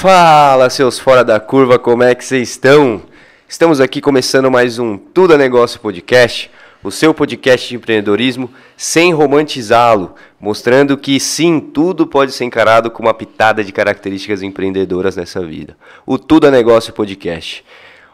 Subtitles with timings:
[0.00, 3.02] Fala, seus fora da curva, como é que vocês estão?
[3.46, 6.50] Estamos aqui começando mais um Tudo é Negócio Podcast,
[6.82, 13.02] o seu podcast de empreendedorismo sem romantizá-lo, mostrando que sim, tudo pode ser encarado com
[13.02, 15.76] uma pitada de características empreendedoras nessa vida.
[16.06, 17.62] O Tudo é Negócio Podcast.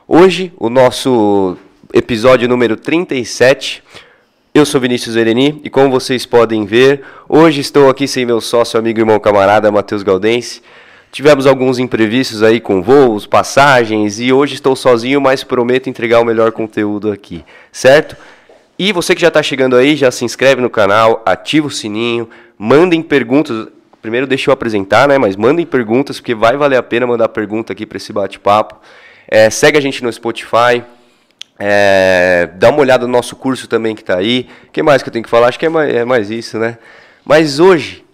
[0.09, 1.57] Hoje, o nosso
[1.95, 3.81] episódio número 37.
[4.53, 8.77] Eu sou Vinícius Ereni e como vocês podem ver, hoje estou aqui sem meu sócio,
[8.77, 10.63] amigo, irmão, camarada Matheus Galdense.
[11.11, 16.25] Tivemos alguns imprevistos aí com voos, passagens e hoje estou sozinho, mas prometo entregar o
[16.25, 18.17] melhor conteúdo aqui, certo?
[18.79, 22.29] E você que já está chegando aí, já se inscreve no canal, ativa o sininho,
[22.59, 23.69] mandem perguntas.
[24.03, 25.17] Primeiro deixa eu apresentar, né?
[25.17, 28.77] Mas mandem perguntas, porque vai valer a pena mandar pergunta aqui para esse bate-papo.
[29.27, 30.85] É, segue a gente no Spotify,
[31.59, 34.47] é, dá uma olhada no nosso curso também que está aí.
[34.69, 35.49] O que mais que eu tenho que falar?
[35.49, 36.77] Acho que é mais, é mais isso, né?
[37.25, 38.05] Mas hoje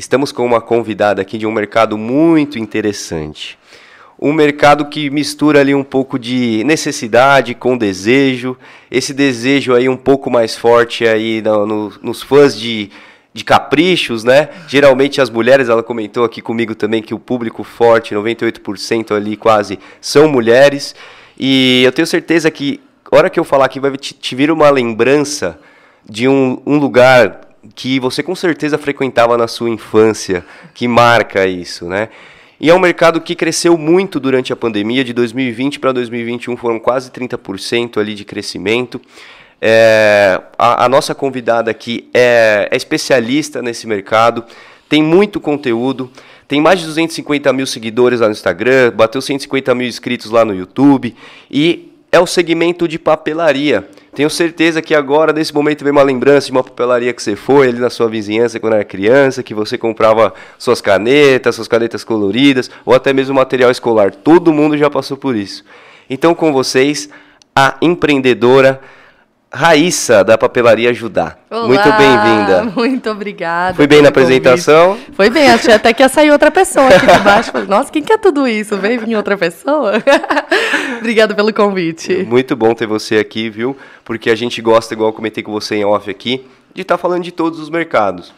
[0.00, 3.58] estamos com uma convidada aqui de um mercado muito interessante.
[4.18, 8.56] Um mercado que mistura ali um pouco de necessidade com desejo.
[8.90, 12.90] Esse desejo aí um pouco mais forte aí no, no, nos fãs de,
[13.34, 14.48] de caprichos, né?
[14.66, 19.78] Geralmente as mulheres, ela comentou aqui comigo também que o público forte, 98% ali quase,
[20.00, 20.94] são mulheres.
[21.38, 22.80] E eu tenho certeza que,
[23.10, 25.58] a hora que eu falar aqui, vai te, te vir uma lembrança
[26.08, 31.86] de um, um lugar que você com certeza frequentava na sua infância, que marca isso,
[31.86, 32.08] né?
[32.60, 36.78] E é um mercado que cresceu muito durante a pandemia, de 2020 para 2021 foram
[36.78, 39.00] quase 30% ali de crescimento.
[39.62, 44.44] É, a, a, nossa convidada aqui é, é especialista nesse mercado,
[44.88, 46.10] tem muito conteúdo,
[46.48, 50.54] tem mais de 250 mil seguidores lá no Instagram, bateu 150 mil inscritos lá no
[50.54, 51.14] YouTube
[51.50, 53.88] e é o segmento de papelaria.
[54.12, 57.68] Tenho certeza que agora, nesse momento, vem uma lembrança de uma papelaria que você foi
[57.68, 62.70] ali na sua vizinhança quando era criança, que você comprava suas canetas, suas canetas coloridas,
[62.84, 64.12] ou até mesmo material escolar.
[64.12, 65.64] Todo mundo já passou por isso.
[66.08, 67.08] Então, com vocês,
[67.54, 68.80] a empreendedora
[69.52, 71.36] Raíssa, da Papelaria Judá.
[71.50, 72.72] Olá, muito bem-vinda.
[72.76, 73.74] Muito obrigada.
[73.74, 74.90] Foi bem na apresentação?
[74.90, 75.12] Convite.
[75.12, 77.50] Foi bem, achei até que ia sair outra pessoa aqui de baixo.
[77.50, 78.76] Falei, Nossa, quem que é tudo isso?
[78.76, 79.94] Veio vir outra pessoa?
[80.98, 82.24] Obrigada pelo convite.
[82.28, 83.76] Muito bom ter você aqui, viu?
[84.04, 87.02] Porque a gente gosta, igual eu comentei com você em off aqui, de estar tá
[87.02, 88.32] falando de todos os mercados.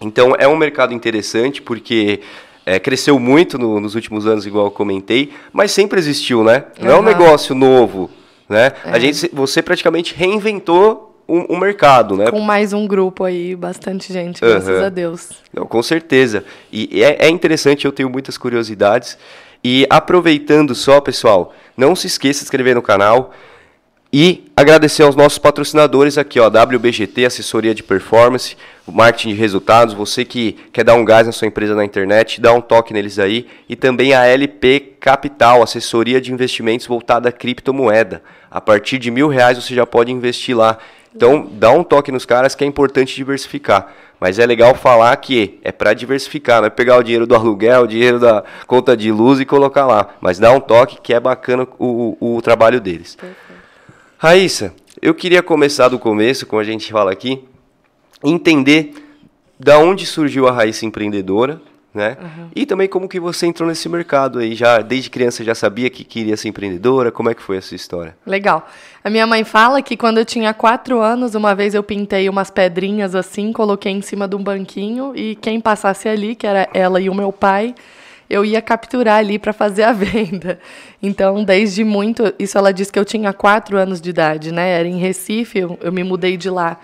[0.00, 2.22] Então, é um mercado interessante porque
[2.66, 6.64] é, cresceu muito no, nos últimos anos, igual eu comentei, mas sempre existiu, né?
[6.80, 6.96] Não uhum.
[6.96, 8.10] é um negócio novo
[8.50, 8.72] né?
[8.84, 8.90] É.
[8.90, 12.28] A gente, você praticamente reinventou o, um, mercado, né?
[12.28, 14.84] Com mais um grupo aí, bastante gente, graças uhum.
[14.84, 15.28] a Deus.
[15.54, 16.44] Não, com certeza.
[16.72, 19.16] E é, é interessante, eu tenho muitas curiosidades.
[19.62, 23.32] E aproveitando só, pessoal, não se esqueça de se inscrever no canal.
[24.12, 30.24] E agradecer aos nossos patrocinadores aqui, ó, WBGT, assessoria de performance, marketing de resultados, você
[30.24, 33.46] que quer dar um gás na sua empresa na internet, dá um toque neles aí,
[33.68, 38.20] e também a LP Capital, assessoria de investimentos voltada à criptomoeda.
[38.50, 40.78] A partir de mil reais você já pode investir lá.
[41.14, 43.92] Então, dá um toque nos caras que é importante diversificar.
[44.18, 47.82] Mas é legal falar que é para diversificar, não é pegar o dinheiro do aluguel,
[47.82, 50.08] o dinheiro da conta de luz e colocar lá.
[50.20, 53.14] Mas dá um toque que é bacana o, o, o trabalho deles.
[53.14, 53.49] Perfeito.
[54.22, 57.42] Raíssa, eu queria começar do começo, como a gente fala aqui,
[58.22, 58.92] entender
[59.58, 61.58] da onde surgiu a Raíssa empreendedora,
[61.94, 62.18] né?
[62.20, 62.48] Uhum.
[62.54, 66.04] E também como que você entrou nesse mercado aí, já desde criança já sabia que
[66.04, 68.14] queria ser empreendedora, como é que foi essa história?
[68.26, 68.68] Legal.
[69.02, 72.50] A minha mãe fala que quando eu tinha quatro anos, uma vez eu pintei umas
[72.50, 77.00] pedrinhas assim, coloquei em cima de um banquinho e quem passasse ali, que era ela
[77.00, 77.74] e o meu pai,
[78.30, 80.60] eu ia capturar ali para fazer a venda.
[81.02, 84.70] Então, desde muito, isso ela disse que eu tinha quatro anos de idade, né?
[84.78, 86.78] Era em Recife, eu, eu me mudei de lá.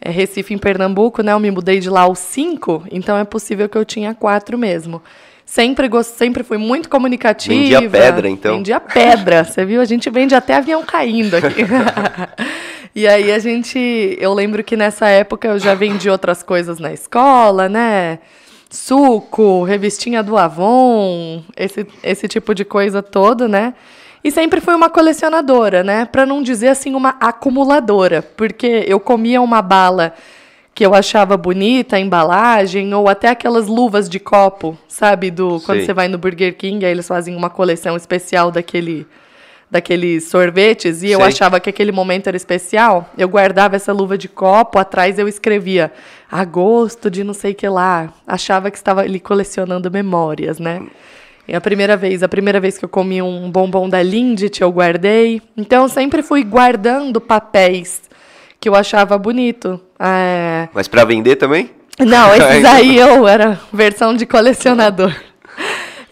[0.00, 1.32] É Recife, em Pernambuco, né?
[1.32, 5.00] Eu me mudei de lá aos cinco, então é possível que eu tinha quatro mesmo.
[5.46, 6.14] Sempre, gost...
[6.16, 7.80] sempre fui muito comunicativa.
[7.80, 8.56] Vendia pedra, então.
[8.56, 9.80] Vendia pedra, você viu?
[9.80, 11.64] A gente vende até avião caindo aqui.
[12.94, 14.16] e aí a gente...
[14.20, 18.18] Eu lembro que nessa época eu já vendi outras coisas na escola, né?
[18.68, 23.74] Suco, revistinha do Avon, esse, esse tipo de coisa toda, né?
[24.22, 26.04] E sempre fui uma colecionadora, né?
[26.04, 30.12] Para não dizer assim uma acumuladora, porque eu comia uma bala
[30.74, 35.84] que eu achava bonita a embalagem ou até aquelas luvas de copo, sabe, do quando
[35.84, 39.04] você vai no Burger King, aí eles fazem uma coleção especial daquele
[39.70, 41.14] daqueles sorvetes e Sei.
[41.14, 45.28] eu achava que aquele momento era especial, eu guardava essa luva de copo, atrás eu
[45.28, 45.92] escrevia
[46.30, 48.12] agosto de não sei que lá.
[48.26, 50.82] Achava que estava ali colecionando memórias, né?
[51.46, 54.70] E a primeira vez, a primeira vez que eu comi um bombom da Lindt, eu
[54.70, 55.40] guardei.
[55.56, 58.02] Então eu sempre fui guardando papéis
[58.60, 59.80] que eu achava bonito.
[59.98, 60.68] É...
[60.74, 61.70] Mas para vender também?
[61.98, 65.14] Não, esses aí eu era versão de colecionador.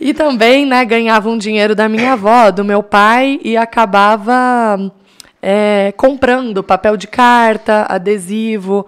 [0.00, 4.92] E também, né, ganhava um dinheiro da minha avó, do meu pai, e acabava
[5.40, 8.86] é, comprando papel de carta, adesivo.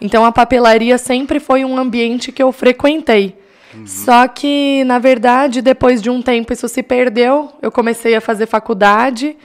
[0.00, 3.36] Então a papelaria sempre foi um ambiente que eu frequentei.
[3.74, 3.86] Uhum.
[3.86, 7.52] Só que, na verdade, depois de um tempo isso se perdeu.
[7.60, 9.36] Eu comecei a fazer faculdade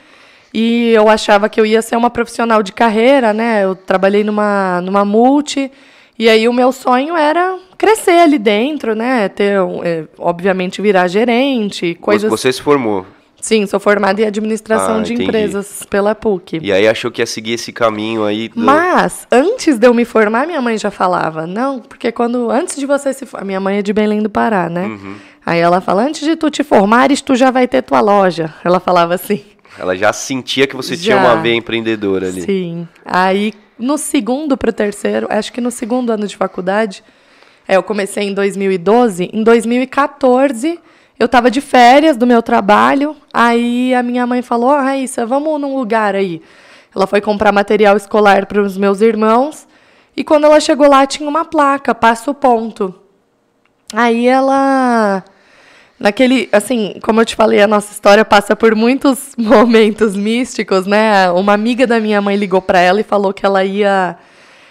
[0.53, 3.63] e eu achava que eu ia ser uma profissional de carreira, né?
[3.63, 5.71] Eu trabalhei numa, numa multi.
[6.17, 9.27] E aí o meu sonho era crescer ali dentro, né?
[9.27, 12.29] Ter, é, obviamente, virar gerente, coisas...
[12.29, 13.05] Você se formou?
[13.41, 15.27] Sim, sou formada em administração ah, de entendi.
[15.27, 16.59] empresas pela PUC.
[16.61, 18.47] E aí achou que ia seguir esse caminho aí?
[18.47, 18.61] Do...
[18.61, 22.85] Mas, antes de eu me formar, minha mãe já falava, não, porque quando, antes de
[22.85, 24.85] você se formar, minha mãe é de Belém do Pará, né?
[24.85, 25.15] Uhum.
[25.45, 28.53] Aí ela fala, antes de tu te formares, tu já vai ter tua loja.
[28.63, 29.43] Ela falava assim.
[29.77, 31.01] Ela já sentia que você já.
[31.01, 32.43] tinha uma veia empreendedora ali.
[32.43, 32.87] Sim.
[33.03, 37.03] Aí, no segundo para o terceiro, acho que no segundo ano de faculdade,
[37.67, 39.29] é, eu comecei em 2012.
[39.33, 40.79] Em 2014,
[41.19, 43.15] eu estava de férias do meu trabalho.
[43.33, 46.41] Aí a minha mãe falou: oh, Raíssa, vamos num lugar aí.
[46.95, 49.67] Ela foi comprar material escolar para os meus irmãos.
[50.15, 52.93] E quando ela chegou lá, tinha uma placa, passa o ponto.
[53.91, 55.23] Aí ela
[55.99, 61.31] naquele, assim, como eu te falei, a nossa história passa por muitos momentos místicos, né?
[61.31, 64.17] Uma amiga da minha mãe ligou para ela e falou que ela ia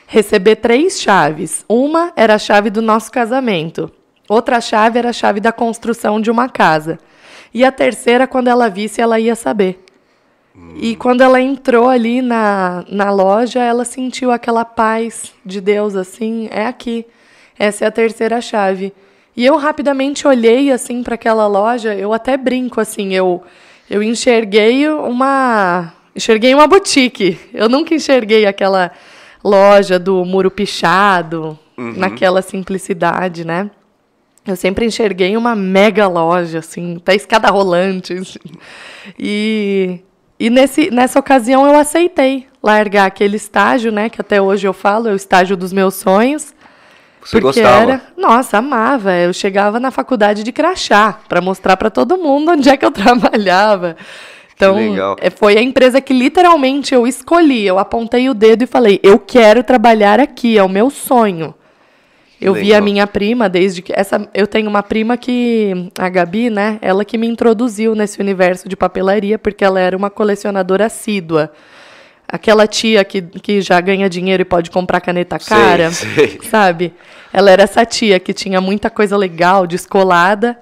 [0.06, 1.64] receber três chaves.
[1.68, 3.90] Uma era a chave do nosso casamento.
[4.28, 6.98] Outra chave era a chave da construção de uma casa.
[7.52, 9.84] E a terceira, quando ela visse, ela ia saber.
[10.76, 16.48] E quando ela entrou ali na, na loja, ela sentiu aquela paz de Deus, assim,
[16.50, 17.06] é aqui.
[17.58, 18.92] Essa é a terceira chave.
[19.36, 23.42] E eu rapidamente olhei assim para aquela loja, eu até brinco assim, eu
[23.88, 27.38] eu enxerguei uma enxerguei uma boutique.
[27.52, 28.92] Eu nunca enxerguei aquela
[29.44, 31.94] loja do muro pichado, uhum.
[31.96, 33.70] naquela simplicidade, né?
[34.46, 38.12] Eu sempre enxerguei uma mega loja, assim, até escada rolante.
[38.12, 38.38] Assim.
[39.18, 40.00] E,
[40.38, 44.08] e nesse, nessa ocasião eu aceitei largar aquele estágio, né?
[44.08, 46.52] Que até hoje eu falo, é o estágio dos meus sonhos.
[47.20, 47.92] Você porque gostava?
[47.92, 49.12] Era, nossa, amava.
[49.12, 52.90] Eu chegava na faculdade de crachá para mostrar para todo mundo onde é que eu
[52.92, 53.96] trabalhava.
[54.54, 54.76] Então,
[55.20, 57.66] é, foi a empresa que literalmente eu escolhi.
[57.66, 61.54] Eu apontei o dedo e falei: "Eu quero trabalhar aqui, é o meu sonho".
[62.40, 66.50] Eu vi a minha prima desde que essa eu tenho uma prima que a Gabi,
[66.50, 66.76] né?
[66.82, 71.52] Ela que me introduziu nesse universo de papelaria porque ela era uma colecionadora assídua
[72.32, 76.40] aquela tia que, que já ganha dinheiro e pode comprar caneta cara, sei, sei.
[76.48, 76.94] sabe?
[77.30, 80.58] Ela era essa tia que tinha muita coisa legal, descolada,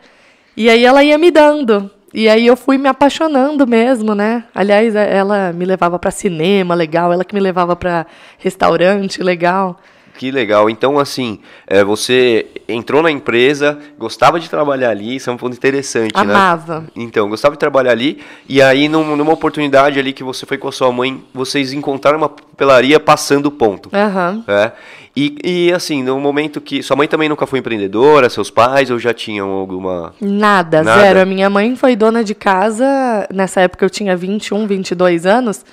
[0.57, 1.89] e aí ela ia me dando.
[2.13, 4.45] E aí eu fui me apaixonando mesmo, né?
[4.55, 8.07] Aliás, ela me levava para cinema legal, ela que me levava para
[8.39, 9.79] restaurante legal.
[10.21, 10.69] Que legal.
[10.69, 15.57] Então, assim, é, você entrou na empresa, gostava de trabalhar ali, isso é um ponto
[15.57, 16.27] interessante, Amava.
[16.27, 16.35] né?
[16.35, 16.87] Amava.
[16.95, 20.69] Então, gostava de trabalhar ali, e aí, num, numa oportunidade ali que você foi com
[20.69, 23.89] a sua mãe, vocês encontraram uma papelaria passando o ponto.
[23.95, 24.45] Uhum.
[24.47, 24.73] É?
[25.17, 26.83] E, e, assim, no momento que.
[26.83, 30.15] Sua mãe também nunca foi empreendedora, seus pais, ou já tinham alguma.
[30.21, 31.21] Nada, Nada, zero.
[31.21, 32.87] A minha mãe foi dona de casa,
[33.33, 35.65] nessa época eu tinha 21, 22 anos.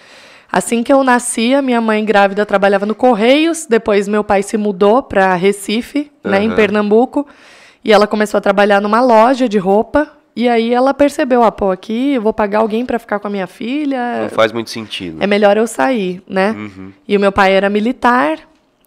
[0.52, 4.58] Assim que eu nasci, a minha mãe grávida trabalhava no Correios, depois meu pai se
[4.58, 6.32] mudou para Recife, uhum.
[6.32, 7.28] né, em Pernambuco,
[7.84, 10.10] e ela começou a trabalhar numa loja de roupa.
[10.36, 13.30] E aí ela percebeu, ah, pô, aqui eu vou pagar alguém para ficar com a
[13.30, 14.22] minha filha.
[14.22, 15.18] Não faz muito sentido.
[15.20, 16.52] É melhor eu sair, né?
[16.52, 16.92] Uhum.
[17.08, 18.38] E o meu pai era militar,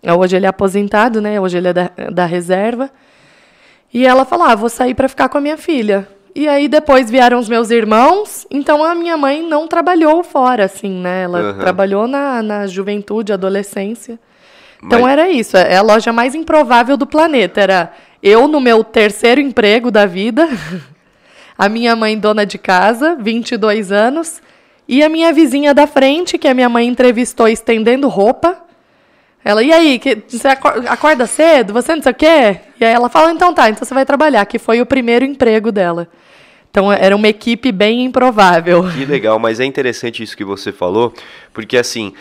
[0.02, 1.40] hoje ele é aposentado, né?
[1.40, 2.90] Hoje ele é da, da reserva.
[3.92, 6.08] E ela falou, ah, vou sair para ficar com a minha filha.
[6.34, 10.90] E aí depois vieram os meus irmãos, então a minha mãe não trabalhou fora, assim,
[10.90, 11.24] né?
[11.24, 11.58] Ela uhum.
[11.58, 14.18] trabalhou na, na juventude, adolescência.
[14.82, 15.12] Então Mas...
[15.12, 17.60] era isso, é a loja mais improvável do planeta.
[17.60, 17.92] Era
[18.22, 20.48] eu no meu terceiro emprego da vida,
[21.58, 24.40] a minha mãe dona de casa, 22 anos,
[24.86, 28.56] e a minha vizinha da frente, que a minha mãe entrevistou estendendo roupa.
[29.44, 31.72] Ela, e aí, que, você acorda cedo?
[31.72, 32.60] Você não sei o quê?
[32.78, 35.72] E aí ela fala, então tá, então você vai trabalhar, que foi o primeiro emprego
[35.72, 36.06] dela.
[36.70, 38.84] Então era uma equipe bem improvável.
[38.92, 41.12] Que legal, mas é interessante isso que você falou,
[41.52, 42.12] porque assim,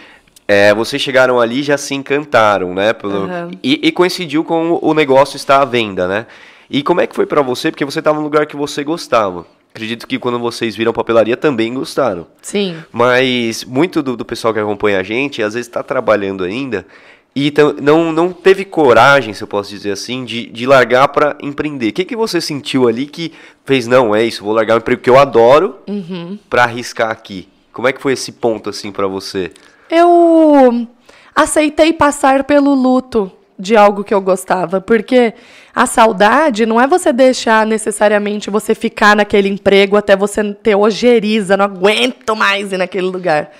[0.47, 2.93] é, vocês chegaram ali e já se encantaram, né?
[2.93, 3.51] Pelo, uhum.
[3.61, 6.25] e, e, coincidiu com o negócio estar à venda, né?
[6.69, 7.69] E como é que foi para você?
[7.69, 9.45] Porque você estava num lugar que você gostava.
[9.79, 12.27] Acredito que quando vocês viram papelaria também gostaram.
[12.41, 12.75] Sim.
[12.91, 16.85] Mas muito do, do pessoal que acompanha a gente, às vezes está trabalhando ainda
[17.33, 21.87] e não, não teve coragem, se eu posso dizer assim, de, de largar para empreender.
[21.87, 23.31] O que, que você sentiu ali que
[23.63, 26.37] fez, não, é isso, vou largar um emprego que eu adoro uhum.
[26.49, 27.47] para arriscar aqui?
[27.71, 29.51] Como é que foi esse ponto assim para você?
[29.89, 30.87] Eu
[31.33, 35.33] aceitei passar pelo luto de algo que eu gostava, porque
[35.75, 41.57] a saudade não é você deixar necessariamente você ficar naquele emprego até você ter ojeriza,
[41.57, 43.51] não aguento mais ir naquele lugar.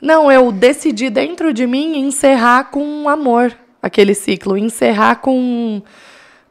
[0.00, 5.82] Não, eu decidi dentro de mim encerrar com amor aquele ciclo, encerrar com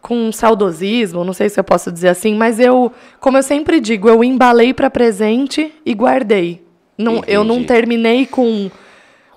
[0.02, 4.08] com saudosismo, não sei se eu posso dizer assim, mas eu, como eu sempre digo,
[4.08, 6.62] eu embalei para presente e guardei.
[6.96, 8.70] Não, eu não terminei com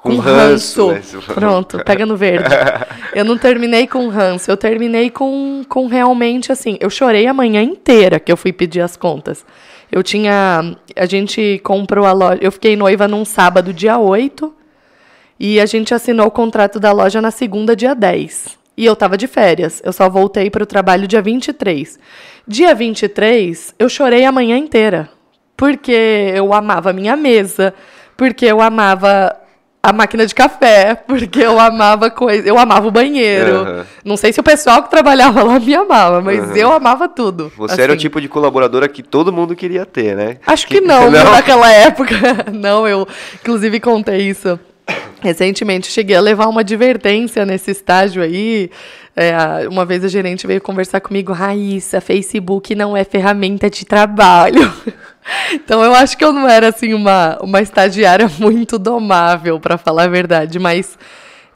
[0.03, 0.89] com, ranço.
[0.89, 1.17] ranço.
[1.17, 1.23] Né?
[1.35, 2.49] Pronto, pega no verde.
[3.15, 6.77] eu não terminei com ranço, eu terminei com, com realmente assim.
[6.81, 9.45] Eu chorei a manhã inteira que eu fui pedir as contas.
[9.91, 10.77] Eu tinha.
[10.97, 12.39] A gente comprou a loja.
[12.41, 14.55] Eu fiquei noiva num sábado, dia 8.
[15.41, 18.59] E a gente assinou o contrato da loja na segunda, dia 10.
[18.77, 19.81] E eu tava de férias.
[19.85, 21.99] Eu só voltei para o trabalho dia 23.
[22.47, 25.09] Dia 23, eu chorei a manhã inteira.
[25.57, 27.73] Porque eu amava a minha mesa.
[28.17, 29.35] Porque eu amava
[29.89, 33.65] a máquina de café, porque eu amava coisa, eu amava o banheiro.
[33.65, 33.85] Uhum.
[34.05, 36.57] Não sei se o pessoal que trabalhava lá me amava, mas uhum.
[36.57, 37.53] eu amava tudo.
[37.57, 37.83] Você assim.
[37.83, 38.03] era o assim.
[38.03, 40.39] tipo de colaboradora que todo mundo queria ter, né?
[40.47, 42.17] Acho que, que não, não, naquela época.
[42.53, 43.07] Não, eu
[43.41, 44.59] inclusive contei isso.
[45.21, 48.71] Recentemente cheguei a levar uma advertência nesse estágio aí.
[49.21, 54.73] É, uma vez a gerente veio conversar comigo, Raíssa, Facebook não é ferramenta de trabalho.
[55.53, 60.05] então eu acho que eu não era assim uma, uma estagiária muito domável, para falar
[60.05, 60.97] a verdade, mas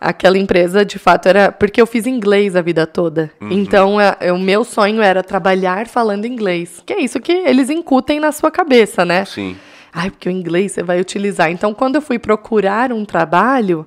[0.00, 3.30] aquela empresa de fato era porque eu fiz inglês a vida toda.
[3.40, 3.52] Uhum.
[3.52, 6.82] Então é, o meu sonho era trabalhar falando inglês.
[6.84, 9.24] Que é isso que eles incutem na sua cabeça, né?
[9.24, 9.56] Sim.
[9.92, 11.48] Ai, porque o inglês você vai utilizar.
[11.50, 13.86] Então, quando eu fui procurar um trabalho,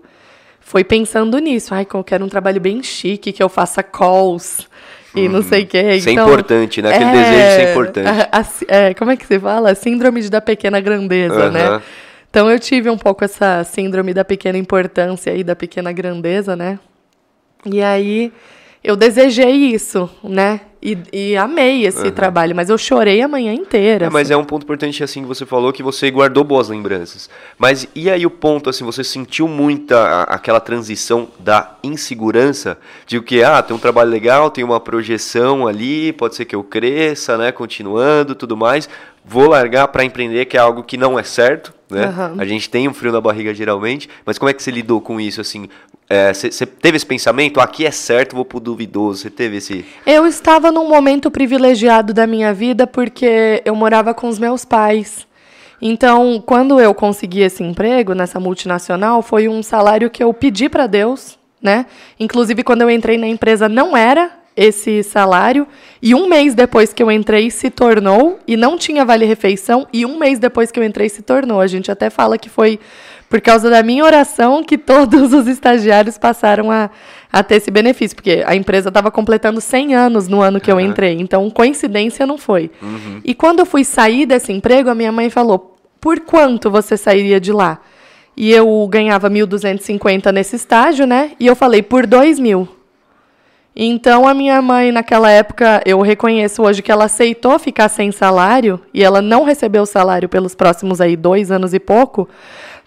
[0.66, 1.76] foi pensando nisso.
[1.76, 4.68] Ai, eu quero um trabalho bem chique, que eu faça calls
[5.16, 5.94] e não sei o quê.
[5.94, 6.90] Isso é então, é importante, né?
[6.90, 8.08] Aquele é, desejo de ser importante.
[8.10, 9.76] A, a, é, como é que se fala?
[9.76, 11.80] Síndrome da pequena grandeza, né?
[12.28, 16.80] Então eu tive um pouco essa síndrome da pequena importância e da pequena grandeza, né?
[17.64, 18.34] E aí
[18.86, 20.62] eu desejei isso, né?
[20.80, 22.12] E, e amei esse uhum.
[22.12, 24.06] trabalho, mas eu chorei a manhã inteira.
[24.06, 27.28] É, mas é um ponto importante, assim, que você falou, que você guardou boas lembranças.
[27.58, 33.44] Mas e aí o ponto, assim, você sentiu muita aquela transição da insegurança de que,
[33.44, 37.52] ah, tem um trabalho legal, tem uma projeção ali, pode ser que eu cresça, né,
[37.52, 38.88] continuando, tudo mais.
[39.28, 42.06] Vou largar para empreender, que é algo que não é certo, né?
[42.06, 42.40] Uhum.
[42.40, 45.20] A gente tem um frio na barriga geralmente, mas como é que você lidou com
[45.20, 45.68] isso, assim?
[46.08, 47.60] Você é, teve esse pensamento?
[47.60, 49.22] Aqui é certo, vou pro duvidoso.
[49.22, 49.84] Você teve esse.
[50.06, 55.26] Eu estava num momento privilegiado da minha vida porque eu morava com os meus pais.
[55.82, 60.88] Então, quando eu consegui esse emprego nessa multinacional, foi um salário que eu pedi para
[60.88, 61.88] Deus, né?
[62.20, 65.68] Inclusive, quando eu entrei na empresa, não era esse salário.
[66.02, 68.40] E um mês depois que eu entrei, se tornou.
[68.48, 69.88] E não tinha vale-refeição.
[69.92, 71.60] E um mês depois que eu entrei, se tornou.
[71.60, 72.80] A gente até fala que foi
[73.30, 76.90] por causa da minha oração que todos os estagiários passaram a,
[77.32, 80.80] a ter esse benefício, porque a empresa estava completando 100 anos no ano que uhum.
[80.80, 82.72] eu entrei, então coincidência não foi.
[82.82, 83.22] Uhum.
[83.24, 87.40] E quando eu fui sair desse emprego, a minha mãe falou: "Por quanto você sairia
[87.40, 87.80] de lá?"
[88.38, 91.32] E eu ganhava 1.250 nesse estágio, né?
[91.40, 92.68] E eu falei: "Por 2 mil."
[93.76, 98.80] Então a minha mãe naquela época, eu reconheço hoje que ela aceitou ficar sem salário
[98.94, 102.30] e ela não recebeu o salário pelos próximos aí dois anos e pouco,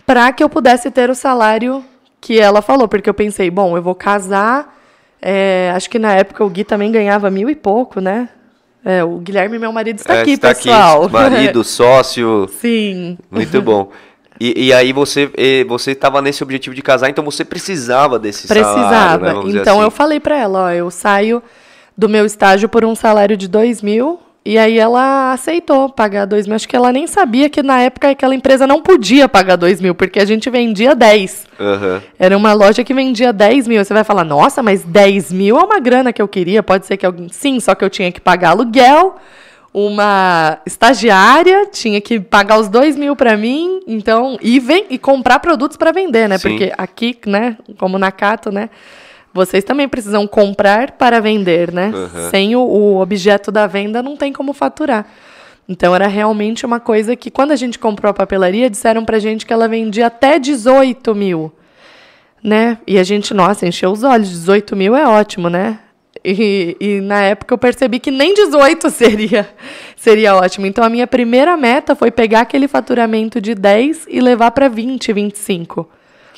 [0.09, 1.85] para que eu pudesse ter o salário
[2.19, 4.75] que ela falou, porque eu pensei, bom, eu vou casar.
[5.21, 8.31] É, acho que na época o Gui também ganhava mil e pouco, né?
[8.83, 11.03] É, o Guilherme, meu marido, está é, aqui, está pessoal.
[11.03, 12.49] Aqui, marido, sócio.
[12.59, 13.19] Sim.
[13.31, 13.91] Muito bom.
[14.41, 15.31] E, e, aí você
[15.69, 18.75] você estava nesse objetivo de casar, então você precisava desse precisava.
[18.75, 19.21] salário.
[19.21, 19.47] Precisava.
[19.47, 19.85] Né, então assim.
[19.85, 21.43] eu falei para ela, ó, eu saio
[21.95, 26.47] do meu estágio por um salário de dois mil e aí ela aceitou pagar dois
[26.47, 26.57] mil.
[26.57, 29.95] Acho que ela nem sabia que na época aquela empresa não podia pagar dois mil,
[29.95, 31.47] porque a gente vendia 10.
[31.59, 32.01] Uhum.
[32.19, 33.85] Era uma loja que vendia 10 mil.
[33.85, 36.63] Você vai falar, nossa, mas 10 mil é uma grana que eu queria.
[36.63, 37.29] Pode ser que alguém.
[37.31, 39.17] Sim, só que eu tinha que pagar aluguel,
[39.75, 44.39] uma estagiária, tinha que pagar os dois mil para mim, então.
[44.41, 46.39] E, vem, e comprar produtos para vender, né?
[46.39, 46.49] Sim.
[46.49, 48.71] Porque aqui, né, como na Cato, né?
[49.33, 51.93] Vocês também precisam comprar para vender, né?
[51.95, 52.31] Uhum.
[52.31, 55.07] Sem o, o, objeto da venda, não tem como faturar.
[55.69, 59.45] Então era realmente uma coisa que, quando a gente comprou a papelaria, disseram pra gente
[59.45, 61.53] que ela vendia até 18 mil.
[62.43, 62.79] Né?
[62.87, 64.31] E a gente, nossa, encheu os olhos.
[64.31, 65.79] 18 mil é ótimo, né?
[66.25, 69.49] E, e, na época eu percebi que nem 18 seria,
[69.97, 70.67] seria ótimo.
[70.67, 75.13] Então a minha primeira meta foi pegar aquele faturamento de 10 e levar para 20,
[75.13, 75.89] 25.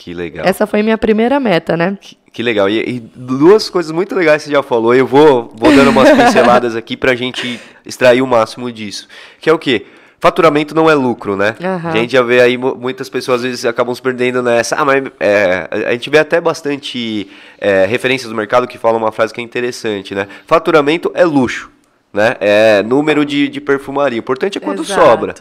[0.02, 0.46] Que legal.
[0.46, 1.98] Essa foi minha primeira meta, né?
[2.00, 2.70] Que, que legal.
[2.70, 4.94] E, e, duas coisas muito legais que você já falou.
[4.94, 9.06] Eu vou, vou dando umas pinceladas aqui pra gente extrair o máximo disso.
[9.38, 9.84] Que é o quê?
[10.18, 11.54] faturamento não é lucro, né?
[11.62, 11.90] Aham.
[11.90, 14.76] A gente já vê aí mu- muitas pessoas às vezes acabam se perdendo nessa.
[14.76, 17.26] Ah, mas é, a- gente vê até bastante
[17.58, 20.26] é, referências do mercado que falam uma frase que é interessante, né?
[20.46, 21.70] Faturamento é luxo,
[22.12, 22.36] né?
[22.40, 24.18] É número de, de perfumaria.
[24.18, 25.00] O importante é quando Exato.
[25.02, 25.34] sobra.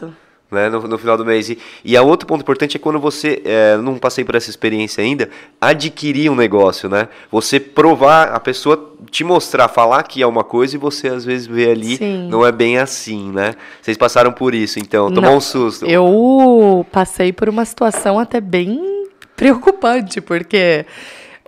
[0.50, 1.48] Né, no, no final do mês.
[1.48, 5.02] E, e a outro ponto importante é quando você, é, não passei por essa experiência
[5.02, 7.08] ainda, adquirir um negócio, né?
[7.30, 11.46] Você provar, a pessoa te mostrar, falar que é uma coisa e você às vezes
[11.46, 12.28] vê ali, Sim.
[12.28, 13.54] não é bem assim, né?
[13.80, 15.86] Vocês passaram por isso, então, tomou Não, um susto.
[15.86, 20.84] Eu passei por uma situação até bem preocupante, porque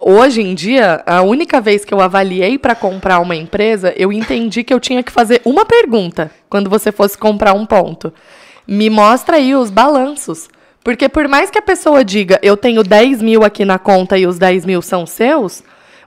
[0.00, 4.64] hoje em dia, a única vez que eu avaliei para comprar uma empresa, eu entendi
[4.64, 8.12] que eu tinha que fazer uma pergunta quando você fosse comprar um ponto.
[8.66, 10.48] Me mostra aí os balanços.
[10.84, 14.26] Porque por mais que a pessoa diga, eu tenho 10 mil aqui na conta e
[14.26, 15.62] os 10 mil são seus,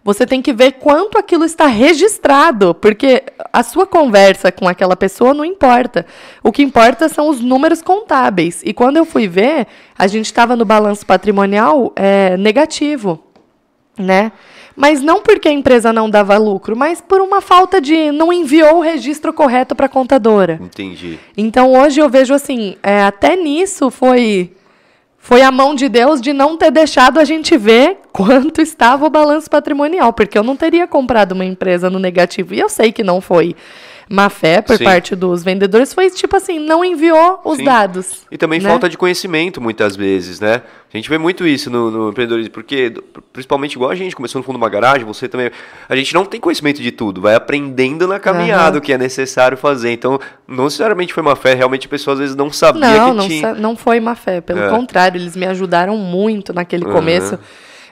[0.05, 5.33] você tem que ver quanto aquilo está registrado, porque a sua conversa com aquela pessoa
[5.33, 6.05] não importa.
[6.43, 8.61] O que importa são os números contábeis.
[8.63, 9.65] E quando eu fui ver,
[9.97, 13.23] a gente estava no balanço patrimonial é, negativo,
[13.97, 14.31] né?
[14.75, 18.77] Mas não porque a empresa não dava lucro, mas por uma falta de não enviou
[18.77, 20.59] o registro correto para a contadora.
[20.61, 21.17] Entendi.
[21.37, 24.51] Então hoje eu vejo assim, é, até nisso foi
[25.17, 29.09] foi a mão de Deus de não ter deixado a gente ver quanto estava o
[29.09, 32.53] balanço patrimonial, porque eu não teria comprado uma empresa no negativo.
[32.53, 33.55] E eu sei que não foi
[34.09, 34.83] má fé por Sim.
[34.83, 37.63] parte dos vendedores, foi tipo assim, não enviou os Sim.
[37.63, 38.25] dados.
[38.31, 38.69] E também né?
[38.69, 40.61] falta de conhecimento, muitas vezes, né?
[40.93, 42.93] A gente vê muito isso no, no empreendedorismo, porque,
[43.33, 45.49] principalmente igual a gente, começou no fundo de uma garagem, você também.
[45.89, 48.77] A gente não tem conhecimento de tudo, vai aprendendo na caminhada Aham.
[48.77, 49.91] o que é necessário fazer.
[49.91, 53.17] Então, não necessariamente foi uma fé, realmente a pessoa às vezes não sabia Não, que
[53.17, 53.41] não, tinha.
[53.41, 54.39] sa- não foi má fé.
[54.39, 54.69] Pelo É.
[54.69, 56.93] contrário, eles me ajudaram muito naquele Aham.
[56.93, 57.39] começo.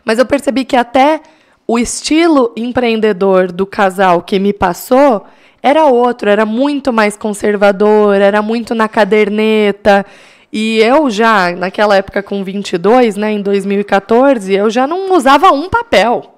[0.05, 1.21] Mas eu percebi que até
[1.65, 5.25] o estilo empreendedor do casal que me passou
[5.63, 10.05] era outro, era muito mais conservador, era muito na caderneta.
[10.51, 15.69] E eu já, naquela época com 22, né, em 2014, eu já não usava um
[15.69, 16.35] papel.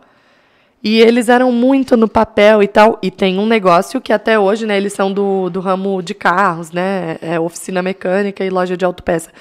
[0.83, 2.99] E eles eram muito no papel e tal.
[3.01, 6.71] E tem um negócio que até hoje, né, eles são do, do ramo de carros,
[6.71, 7.17] né?
[7.19, 9.31] É oficina mecânica e loja de autopeça.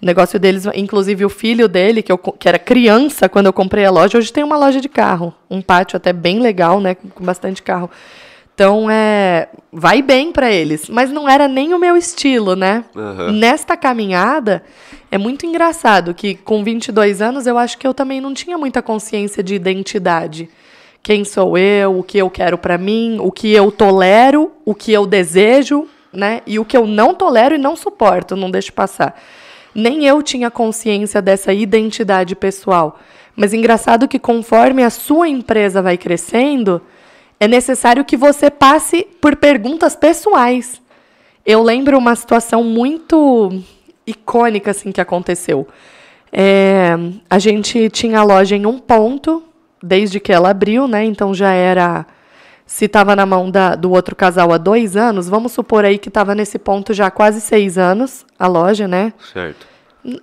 [0.00, 3.84] O negócio deles, inclusive o filho dele, que, eu, que era criança quando eu comprei
[3.84, 5.34] a loja, hoje tem uma loja de carro.
[5.50, 6.94] Um pátio até bem legal, né?
[6.94, 7.90] Com bastante carro.
[8.56, 10.88] Então, é, vai bem para eles.
[10.88, 12.86] Mas não era nem o meu estilo, né?
[12.96, 13.32] Aham.
[13.32, 14.64] Nesta caminhada,
[15.10, 18.80] é muito engraçado que com 22 anos eu acho que eu também não tinha muita
[18.80, 20.48] consciência de identidade.
[21.02, 24.90] Quem sou eu, o que eu quero para mim, o que eu tolero, o que
[24.90, 26.40] eu desejo, né?
[26.46, 29.20] E o que eu não tolero e não suporto, não deixo passar.
[29.74, 32.98] Nem eu tinha consciência dessa identidade pessoal.
[33.36, 36.80] Mas engraçado que conforme a sua empresa vai crescendo,
[37.38, 40.80] é necessário que você passe por perguntas pessoais.
[41.44, 43.62] Eu lembro uma situação muito
[44.06, 45.66] icônica assim que aconteceu.
[46.32, 46.96] É,
[47.30, 49.42] a gente tinha a loja em um ponto
[49.82, 51.04] desde que ela abriu, né?
[51.04, 52.04] Então já era
[52.66, 56.08] se estava na mão da- do outro casal há dois anos, vamos supor aí que
[56.08, 59.12] estava nesse ponto já há quase seis anos a loja, né?
[59.32, 59.66] Certo.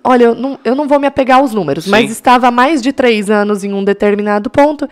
[0.02, 1.90] Olha, eu não, eu não vou me apegar aos números, Sim.
[1.90, 4.88] mas estava há mais de três anos em um determinado ponto.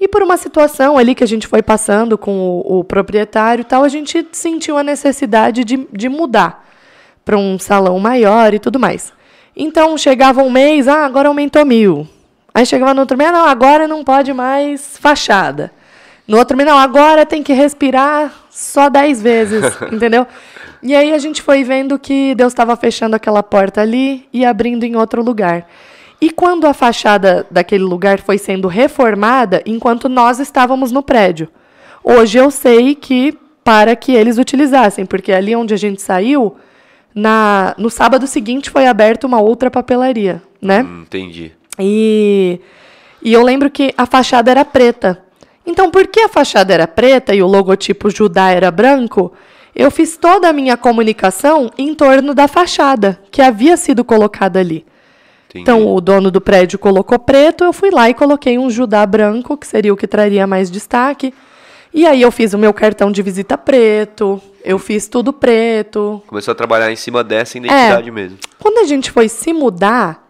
[0.00, 3.64] E por uma situação ali que a gente foi passando com o, o proprietário e
[3.64, 6.66] tal, a gente sentiu a necessidade de, de mudar
[7.24, 9.12] para um salão maior e tudo mais.
[9.56, 12.06] Então chegava um mês, ah, agora aumentou mil.
[12.54, 15.72] Aí chegava no outro mês, não, agora não pode mais fachada.
[16.26, 20.26] No outro mês, não, agora tem que respirar só dez vezes, entendeu?
[20.82, 24.84] E aí a gente foi vendo que Deus estava fechando aquela porta ali e abrindo
[24.84, 25.66] em outro lugar.
[26.20, 31.48] E quando a fachada daquele lugar foi sendo reformada, enquanto nós estávamos no prédio.
[32.02, 36.56] Hoje eu sei que para que eles utilizassem, porque ali onde a gente saiu,
[37.14, 40.82] na, no sábado seguinte foi aberta uma outra papelaria, né?
[40.82, 41.52] Hum, entendi.
[41.78, 42.60] E,
[43.22, 45.22] e eu lembro que a fachada era preta.
[45.66, 49.32] Então, por que a fachada era preta e o logotipo Judá era branco?
[49.74, 54.84] Eu fiz toda a minha comunicação em torno da fachada que havia sido colocada ali.
[55.48, 55.62] Entendi.
[55.62, 59.56] Então, o dono do prédio colocou preto, eu fui lá e coloquei um Judá branco,
[59.56, 61.32] que seria o que traria mais destaque.
[61.92, 66.52] E aí eu fiz o meu cartão de visita preto, eu fiz tudo preto, Começou
[66.52, 68.38] a trabalhar em cima dessa identidade mesmo.
[68.58, 70.28] quando a gente foi se mudar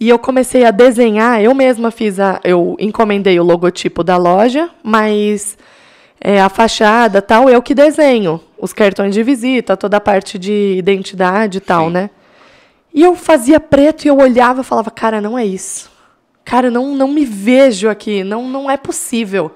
[0.00, 2.40] e eu comecei a desenhar, eu mesma fiz a.
[2.44, 5.58] Eu encomendei o logotipo da loja, mas
[6.20, 8.40] é, a fachada tal, eu que desenho.
[8.60, 11.92] Os cartões de visita, toda a parte de identidade e tal, Sim.
[11.92, 12.10] né?
[12.98, 15.88] E eu fazia preto e eu olhava e falava, cara, não é isso.
[16.44, 19.52] Cara, não, não me vejo aqui, não, não é possível.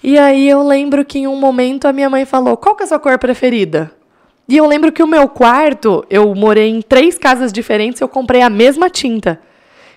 [0.00, 2.86] E aí eu lembro que em um momento a minha mãe falou, qual que é
[2.86, 3.90] a sua cor preferida?
[4.48, 8.42] E eu lembro que o meu quarto, eu morei em três casas diferentes eu comprei
[8.42, 9.40] a mesma tinta,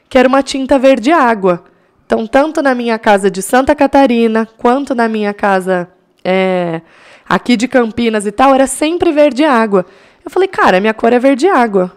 [0.09, 1.65] que era uma tinta verde água.
[2.03, 5.87] Então, tanto na minha casa de Santa Catarina, quanto na minha casa
[6.23, 6.81] é,
[7.29, 9.85] aqui de Campinas e tal, era sempre verde água.
[10.25, 11.95] Eu falei, cara, minha cor é verde água.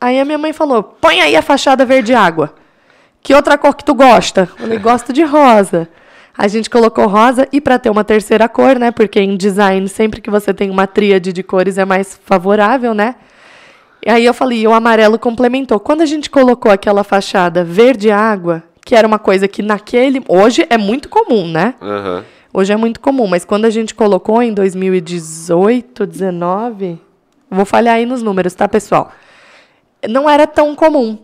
[0.00, 2.54] Aí a minha mãe falou, põe aí a fachada verde água.
[3.22, 4.42] Que outra cor que tu gosta?
[4.42, 5.88] Eu falei, gosto de rosa.
[6.36, 8.90] A gente colocou rosa e para ter uma terceira cor, né?
[8.90, 13.16] Porque em design, sempre que você tem uma tríade de cores é mais favorável, né?
[14.04, 15.78] E aí eu falei, e o amarelo complementou.
[15.78, 20.22] Quando a gente colocou aquela fachada verde água, que era uma coisa que naquele.
[20.26, 21.74] Hoje é muito comum, né?
[21.82, 22.24] Aham.
[22.52, 26.98] Hoje é muito comum, mas quando a gente colocou em 2018, 19,
[27.48, 29.12] vou falhar aí nos números, tá, pessoal?
[30.08, 31.18] Não era tão comum.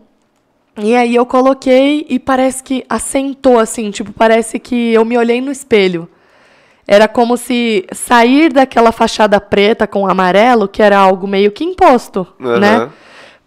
[0.79, 5.41] E aí eu coloquei e parece que assentou assim, tipo, parece que eu me olhei
[5.41, 6.07] no espelho.
[6.87, 12.27] Era como se sair daquela fachada preta com amarelo, que era algo meio que imposto,
[12.39, 12.59] Aham.
[12.59, 12.89] né?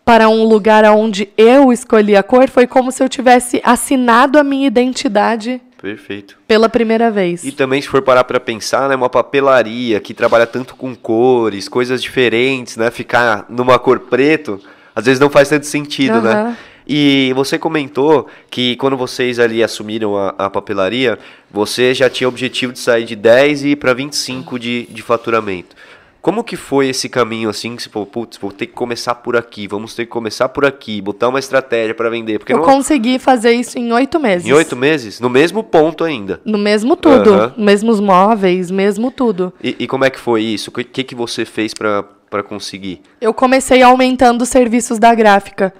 [0.04, 4.42] Para um lugar onde eu escolhi a cor, foi como se eu tivesse assinado a
[4.42, 6.36] minha identidade Perfeito.
[6.48, 7.44] pela primeira vez.
[7.44, 11.68] E também, se for parar pra pensar, né, uma papelaria que trabalha tanto com cores,
[11.68, 14.60] coisas diferentes, né, ficar numa cor preto,
[15.00, 16.32] às vezes não faz tanto sentido, né?
[16.32, 16.56] Aham.
[16.92, 22.32] E você comentou que quando vocês ali assumiram a, a papelaria, você já tinha o
[22.32, 25.76] objetivo de sair de 10 e ir para 25 de, de faturamento.
[26.20, 29.36] Como que foi esse caminho assim, que você falou, putz, vou ter que começar por
[29.36, 32.64] aqui, vamos ter que começar por aqui, botar uma estratégia para vender, porque Eu não,
[32.64, 34.46] consegui fazer isso em oito meses.
[34.46, 36.40] em oito meses, no mesmo ponto ainda.
[36.44, 37.32] No mesmo tudo.
[37.32, 37.54] Aham.
[37.56, 39.52] Mesmos móveis, mesmo tudo.
[39.62, 40.68] E, e como é que foi isso?
[40.68, 43.00] O que, que, que você fez para conseguir?
[43.20, 45.72] Eu comecei aumentando os serviços da gráfica.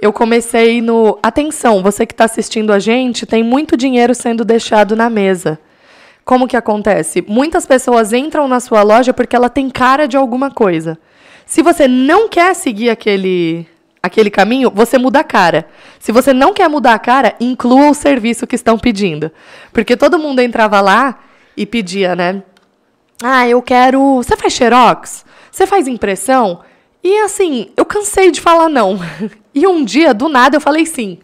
[0.00, 1.18] Eu comecei no.
[1.22, 5.58] Atenção, você que está assistindo a gente, tem muito dinheiro sendo deixado na mesa.
[6.28, 7.24] Como que acontece?
[7.26, 10.98] Muitas pessoas entram na sua loja porque ela tem cara de alguma coisa.
[11.46, 13.66] Se você não quer seguir aquele,
[14.02, 15.66] aquele caminho, você muda a cara.
[15.98, 19.32] Se você não quer mudar a cara, inclua o serviço que estão pedindo.
[19.72, 21.18] Porque todo mundo entrava lá
[21.56, 22.42] e pedia, né?
[23.22, 24.16] Ah, eu quero.
[24.16, 25.24] Você faz xerox?
[25.50, 26.60] Você faz impressão?
[27.02, 29.00] E assim, eu cansei de falar não.
[29.54, 31.18] E um dia, do nada, eu falei sim.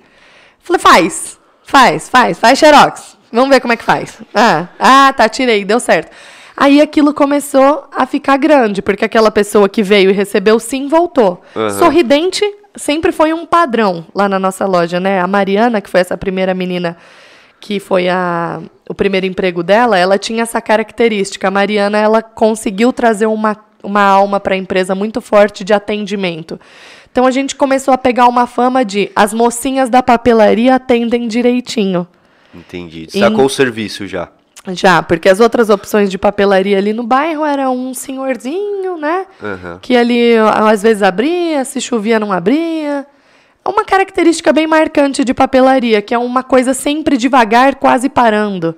[0.59, 3.19] Falei, faz, faz, faz, faz xerox.
[3.35, 4.21] Vamos ver como é que faz.
[4.33, 6.13] Ah, ah, tá, tirei, deu certo.
[6.57, 11.43] Aí aquilo começou a ficar grande, porque aquela pessoa que veio e recebeu sim voltou.
[11.57, 11.71] Aham.
[11.71, 12.45] Sorridente
[12.77, 15.21] sempre foi um padrão lá na nossa loja, né?
[15.21, 16.97] A Mariana, que foi essa primeira menina
[17.59, 21.49] que foi a, o primeiro emprego dela, ela tinha essa característica.
[21.49, 26.61] A Mariana, ela conseguiu trazer uma, uma alma para a empresa muito forte de atendimento.
[27.11, 32.07] Então a gente começou a pegar uma fama de as mocinhas da papelaria atendem direitinho.
[32.55, 33.09] Entendi.
[33.11, 34.29] Sacou o serviço já.
[34.69, 39.27] Já, porque as outras opções de papelaria ali no bairro era um senhorzinho, né?
[39.43, 39.79] Aham.
[39.83, 43.07] Que ali às vezes abria, se chovia não abria.
[43.63, 48.75] É uma característica bem marcante de papelaria, que é uma coisa sempre devagar, quase parando,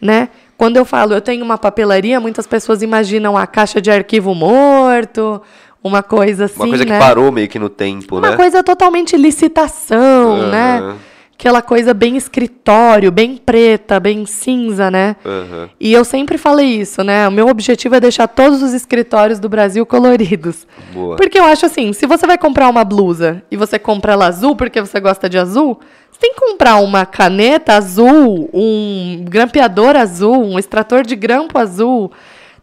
[0.00, 0.28] né?
[0.56, 5.40] Quando eu falo eu tenho uma papelaria, muitas pessoas imaginam a caixa de arquivo morto,
[5.82, 6.98] uma coisa assim, Uma coisa que né?
[6.98, 8.36] parou meio que no tempo, Uma né?
[8.36, 10.50] coisa totalmente licitação, Aham.
[10.50, 10.96] né?
[11.38, 15.14] Aquela coisa bem escritório, bem preta, bem cinza, né?
[15.24, 15.70] Aham.
[15.78, 17.28] E eu sempre falei isso, né?
[17.28, 20.66] O meu objetivo é deixar todos os escritórios do Brasil coloridos.
[20.92, 21.14] Boa.
[21.14, 24.56] Porque eu acho assim, se você vai comprar uma blusa e você compra ela azul
[24.56, 25.78] porque você gosta de azul,
[26.10, 32.10] você tem que comprar uma caneta azul, um grampeador azul, um extrator de grampo azul.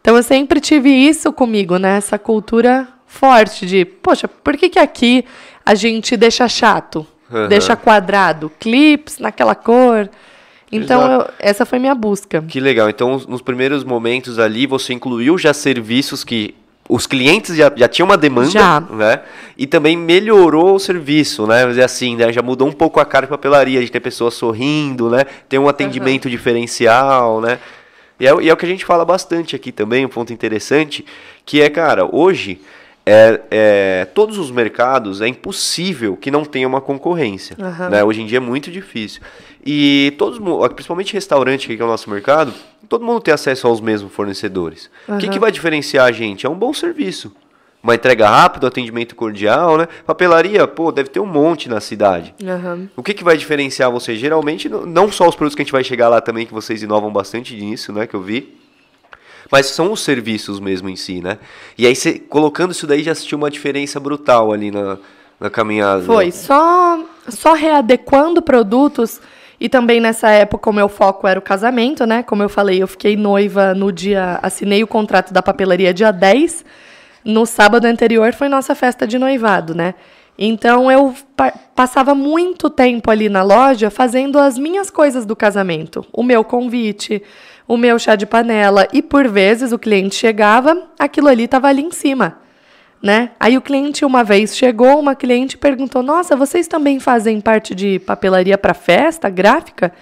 [0.02, 1.96] Então eu sempre tive isso comigo, né?
[1.96, 5.24] Essa cultura forte de, poxa, por que que aqui
[5.66, 7.08] a gente deixa chato?
[7.32, 7.48] Aham.
[7.48, 10.10] Deixa quadrado, clips naquela cor.
[10.72, 12.42] Então, eu- essa foi minha busca.
[12.42, 12.90] Que legal.
[12.90, 16.56] Então, nos primeiros momentos ali, você incluiu já serviços que
[16.88, 18.80] os clientes já, já tinham uma demanda, Já.
[18.80, 19.22] né?
[19.58, 21.62] E também melhorou o serviço, né?
[21.62, 22.32] Vamos dizer assim, né?
[22.32, 25.26] Já mudou um pouco a cara de papelaria, de ter pessoas sorrindo, né?
[25.50, 27.58] Ter um atendimento diferencial, né?
[28.20, 31.06] E é, e é o que a gente fala bastante aqui também, um ponto interessante,
[31.46, 32.62] que é, cara, hoje...
[33.06, 37.56] É, é, todos os mercados é impossível que não tenha uma concorrência.
[37.60, 37.90] Aham.
[37.90, 38.04] né?
[38.04, 39.22] Hoje em dia é muito difícil.
[39.64, 40.40] E todos,
[40.74, 42.52] principalmente restaurante, que é o nosso mercado,
[42.90, 44.90] todo mundo tem acesso aos mesmos fornecedores.
[45.08, 46.46] O que, que vai diferenciar a gente?
[46.46, 47.32] É um bom serviço.
[47.84, 49.88] Uma entrega rápida, atendimento cordial, né?
[50.08, 52.34] Papelaria, pô, deve ter um monte na cidade.
[52.44, 52.90] Aham.
[52.96, 54.16] O que, que vai diferenciar você?
[54.16, 56.82] Geralmente, não- não só os produtos que a gente vai chegar lá também, que vocês
[56.82, 58.08] inovam bastante nisso, né?
[58.08, 58.58] Que eu vi.
[59.56, 61.38] Mas são os serviços mesmo em si, né?
[61.78, 64.98] E aí, você, colocando isso daí, já assistiu uma diferença brutal ali na,
[65.40, 66.02] na caminhada.
[66.02, 69.22] Foi só, só readequando produtos
[69.58, 72.22] e também nessa época o meu foco era o casamento, né?
[72.22, 76.66] Como eu falei, eu fiquei noiva no dia, assinei o contrato da papelaria dia 10
[77.24, 79.96] no sábado anterior foi nossa festa de noivado, né?
[80.38, 86.06] Então eu pa passava muito tempo ali na loja fazendo as minhas coisas do casamento,
[86.14, 87.22] o meu convite,
[87.68, 91.82] o meu chá de panela e por vezes o cliente chegava, aquilo ali estava ali
[91.82, 92.38] em cima,
[93.02, 93.32] né?
[93.40, 98.00] Aí o cliente uma vez chegou, uma cliente perguntou: "Nossa, vocês também fazem parte de
[98.00, 99.94] papelaria para festa, gráfica?"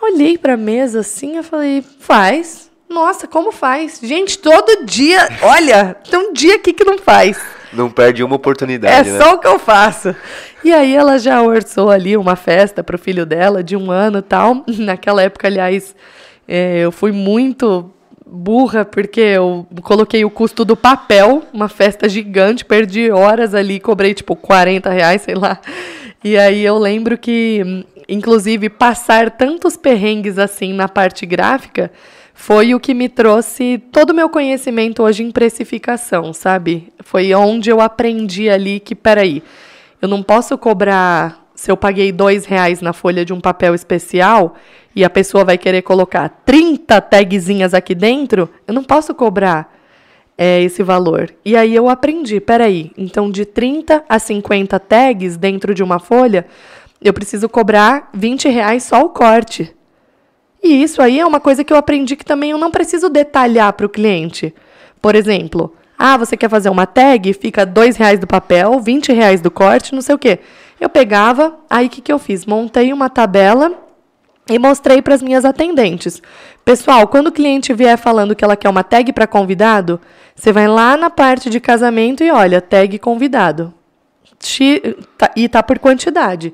[0.00, 3.98] Olhei para a mesa assim, eu falei: "Faz." Nossa, como faz?
[4.00, 7.40] Gente, todo dia, olha, tem um dia aqui que não faz.
[7.72, 9.08] Não perde uma oportunidade.
[9.08, 9.18] É né?
[9.18, 10.14] só o que eu faço.
[10.62, 14.18] E aí ela já orçou ali uma festa para o filho dela de um ano
[14.18, 14.64] e tal.
[14.78, 15.94] Naquela época, aliás,
[16.46, 17.90] é, eu fui muito
[18.26, 24.14] burra porque eu coloquei o custo do papel, uma festa gigante, perdi horas ali, cobrei
[24.14, 25.60] tipo 40 reais, sei lá.
[26.22, 31.90] E aí eu lembro que, inclusive, passar tantos perrengues assim na parte gráfica
[32.32, 36.92] foi o que me trouxe todo o meu conhecimento hoje em precificação, sabe?
[37.04, 39.42] Foi onde eu aprendi ali que, peraí,
[40.02, 41.43] eu não posso cobrar.
[41.54, 44.56] Se eu paguei dois reais na folha de um papel especial
[44.94, 49.72] e a pessoa vai querer colocar 30 tagzinhas aqui dentro, eu não posso cobrar
[50.36, 51.32] é, esse valor.
[51.44, 56.46] E aí eu aprendi, peraí, então de 30 a 50 tags dentro de uma folha,
[57.00, 59.74] eu preciso cobrar 20 reais só o corte.
[60.62, 63.72] E isso aí é uma coisa que eu aprendi que também eu não preciso detalhar
[63.74, 64.54] para o cliente.
[65.00, 67.32] Por exemplo, ah, você quer fazer uma tag?
[67.34, 70.40] Fica dois reais do papel, 20 reais do corte, não sei o quê.
[70.84, 72.44] Eu pegava, aí o que, que eu fiz?
[72.44, 73.72] Montei uma tabela
[74.50, 76.20] e mostrei para as minhas atendentes.
[76.62, 79.98] Pessoal, quando o cliente vier falando que ela quer uma tag para convidado,
[80.36, 83.72] você vai lá na parte de casamento e olha, tag convidado.
[85.16, 86.52] Tá, e tá por quantidade.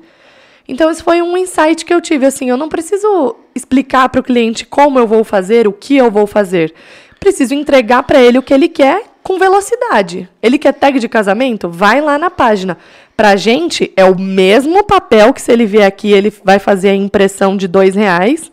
[0.65, 2.25] Então, esse foi um insight que eu tive.
[2.25, 6.09] Assim, eu não preciso explicar para o cliente como eu vou fazer, o que eu
[6.09, 6.73] vou fazer.
[7.19, 10.29] Preciso entregar para ele o que ele quer com velocidade.
[10.41, 11.69] Ele quer tag de casamento?
[11.69, 12.77] Vai lá na página.
[13.15, 16.89] Para a gente, é o mesmo papel que se ele vier aqui, ele vai fazer
[16.89, 18.51] a impressão de dois reais.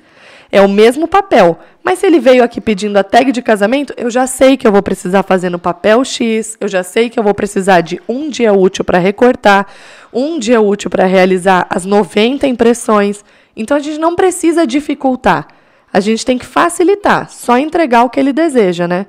[0.50, 1.58] É o mesmo papel.
[1.82, 4.72] Mas se ele veio aqui pedindo a tag de casamento, eu já sei que eu
[4.72, 8.28] vou precisar fazer no papel X, eu já sei que eu vou precisar de um
[8.28, 9.66] dia útil para recortar,
[10.12, 13.24] um dia útil para realizar as 90 impressões.
[13.56, 15.48] Então a gente não precisa dificultar.
[15.92, 19.06] A gente tem que facilitar, só entregar o que ele deseja, né?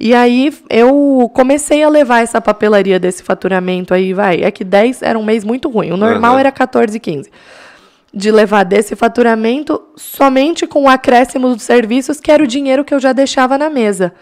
[0.00, 4.42] E aí eu comecei a levar essa papelaria desse faturamento aí, vai.
[4.42, 5.90] É que 10 era um mês muito ruim.
[5.90, 6.38] O normal uhum.
[6.38, 7.30] era 14, 15
[8.12, 12.94] de levar desse faturamento somente com o acréscimo dos serviços, que era o dinheiro que
[12.94, 14.12] eu já deixava na mesa.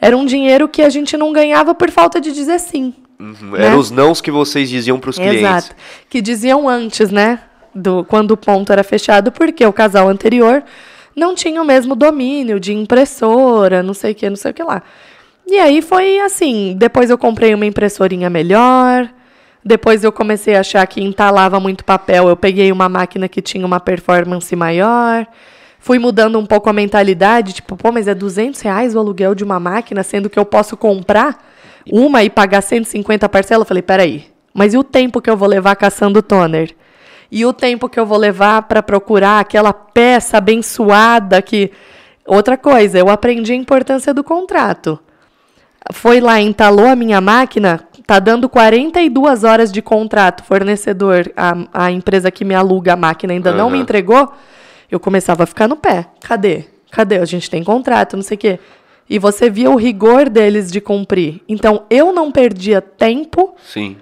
[0.00, 2.94] Era um dinheiro que a gente não ganhava por falta de dizer sim.
[3.18, 3.52] Uhum.
[3.52, 3.66] Né?
[3.66, 5.40] Eram os nãos que vocês diziam para os clientes.
[5.40, 5.76] Exato.
[6.10, 7.40] Que diziam antes, né?
[7.74, 10.62] Do, quando o ponto era fechado, porque o casal anterior
[11.16, 14.62] não tinha o mesmo domínio de impressora, não sei o que, não sei o que
[14.62, 14.82] lá.
[15.52, 19.06] E aí foi assim, depois eu comprei uma impressorinha melhor,
[19.62, 22.26] depois eu comecei a achar que entalava muito papel.
[22.26, 25.26] Eu peguei uma máquina que tinha uma performance maior.
[25.78, 29.44] Fui mudando um pouco a mentalidade, tipo, pô, mas é 200 reais o aluguel de
[29.44, 31.46] uma máquina, sendo que eu posso comprar
[31.86, 33.66] uma e pagar 150 parcelas.
[33.66, 34.24] Eu falei, peraí,
[34.54, 36.74] mas e o tempo que eu vou levar caçando toner?
[37.30, 41.70] E o tempo que eu vou levar para procurar aquela peça abençoada que.
[42.26, 44.98] Outra coisa, eu aprendi a importância do contrato.
[45.90, 51.90] Foi lá, entalou a minha máquina, tá dando 42 horas de contrato, fornecedor, a, a
[51.90, 53.56] empresa que me aluga a máquina ainda uhum.
[53.56, 54.32] não me entregou,
[54.90, 56.06] eu começava a ficar no pé.
[56.20, 56.64] Cadê?
[56.90, 57.18] Cadê?
[57.18, 58.58] A gente tem contrato, não sei o quê.
[59.08, 61.40] E você via o rigor deles de cumprir.
[61.48, 63.96] Então, eu não perdia tempo Sim.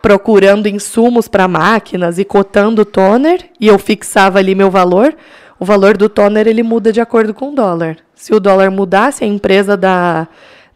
[0.00, 5.16] procurando insumos para máquinas e cotando toner, e eu fixava ali meu valor.
[5.58, 7.98] O valor do toner ele muda de acordo com o dólar.
[8.14, 10.26] Se o dólar mudasse, a empresa da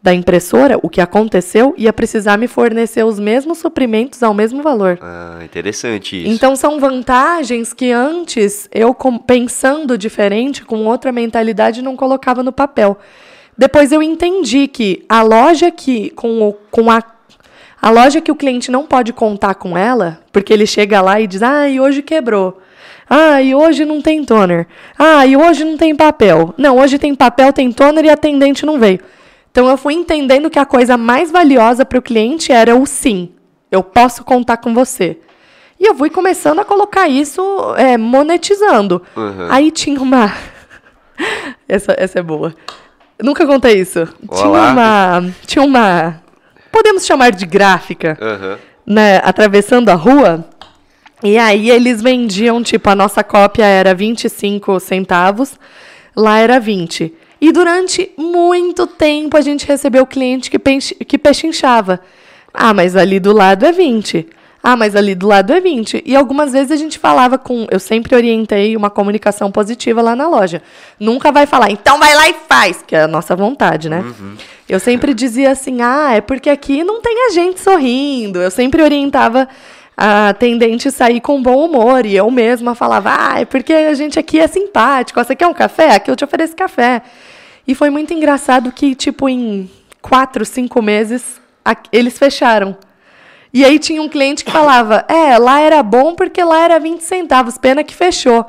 [0.07, 5.01] da impressora, o que aconteceu, ia precisar me fornecer os mesmos suprimentos ao mesmo valor.
[5.03, 6.31] Ah, interessante isso.
[6.31, 8.95] Então são vantagens que antes eu
[9.27, 12.97] pensando diferente, com outra mentalidade, não colocava no papel.
[13.59, 17.03] Depois eu entendi que a loja que com, o, com a
[17.83, 21.27] a loja que o cliente não pode contar com ela, porque ele chega lá e
[21.27, 22.61] diz: "Ah, e hoje quebrou".
[23.11, 24.67] Ah, e hoje não tem toner.
[24.97, 26.55] Ah, e hoje não tem papel.
[26.57, 29.01] Não, hoje tem papel, tem toner e a atendente não veio.
[29.57, 33.31] Então eu fui entendendo que a coisa mais valiosa para o cliente era o sim.
[33.71, 35.19] Eu posso contar com você.
[35.81, 37.41] E eu fui começando a colocar isso
[37.79, 39.01] é, monetizando.
[39.17, 39.47] Uhum.
[39.49, 40.31] Aí tinha uma.
[41.67, 42.55] essa, essa é boa.
[43.19, 44.01] Nunca contei isso.
[44.29, 44.43] Olá.
[44.43, 45.35] Tinha uma.
[45.47, 46.23] Tinha uma.
[46.71, 48.19] Podemos chamar de gráfica.
[48.21, 48.59] Uhum.
[48.87, 50.45] Né, atravessando a rua.
[51.23, 55.59] E aí eles vendiam, tipo, a nossa cópia era 25 centavos,
[56.15, 57.25] lá era 20.
[57.41, 62.01] E durante muito tempo a gente recebeu cliente que, que pechinchava.
[62.53, 64.27] Ah, mas ali do lado é 20.
[64.63, 66.03] Ah, mas ali do lado é 20.
[66.05, 67.69] E algumas vezes a gente falava com.
[67.71, 70.61] Eu sempre orientei uma comunicação positiva lá na loja.
[70.99, 74.01] Nunca vai falar, então vai lá e faz, que é a nossa vontade, né?
[74.01, 74.35] Uhum.
[74.69, 78.41] Eu sempre dizia assim, ah, é porque aqui não tem a gente sorrindo.
[78.41, 79.47] Eu sempre orientava
[79.97, 82.05] a atendente sair com bom humor.
[82.05, 85.23] E eu mesma falava, ah, é porque a gente aqui é simpático.
[85.23, 85.95] Você quer um café?
[85.95, 87.03] Aqui eu te ofereço café.
[87.67, 89.71] E foi muito engraçado que, tipo, em
[90.01, 91.41] quatro, cinco meses,
[91.91, 92.77] eles fecharam.
[93.53, 97.01] E aí tinha um cliente que falava, é, lá era bom porque lá era 20
[97.01, 98.45] centavos, pena que fechou.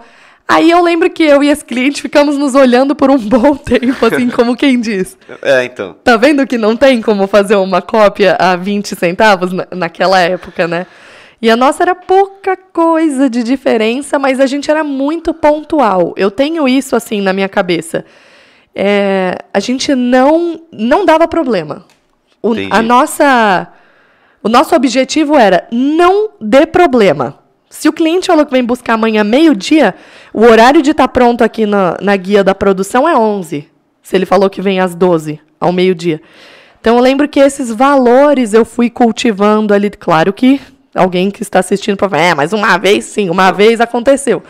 [0.48, 4.06] Aí eu lembro que eu e esse cliente ficamos nos olhando por um bom tempo,
[4.06, 5.18] assim, como quem diz.
[5.42, 5.96] É, então.
[6.04, 10.86] Tá vendo que não tem como fazer uma cópia a 20 centavos naquela época, né?
[11.42, 16.14] E a nossa era pouca coisa de diferença, mas a gente era muito pontual.
[16.18, 18.04] Eu tenho isso assim na minha cabeça.
[18.74, 21.86] É, a gente não não dava problema.
[22.42, 23.68] O, a nossa
[24.42, 27.40] o nosso objetivo era não dê problema.
[27.70, 29.94] Se o cliente falou que vem buscar amanhã meio-dia,
[30.34, 33.68] o horário de estar tá pronto aqui na, na guia da produção é 11.
[34.02, 36.22] Se ele falou que vem às 12, ao meio-dia.
[36.80, 39.90] Então eu lembro que esses valores eu fui cultivando ali.
[39.90, 40.62] Claro que
[40.94, 44.44] alguém que está assistindo para falar, é, mas uma vez sim, uma vez aconteceu.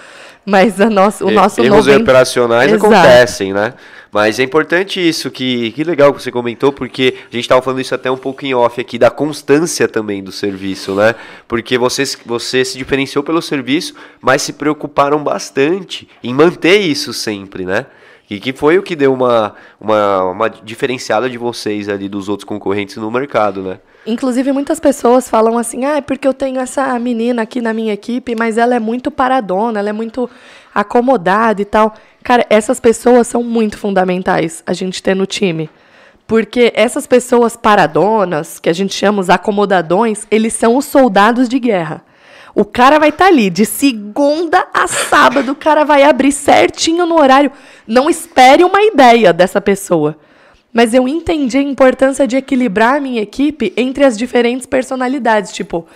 [0.46, 2.04] Mas a nosso, o nosso Erros 90...
[2.04, 2.86] operacionais Exato.
[2.86, 3.74] acontecem, né?
[4.10, 7.82] Mas é importante isso, que, que legal que você comentou, porque a gente estava falando
[7.82, 11.16] isso até um pouco em off aqui, da constância também do serviço, né?
[11.50, 17.66] Porque vocês, você se diferenciou pelo serviço, mas se preocuparam bastante em manter isso sempre,
[17.66, 17.86] né?
[18.30, 22.44] E que foi o que deu uma, uma, uma diferenciada de vocês ali dos outros
[22.46, 23.80] concorrentes no mercado, né?
[24.06, 27.94] Inclusive, muitas pessoas falam assim, ah, é porque eu tenho essa menina aqui na minha
[27.94, 30.30] equipe, mas ela é muito paradona, ela é muito
[30.74, 31.94] acomodada e tal.
[32.24, 35.70] Cara, essas pessoas são muito fundamentais a gente ter no time.
[36.26, 41.58] Porque essas pessoas paradonas, que a gente chama os acomodadões, eles são os soldados de
[41.60, 42.02] guerra.
[42.58, 47.06] O cara vai estar tá ali de segunda a sábado, o cara vai abrir certinho
[47.06, 47.52] no horário.
[47.86, 50.18] Não espere uma ideia dessa pessoa
[50.78, 55.52] mas eu entendi a importância de equilibrar a minha equipe entre as diferentes personalidades.
[55.52, 55.88] Tipo,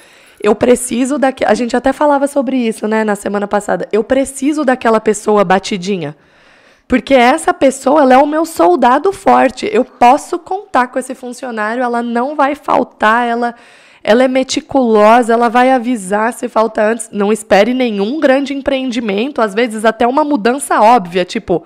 [0.41, 1.31] eu preciso da.
[1.45, 3.87] A gente até falava sobre isso, né, na semana passada.
[3.91, 6.15] Eu preciso daquela pessoa batidinha.
[6.87, 9.69] Porque essa pessoa ela é o meu soldado forte.
[9.71, 13.53] Eu posso contar com esse funcionário, ela não vai faltar, ela,
[14.03, 17.09] ela é meticulosa, ela vai avisar se falta antes.
[17.11, 21.63] Não espere nenhum grande empreendimento, às vezes até uma mudança óbvia, tipo,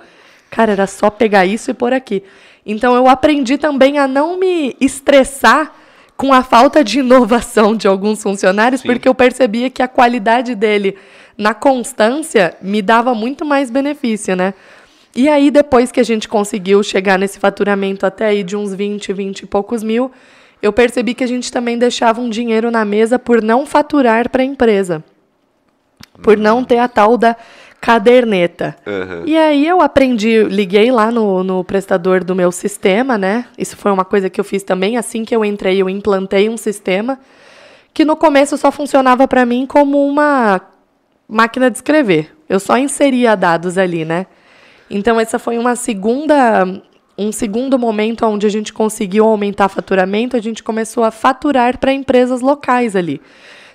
[0.49, 2.23] cara, era só pegar isso e pôr aqui.
[2.65, 5.73] Então eu aprendi também a não me estressar
[6.17, 8.87] com a falta de inovação de alguns funcionários, Sim.
[8.87, 10.97] porque eu percebia que a qualidade dele
[11.37, 14.53] na constância me dava muito mais benefício, né?
[15.13, 19.13] E aí, depois que a gente conseguiu chegar nesse faturamento até aí de uns 20,
[19.13, 20.11] 20 e poucos mil,
[20.61, 24.41] eu percebi que a gente também deixava um dinheiro na mesa por não faturar para
[24.41, 25.03] a empresa.
[26.21, 27.35] Por não ter a tal da
[27.81, 28.75] caderneta.
[28.85, 29.23] Uhum.
[29.25, 33.45] E aí eu aprendi, liguei lá no, no prestador do meu sistema, né?
[33.57, 34.97] Isso foi uma coisa que eu fiz também.
[34.97, 37.19] Assim que eu entrei, eu implantei um sistema
[37.93, 40.59] que no começo só funcionava para mim como uma
[41.27, 42.35] máquina de escrever.
[42.49, 44.25] Eu só inseria dados ali, né?
[44.89, 46.65] Então essa foi uma segunda
[47.17, 51.93] um segundo momento onde a gente conseguiu aumentar faturamento, a gente começou a faturar para
[51.93, 53.21] empresas locais ali.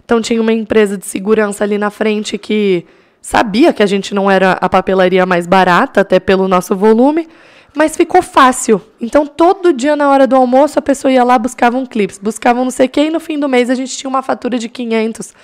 [0.05, 2.87] Então tinha uma empresa de segurança ali na frente que
[3.23, 7.29] Sabia que a gente não era a papelaria mais barata, até pelo nosso volume,
[7.75, 8.81] mas ficou fácil.
[9.01, 12.65] Então, todo dia na hora do almoço, a pessoa ia lá, buscava um clips, buscava
[12.65, 14.69] não sei o quê, e no fim do mês a gente tinha uma fatura de
[14.69, 15.35] 500,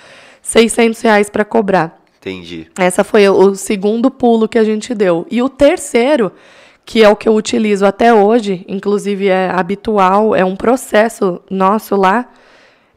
[0.41, 2.01] 600 reais para cobrar.
[2.19, 2.67] Entendi.
[2.77, 5.25] Essa foi o segundo pulo que a gente deu.
[5.29, 6.31] E o terceiro,
[6.87, 11.97] que é o que eu utilizo até hoje, inclusive é habitual, é um processo nosso
[11.97, 12.29] lá,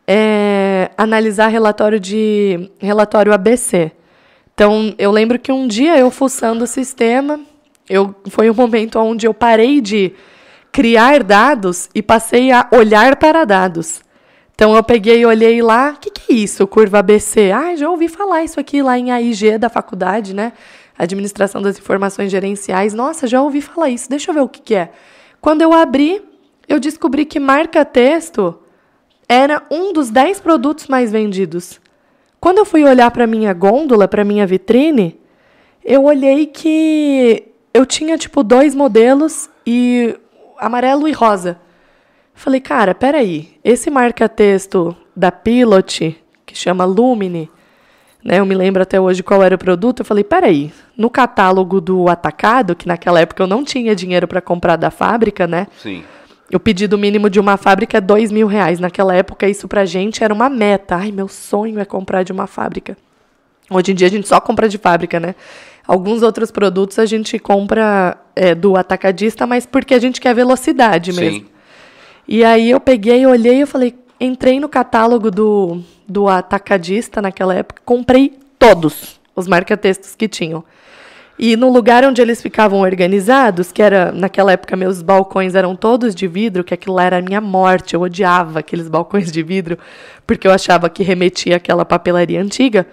[0.06, 3.90] é analisar relatório de relatório ABC.
[4.54, 7.40] Então, eu lembro que um dia eu fuçando o sistema,
[7.88, 10.12] eu, foi um momento onde eu parei de
[10.70, 14.02] criar dados e passei a olhar para dados.
[14.54, 17.50] Então, eu peguei e olhei lá, o que, que é isso, curva ABC?
[17.50, 20.52] Ah, já ouvi falar isso aqui lá em AIG da faculdade, né?
[21.02, 22.94] Administração das Informações Gerenciais.
[22.94, 24.92] Nossa, já ouvi falar isso, deixa eu ver o que, que é.
[25.40, 26.22] Quando eu abri,
[26.68, 28.58] eu descobri que marca-texto
[29.28, 31.80] era um dos 10 produtos mais vendidos.
[32.40, 35.18] Quando eu fui olhar para minha gôndola, para minha vitrine,
[35.84, 40.16] eu olhei que eu tinha tipo dois modelos e
[40.58, 41.60] amarelo e rosa.
[42.34, 47.50] Falei, cara, peraí, esse marca-texto da Pilot, que chama Lumine,
[48.24, 48.38] né?
[48.38, 50.00] Eu me lembro até hoje qual era o produto.
[50.00, 54.40] Eu falei, peraí, no catálogo do atacado, que naquela época eu não tinha dinheiro para
[54.40, 55.66] comprar da fábrica, né?
[55.78, 56.02] Sim.
[56.52, 58.80] O pedido mínimo de uma fábrica é dois mil reais.
[58.80, 60.96] Naquela época, isso pra gente era uma meta.
[60.96, 62.96] Ai, meu sonho é comprar de uma fábrica.
[63.70, 65.34] Hoje em dia a gente só compra de fábrica, né?
[65.86, 71.12] Alguns outros produtos a gente compra é, do atacadista, mas porque a gente quer velocidade
[71.12, 71.40] mesmo.
[71.40, 71.46] Sim.
[72.26, 75.80] E aí eu peguei, olhei e falei, entrei no catálogo do,
[76.10, 80.64] do atacadista naquela época, comprei todos os marca-textos que tinham.
[81.38, 86.14] E no lugar onde eles ficavam organizados, que era, naquela época, meus balcões eram todos
[86.14, 87.94] de vidro, que aquilo lá era a minha morte.
[87.94, 89.78] Eu odiava aqueles balcões de vidro,
[90.26, 92.86] porque eu achava que remetia àquela papelaria antiga.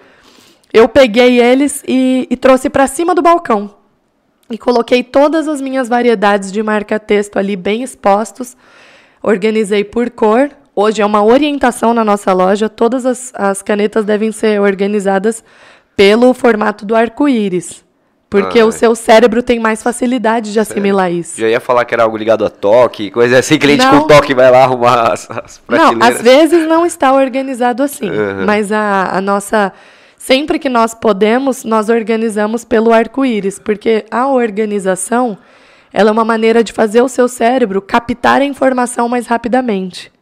[0.72, 3.74] Eu peguei eles e, e trouxe para cima do balcão.
[4.50, 8.56] E coloquei todas as minhas variedades de marca-texto ali bem expostos.
[9.22, 10.50] Organizei por cor.
[10.80, 12.68] Hoje é uma orientação na nossa loja.
[12.68, 15.42] Todas as, as canetas devem ser organizadas
[15.96, 17.84] pelo formato do arco-íris.
[18.30, 21.40] Porque Ah, o seu cérebro tem mais facilidade de assimilar isso.
[21.40, 24.02] Já ia falar que era algo ligado a toque, coisa assim, cliente Não.
[24.02, 26.16] com toque vai lá arrumar as, as Não, prateleiras.
[26.16, 28.08] às vezes não está organizado assim.
[28.08, 28.46] Uhum.
[28.46, 29.72] Mas a, a nossa.
[30.16, 33.58] Sempre que nós podemos, nós organizamos pelo arco-íris.
[33.58, 35.36] Porque a organização
[35.92, 40.16] ela é uma maneira de fazer o seu cérebro captar a informação mais rapidamente.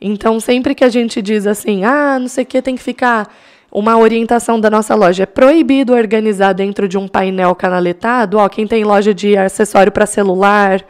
[0.00, 3.32] Então, sempre que a gente diz assim, ah, não sei o que, tem que ficar.
[3.70, 5.24] Uma orientação da nossa loja.
[5.24, 8.38] É proibido organizar dentro de um painel canaletado.
[8.38, 10.84] Ó, quem tem loja de acessório para celular,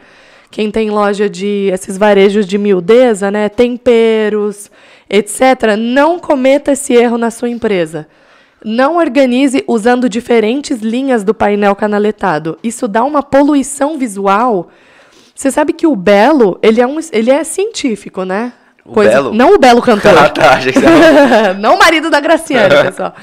[0.49, 4.71] quem tem loja de esses varejos de miudeza, né, temperos,
[5.09, 5.75] etc.
[5.77, 8.07] Não cometa esse erro na sua empresa.
[8.63, 12.57] Não organize usando diferentes linhas do painel canaletado.
[12.63, 14.69] Isso dá uma poluição visual.
[15.35, 18.53] Você sabe que o Belo, ele é um, ele é científico, né?
[18.87, 19.33] O Belo?
[19.33, 20.13] Não o Belo cantor.
[20.17, 23.13] Ah, tá, achei que você tava- não o marido da Graciane, pessoal.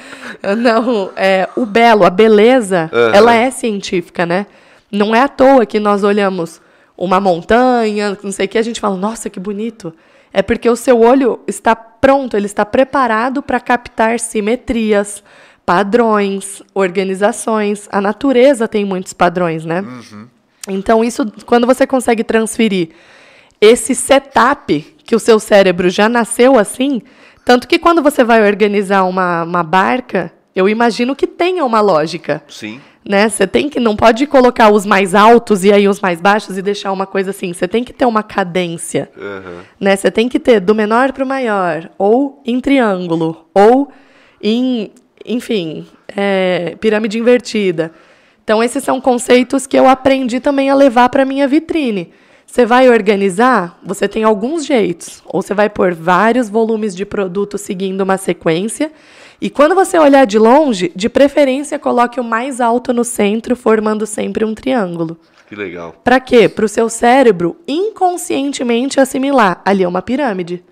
[0.58, 3.12] Não, é, o belo, a beleza, Aham.
[3.14, 4.46] ela é científica, né?
[4.92, 6.60] Não é à toa que nós olhamos
[6.96, 9.92] uma montanha, não sei o que, a gente fala, nossa, que bonito.
[10.32, 15.22] É porque o seu olho está pronto, ele está preparado para captar simetrias,
[15.64, 17.88] padrões, organizações.
[17.90, 19.82] A natureza tem muitos padrões, né?
[20.68, 22.90] Então, isso, quando você consegue transferir
[23.64, 27.02] esse setup que o seu cérebro já nasceu assim,
[27.44, 32.42] tanto que quando você vai organizar uma, uma barca, eu imagino que tenha uma lógica.
[32.48, 32.80] Sim.
[33.06, 33.28] Né?
[33.28, 36.62] Você tem que não pode colocar os mais altos e aí os mais baixos e
[36.62, 37.52] deixar uma coisa assim.
[37.52, 39.60] Você tem que ter uma cadência, Aham.
[39.78, 39.94] né?
[39.94, 43.92] Você tem que ter do menor para o maior, ou em triângulo, ou
[44.42, 44.90] em,
[45.26, 45.86] enfim,
[46.16, 47.92] é, pirâmide invertida.
[48.42, 52.10] Então esses são conceitos que eu aprendi também a levar para minha vitrine.
[52.54, 55.20] Você vai organizar, você tem alguns jeitos.
[55.26, 58.92] Ou você vai pôr vários volumes de produto seguindo uma sequência.
[59.40, 64.06] E quando você olhar de longe, de preferência, coloque o mais alto no centro, formando
[64.06, 65.18] sempre um triângulo.
[65.48, 65.96] Que legal.
[66.04, 66.48] Para quê?
[66.48, 69.60] Para o seu cérebro inconscientemente assimilar.
[69.64, 70.62] Ali é uma pirâmide.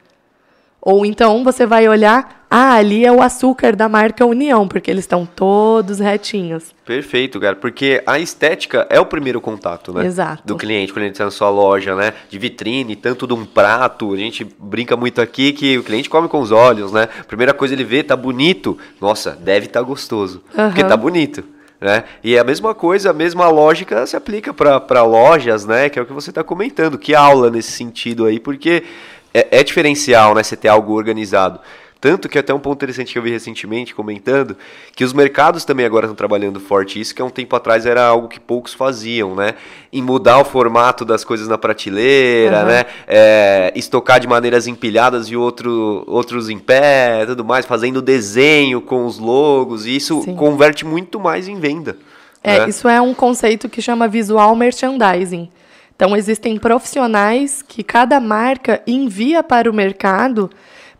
[0.85, 5.05] Ou então você vai olhar, ah, ali é o açúcar da marca União, porque eles
[5.05, 6.75] estão todos retinhos.
[6.85, 10.05] Perfeito, cara, porque a estética é o primeiro contato, né?
[10.05, 10.43] Exato.
[10.45, 12.13] Do cliente, quando ele está na sua loja, né?
[12.29, 14.13] De vitrine, tanto de um prato.
[14.13, 17.09] A gente brinca muito aqui que o cliente come com os olhos, né?
[17.29, 18.77] Primeira coisa ele vê, tá bonito.
[19.01, 20.43] Nossa, deve estar gostoso.
[20.53, 20.89] Porque Aham.
[20.89, 21.45] tá bonito.
[21.83, 22.05] Né?
[22.23, 25.89] E a mesma coisa, a mesma lógica se aplica para lojas, né?
[25.89, 26.97] Que é o que você está comentando.
[26.97, 28.85] Que aula nesse sentido aí, porque
[29.33, 30.43] é, é diferencial, né?
[30.43, 31.61] Você ter algo organizado.
[32.03, 34.57] Tanto que até um ponto interessante que eu vi recentemente comentando,
[34.97, 38.05] que os mercados também agora estão trabalhando forte isso, que há um tempo atrás era
[38.05, 39.55] algo que poucos faziam, né?
[39.93, 42.67] Em mudar o formato das coisas na prateleira, Aham.
[42.67, 42.87] né?
[43.07, 49.07] É, estocar de maneiras empilhadas e outro, outros em pé, tudo mais, fazendo desenho com
[49.07, 50.35] os logos, e isso Sim.
[50.35, 51.97] converte muito mais em venda.
[52.43, 52.69] É, né?
[52.69, 55.49] isso é um conceito que chama visual merchandising.
[56.03, 60.51] Então, existem profissionais que cada marca envia para o mercado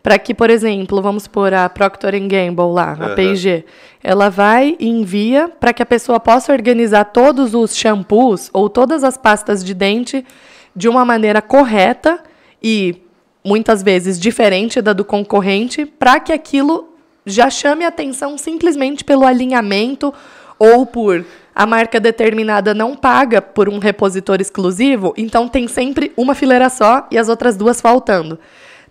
[0.01, 3.15] para que, por exemplo, vamos pôr a Procter Gamble lá, a Aham.
[3.15, 3.65] P&G,
[4.01, 9.03] ela vai e envia para que a pessoa possa organizar todos os shampoos ou todas
[9.03, 10.25] as pastas de dente
[10.73, 12.23] de uma maneira correta
[12.63, 12.95] e
[13.43, 16.93] muitas vezes diferente da do concorrente, para que aquilo
[17.25, 20.13] já chame atenção simplesmente pelo alinhamento
[20.57, 21.25] ou por
[21.55, 27.07] a marca determinada não paga por um repositor exclusivo, então tem sempre uma fileira só
[27.11, 28.39] e as outras duas faltando.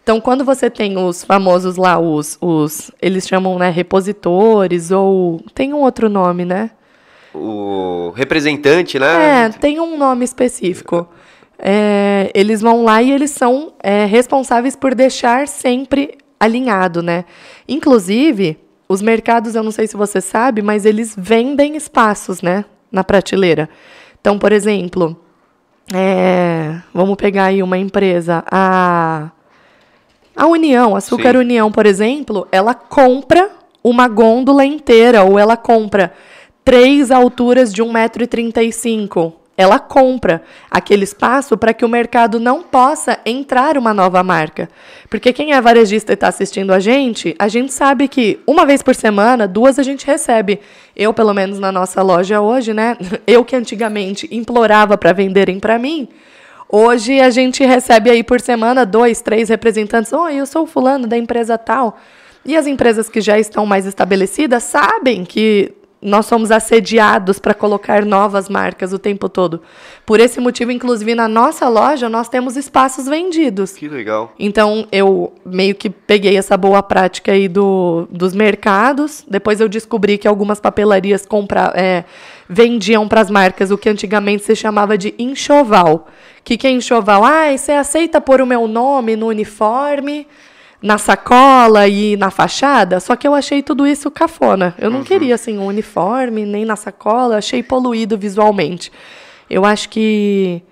[0.02, 5.72] Então, quando você tem os famosos lá, os, os eles chamam, né, repositores ou tem
[5.72, 6.70] um outro nome, né?
[7.32, 9.44] O representante, né?
[9.44, 11.08] É, tem um nome específico.
[11.56, 17.24] É, eles vão lá e eles são é, responsáveis por deixar sempre alinhado, né?
[17.68, 18.58] Inclusive,
[18.93, 22.64] os mercados, eu não sei se você sabe, mas eles vendem espaços, né?
[22.90, 23.68] Na prateleira.
[24.20, 25.16] Então, por exemplo,
[25.93, 29.30] é, vamos pegar aí uma empresa, a,
[30.36, 31.38] a União, Açúcar Sim.
[31.38, 33.51] União, por exemplo, ela compra
[33.82, 36.12] uma gôndola inteira, ou ela compra
[36.62, 39.32] três alturas de 1,35m.
[39.57, 44.68] Ela compra aquele espaço para que o mercado não possa entrar uma nova marca.
[45.11, 48.82] Porque quem é varejista e está assistindo a gente, a gente sabe que uma vez
[48.82, 50.61] por semana, duas a gente recebe.
[50.96, 52.96] Eu, pelo menos na nossa loja hoje, né?
[53.26, 56.09] Eu que antigamente implorava para venderem para mim,
[56.74, 60.11] Hoje a gente recebe aí por semana dois, três representantes.
[60.11, 61.98] Oi, eu sou fulano da empresa tal.
[62.46, 68.05] E as empresas que já estão mais estabelecidas sabem que nós somos assediados para colocar
[68.05, 69.62] novas marcas o tempo todo.
[70.05, 73.72] Por esse motivo, inclusive na nossa loja, nós temos espaços vendidos.
[73.72, 74.34] Que legal.
[74.36, 79.24] Então, eu meio que peguei essa boa prática aí do, dos mercados.
[79.28, 82.05] Depois eu descobri que algumas papelarias compra, é,
[82.48, 86.09] vendiam para as marcas o que antigamente se chamava de enxoval.
[86.40, 87.24] O que, que é enxoval?
[87.24, 90.26] Ah, você aceita pôr o meu nome no uniforme,
[90.82, 92.98] na sacola e na fachada?
[93.00, 94.74] Só que eu achei tudo isso cafona.
[94.78, 97.38] Eu não queria, assim, um uniforme, nem na sacola.
[97.38, 98.90] Achei poluído visualmente.
[99.48, 100.62] Eu acho que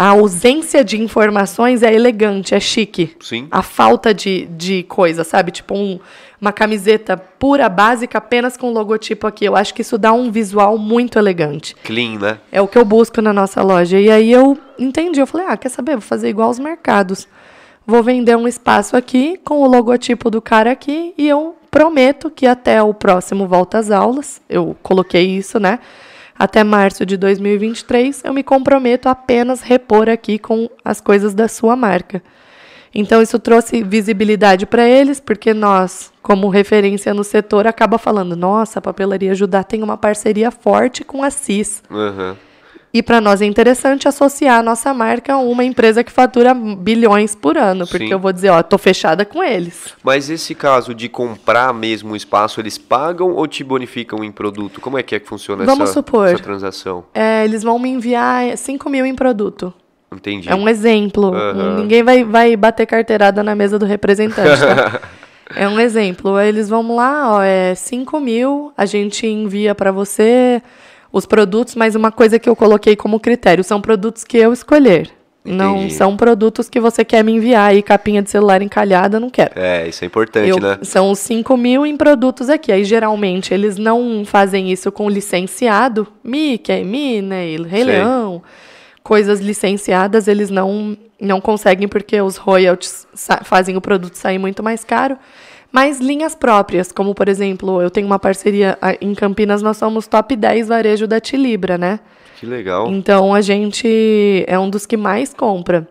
[0.00, 3.14] a ausência de informações é elegante, é chique.
[3.20, 3.48] Sim.
[3.50, 5.50] A falta de, de coisa, sabe?
[5.50, 6.00] Tipo um,
[6.40, 9.44] uma camiseta pura, básica, apenas com logotipo aqui.
[9.44, 11.76] Eu acho que isso dá um visual muito elegante.
[11.84, 12.38] Clean, né?
[12.50, 14.00] É o que eu busco na nossa loja.
[14.00, 15.92] E aí eu entendi, eu falei, ah, quer saber?
[15.92, 17.28] Vou fazer igual os mercados.
[17.90, 22.46] Vou vender um espaço aqui com o logotipo do cara aqui e eu prometo que
[22.46, 25.80] até o próximo volta às aulas, eu coloquei isso, né?
[26.38, 31.48] Até março de 2023, eu me comprometo a apenas repor aqui com as coisas da
[31.48, 32.22] sua marca.
[32.94, 38.78] Então isso trouxe visibilidade para eles, porque nós, como referência no setor, acaba falando: "Nossa,
[38.78, 41.82] a Papelaria Judá tem uma parceria forte com a CIS".
[41.90, 42.36] Aham.
[42.92, 47.36] E para nós é interessante associar a nossa marca a uma empresa que fatura bilhões
[47.36, 48.12] por ano, porque Sim.
[48.12, 49.94] eu vou dizer, ó, tô fechada com eles.
[50.02, 54.80] Mas esse caso de comprar mesmo o espaço, eles pagam ou te bonificam em produto?
[54.80, 56.28] Como é que é que funciona Vamos essa, supor.
[56.28, 57.04] essa transação?
[57.14, 59.72] É, eles vão me enviar 5 mil em produto.
[60.12, 60.48] Entendi.
[60.48, 61.32] É um exemplo.
[61.32, 61.76] Aham.
[61.76, 65.00] Ninguém vai, vai bater carteirada na mesa do representante, tá?
[65.56, 66.38] É um exemplo.
[66.38, 70.62] Eles vão lá, ó, é 5 mil, a gente envia para você
[71.12, 75.10] os produtos, mas uma coisa que eu coloquei como critério, são produtos que eu escolher.
[75.42, 75.94] Não Entendi.
[75.94, 79.52] são produtos que você quer me enviar aí, capinha de celular encalhada, não quero.
[79.56, 80.78] É, isso é importante, Eu- né?
[80.82, 82.70] São os 5 mil em produtos aqui.
[82.70, 86.06] Aí, geralmente, eles não fazem isso com licenciado.
[86.22, 87.84] Mickey, Minnie, Rei Sei.
[87.84, 88.42] Leão.
[89.02, 93.06] Coisas licenciadas, eles não, não conseguem porque os royalties
[93.44, 95.16] fazem o produto sair muito mais caro.
[95.72, 100.06] Mas linhas próprias, como, por exemplo, eu tenho uma parceria ah, em Campinas, nós somos
[100.06, 102.00] top 10 varejo da Tilibra, né?
[102.38, 102.90] Que legal.
[102.90, 105.86] Então a gente é um dos que mais compra.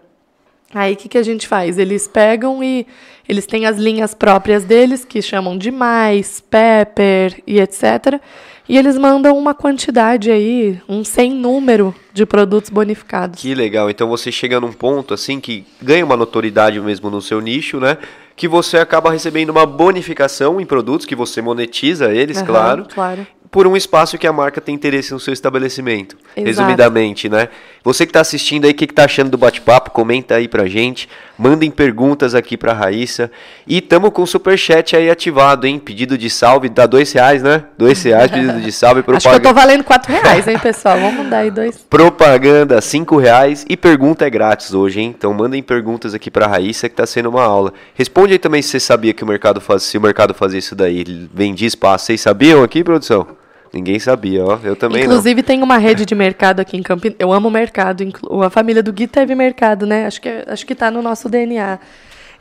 [0.73, 1.77] Aí o que, que a gente faz?
[1.77, 2.85] Eles pegam e
[3.27, 8.19] eles têm as linhas próprias deles, que chamam de mais, pepper e etc.
[8.67, 13.41] E eles mandam uma quantidade aí, um sem número de produtos bonificados.
[13.41, 13.89] Que legal.
[13.89, 17.97] Então você chega num ponto assim que ganha uma notoriedade mesmo no seu nicho, né?
[18.39, 22.85] Que você acaba recebendo uma bonificação em produtos que você monetiza eles, Aham, claro.
[22.87, 23.27] claro.
[23.51, 26.15] Por um espaço que a marca tem interesse no seu estabelecimento.
[26.35, 26.47] Exato.
[26.47, 27.49] Resumidamente, né?
[27.83, 29.89] Você que está assistindo aí, o que, que tá achando do bate-papo?
[29.89, 31.09] Comenta aí pra gente.
[31.35, 33.31] Mandem perguntas aqui pra Raíssa.
[33.65, 35.79] E tamo com o superchat aí ativado, hein?
[35.79, 37.63] Pedido de salve, dá dois reais, né?
[37.75, 39.03] Dois reais, pedido de salve.
[39.09, 40.99] Acho que eu tô valendo 4 reais, hein, pessoal?
[40.99, 41.77] Vamos dar aí dois.
[41.89, 45.15] Propaganda, cinco reais e pergunta é grátis hoje, hein?
[45.17, 47.73] Então mandem perguntas aqui pra Raíssa que tá sendo uma aula.
[47.95, 50.75] Responde aí também se você sabia que o mercado faz, se o mercado fazia isso
[50.75, 52.05] daí, vendia espaço.
[52.05, 53.39] Vocês sabiam aqui, produção?
[53.73, 54.57] Ninguém sabia, ó.
[54.63, 57.15] Eu também Inclusive, tem uma rede de mercado aqui em Campinas.
[57.19, 58.03] Eu amo mercado.
[58.43, 60.07] A família do Gui teve mercado, né?
[60.07, 61.79] Acho que, acho que tá no nosso DNA.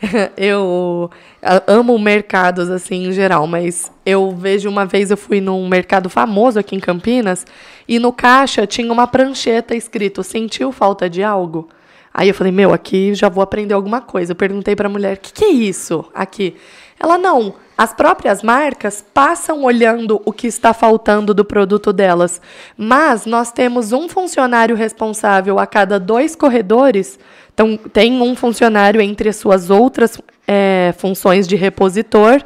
[0.37, 1.11] Eu
[1.43, 6.09] a- amo mercados, assim, em geral, mas eu vejo uma vez eu fui num mercado
[6.09, 7.45] famoso aqui em Campinas
[7.87, 11.69] e no caixa tinha uma prancheta escrito: Sentiu falta de algo?
[12.15, 14.33] Aí eu falei: Meu, aqui já vou aprender alguma coisa.
[14.33, 16.55] Eu perguntei pra mulher: O que, que é isso aqui?
[16.99, 17.55] Ela não.
[17.79, 22.41] As próprias marcas passam olhando o que está faltando do produto delas,
[22.77, 27.21] mas nós temos um funcionário responsável a cada dois corredores.
[27.55, 32.43] Então, tem um funcionário entre as suas outras eh, funções de repositor.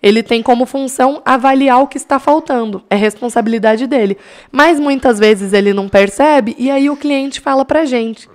[0.00, 2.84] Ele tem como função avaliar o que está faltando.
[2.88, 4.16] É responsabilidade dele.
[4.52, 8.28] Mas muitas vezes ele não percebe e aí o cliente fala pra gente.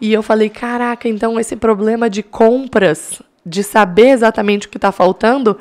[0.00, 4.92] E eu falei, caraca, então esse problema de compras, de saber exatamente o que está
[4.92, 5.56] faltando,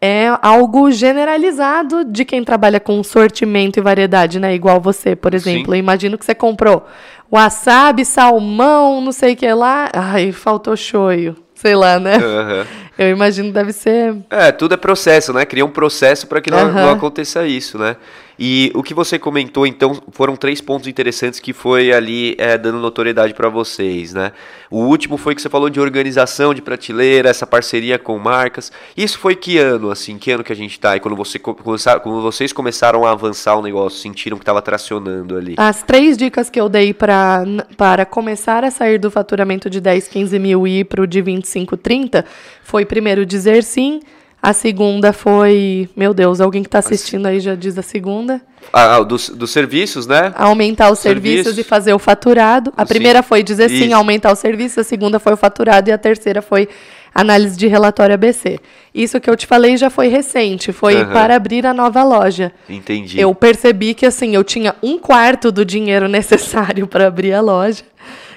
[0.00, 4.54] é algo generalizado de quem trabalha com sortimento e variedade, né?
[4.54, 5.74] Igual você, por exemplo.
[5.74, 6.86] Eu imagino que você comprou
[7.32, 9.90] wasabi, salmão, não sei o que lá.
[9.94, 11.34] Ai, faltou shoyu.
[11.54, 12.16] Sei lá, né?
[12.16, 12.66] Aham.
[12.98, 14.16] Eu imagino que deve ser.
[14.30, 15.44] É, tudo é processo, né?
[15.44, 16.72] Cria um processo para que não, Aham.
[16.72, 17.96] não aconteça isso, né?
[18.38, 22.78] E o que você comentou, então, foram três pontos interessantes que foi ali é, dando
[22.78, 24.32] notoriedade para vocês, né?
[24.70, 28.72] O último foi que você falou de organização de prateleira, essa parceria com marcas.
[28.96, 30.18] Isso foi que ano, assim?
[30.18, 30.96] Que ano que a gente tá?
[30.96, 35.54] E quando, você, quando vocês começaram a avançar o negócio, sentiram que estava tracionando ali?
[35.56, 37.44] As três dicas que eu dei pra,
[37.76, 41.76] para começar a sair do faturamento de 10, 15 mil e ir pro de 25,
[41.76, 42.24] 30
[42.64, 44.00] foi primeiro dizer sim.
[44.42, 45.88] A segunda foi.
[45.96, 48.42] Meu Deus, alguém que está assistindo aí já diz a segunda.
[48.72, 50.34] Ah, dos, dos serviços, né?
[50.36, 51.44] Aumentar os Serviços.
[51.44, 52.70] serviços e fazer o faturado.
[52.76, 52.88] A Sim.
[52.88, 53.94] primeira foi dizer sim, Isso.
[53.94, 54.78] aumentar os serviços.
[54.78, 55.88] A segunda foi o faturado.
[55.88, 56.68] E a terceira foi
[57.14, 58.58] análise de relatório ABC.
[58.94, 60.72] Isso que eu te falei já foi recente.
[60.72, 61.12] Foi Aham.
[61.12, 62.52] para abrir a nova loja.
[62.68, 63.18] Entendi.
[63.18, 67.82] Eu percebi que assim, eu tinha um quarto do dinheiro necessário para abrir a loja.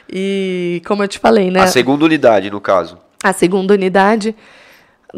[0.09, 1.59] E como eu te falei, né?
[1.61, 2.97] A segunda unidade, no caso.
[3.29, 4.35] A segunda unidade.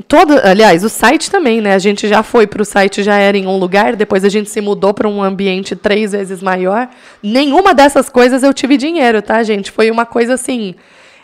[0.07, 1.73] Todo, aliás, o site também, né?
[1.73, 4.49] A gente já foi para o site, já era em um lugar, depois a gente
[4.49, 6.87] se mudou para um ambiente três vezes maior.
[7.23, 9.71] Nenhuma dessas coisas eu tive dinheiro, tá, gente?
[9.71, 10.75] Foi uma coisa assim.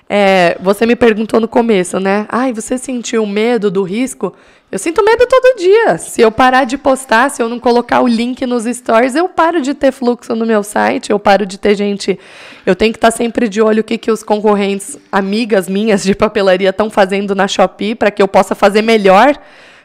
[0.10, 2.26] é, você me perguntou no começo, né?
[2.30, 4.34] Ai, você sentiu medo do risco?
[4.76, 5.98] Eu sinto medo todo dia.
[5.98, 9.62] Se eu parar de postar, se eu não colocar o link nos stories, eu paro
[9.62, 12.20] de ter fluxo no meu site, eu paro de ter gente.
[12.66, 16.14] Eu tenho que estar sempre de olho o que, que os concorrentes, amigas minhas de
[16.14, 19.40] papelaria, estão fazendo na Shopee para que eu possa fazer melhor.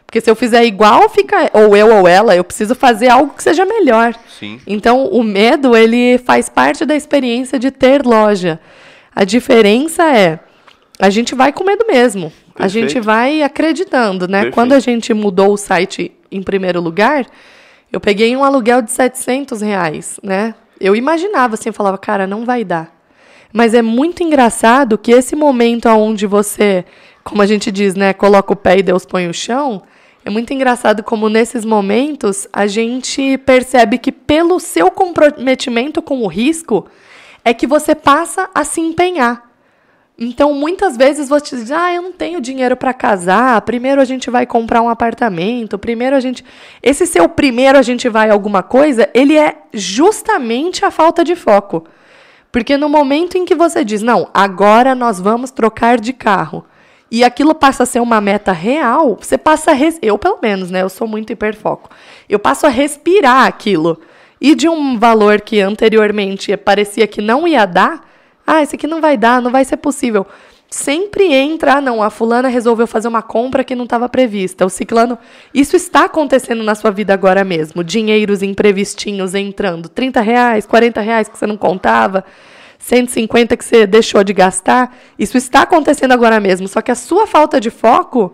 [0.05, 1.49] Porque se eu fizer igual, fica.
[1.53, 4.13] Ou eu ou ela, eu preciso fazer algo que seja melhor.
[4.41, 4.61] Sim.
[4.67, 8.59] Então, o medo, ele faz parte da experiência de ter loja.
[9.15, 10.41] A diferença é,
[10.99, 12.33] a gente vai com medo mesmo.
[12.61, 12.91] A Perfeito.
[12.91, 14.43] gente vai acreditando, né?
[14.43, 14.55] Perfeito.
[14.55, 17.27] Quando a gente mudou o site em primeiro lugar,
[17.91, 20.55] eu peguei um aluguel de 700 reais, né?
[20.79, 22.95] Eu imaginava assim, eu falava, cara, não vai dar.
[23.51, 26.85] Mas é muito engraçado que esse momento onde você,
[27.25, 29.83] como a gente diz, né, coloca o pé e Deus põe o chão,
[30.23, 36.27] é muito engraçado como nesses momentos a gente percebe que pelo seu comprometimento com o
[36.27, 36.87] risco
[37.43, 39.50] é que você passa a se empenhar.
[40.23, 43.59] Então, muitas vezes você diz: "Ah, eu não tenho dinheiro para casar.
[43.63, 45.79] Primeiro a gente vai comprar um apartamento.
[45.79, 46.45] Primeiro a gente
[46.83, 51.85] Esse seu primeiro a gente vai alguma coisa, ele é justamente a falta de foco.
[52.53, 56.67] Porque no momento em que você diz: "Não, agora nós vamos trocar de carro",
[57.11, 59.99] e aquilo passa a ser uma meta real, você passa a res...
[60.03, 61.91] eu pelo menos, né, eu sou muito hiperfoco.
[62.29, 63.99] Eu passo a respirar aquilo.
[64.41, 68.10] E de um valor que anteriormente parecia que não ia dar,
[68.51, 70.27] ah, esse aqui não vai dar, não vai ser possível.
[70.69, 74.67] Sempre entra, ah, não, a fulana resolveu fazer uma compra que não estava prevista.
[74.67, 75.17] O ciclano,
[75.55, 77.85] isso está acontecendo na sua vida agora mesmo.
[77.85, 79.89] Dinheiros imprevistinhos entrando.
[79.89, 82.25] 30 reais, 40 reais que você não contava,
[82.79, 84.97] 150 que você deixou de gastar.
[85.17, 86.67] Isso está acontecendo agora mesmo.
[86.67, 88.33] Só que a sua falta de foco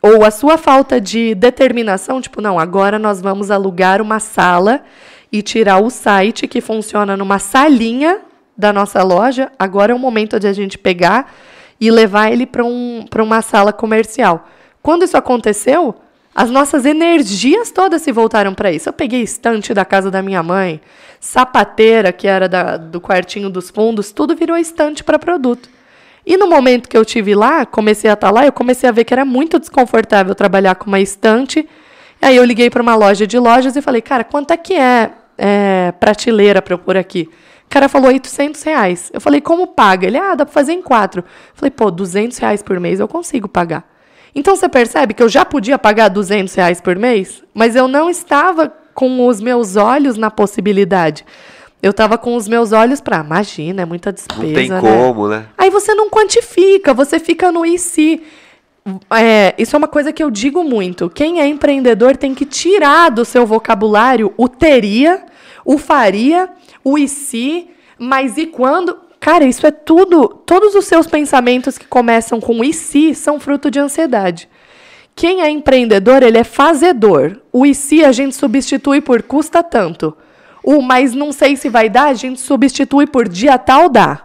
[0.00, 4.82] ou a sua falta de determinação, tipo, não, agora nós vamos alugar uma sala
[5.30, 8.27] e tirar o site que funciona numa salinha
[8.58, 9.52] da nossa loja.
[9.56, 11.32] Agora é o momento de a gente pegar
[11.80, 14.48] e levar ele para um, uma sala comercial.
[14.82, 15.94] Quando isso aconteceu,
[16.34, 18.88] as nossas energias todas se voltaram para isso.
[18.88, 20.80] Eu peguei estante da casa da minha mãe,
[21.20, 25.68] sapateira, que era da, do quartinho dos fundos, tudo virou estante para produto.
[26.26, 29.04] E no momento que eu tive lá, comecei a estar lá, eu comecei a ver
[29.04, 31.66] que era muito desconfortável trabalhar com uma estante.
[32.20, 35.10] Aí eu liguei para uma loja de lojas e falei, cara, quanto é que é,
[35.38, 37.30] é prateleira para eu pôr aqui?
[37.68, 39.10] O cara falou 800 reais.
[39.12, 40.06] Eu falei, como paga?
[40.06, 41.20] Ele, ah, dá para fazer em quatro.
[41.20, 43.86] Eu falei, pô, 200 reais por mês eu consigo pagar.
[44.34, 48.08] Então você percebe que eu já podia pagar 200 reais por mês, mas eu não
[48.08, 51.26] estava com os meus olhos na possibilidade.
[51.82, 54.42] Eu estava com os meus olhos para, imagina, é muita despesa.
[54.42, 54.80] Não tem né?
[54.80, 55.46] como, né?
[55.58, 58.22] Aí você não quantifica, você fica no e se.
[59.10, 61.10] É, isso é uma coisa que eu digo muito.
[61.10, 65.22] Quem é empreendedor tem que tirar do seu vocabulário o teria,
[65.68, 66.48] o faria,
[66.82, 68.96] o e se, mas e quando.
[69.20, 70.26] Cara, isso é tudo.
[70.46, 74.48] Todos os seus pensamentos que começam com e se são fruto de ansiedade.
[75.14, 77.42] Quem é empreendedor, ele é fazedor.
[77.52, 80.16] O e se a gente substitui por custa tanto.
[80.64, 84.22] O mas não sei se vai dar, a gente substitui por dia tal dá.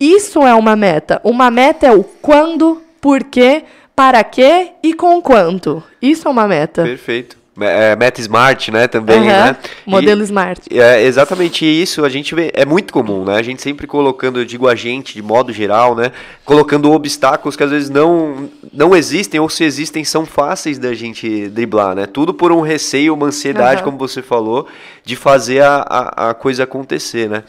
[0.00, 1.20] Isso é uma meta.
[1.22, 3.62] Uma meta é o quando, por quê,
[3.94, 5.84] para quê e com quanto.
[6.02, 6.82] Isso é uma meta.
[6.82, 7.38] Perfeito.
[7.60, 9.56] É, Meta Smart, né, também, Aham, né?
[9.86, 10.60] Modelo E- Smart.
[10.70, 13.36] É exatamente isso, a gente vê, é muito comum, né?
[13.36, 16.12] A gente sempre colocando, eu digo a gente, de modo geral, né?
[16.44, 21.48] Colocando obstáculos que às vezes não, não existem, ou se existem, são fáceis da gente
[21.48, 22.06] driblar, né?
[22.06, 23.84] Tudo por um receio, uma ansiedade, Aham.
[23.84, 24.66] como você falou,
[25.08, 27.42] de fazer a, a, a coisa acontecer, né?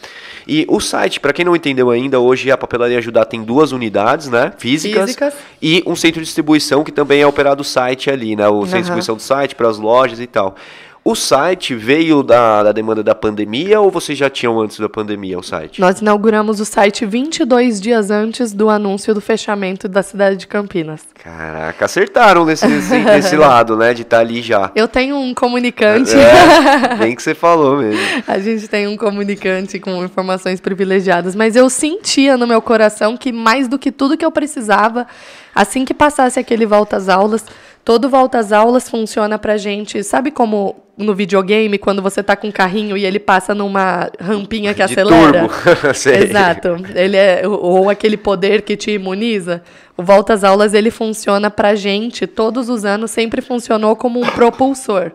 [0.48, 4.30] E o site, para quem não entendeu ainda, hoje a Papelaria Ajudar tem duas unidades,
[4.30, 4.54] né?
[4.58, 5.34] Físicas, Físicas.
[5.62, 8.48] e um centro de distribuição que também é operado o site ali, né?
[8.48, 8.80] O centro de Aham.
[8.80, 10.56] distribuição do site para as lojas e tal.
[11.04, 15.40] O site veio da, da demanda da pandemia ou vocês já tinham antes da pandemia
[15.40, 15.80] o site?
[15.80, 21.02] Nós inauguramos o site 22 dias antes do anúncio do fechamento da cidade de Campinas.
[21.24, 23.94] Caraca, acertaram nesse, nesse, lado, né?
[23.94, 24.72] De estar ali já.
[24.76, 26.12] Eu tenho um comunicante.
[26.16, 28.24] É, bem que você falou mesmo.
[28.28, 33.32] A gente tem um comunicante com informações privilegiadas, mas eu sentia no meu coração que
[33.32, 35.08] mais do que tudo que eu precisava,
[35.56, 37.46] assim que passasse aquele volta às aulas,
[37.84, 42.48] todo volta às aulas funciona pra gente, sabe como no videogame quando você tá com
[42.48, 45.48] um carrinho e ele passa numa rampinha que De acelera?
[46.22, 46.76] Exato.
[46.94, 49.64] Ele é ou aquele poder que te imuniza.
[49.98, 54.26] O volta às aulas ele funciona pra gente todos os anos, sempre funcionou como um
[54.26, 55.12] propulsor.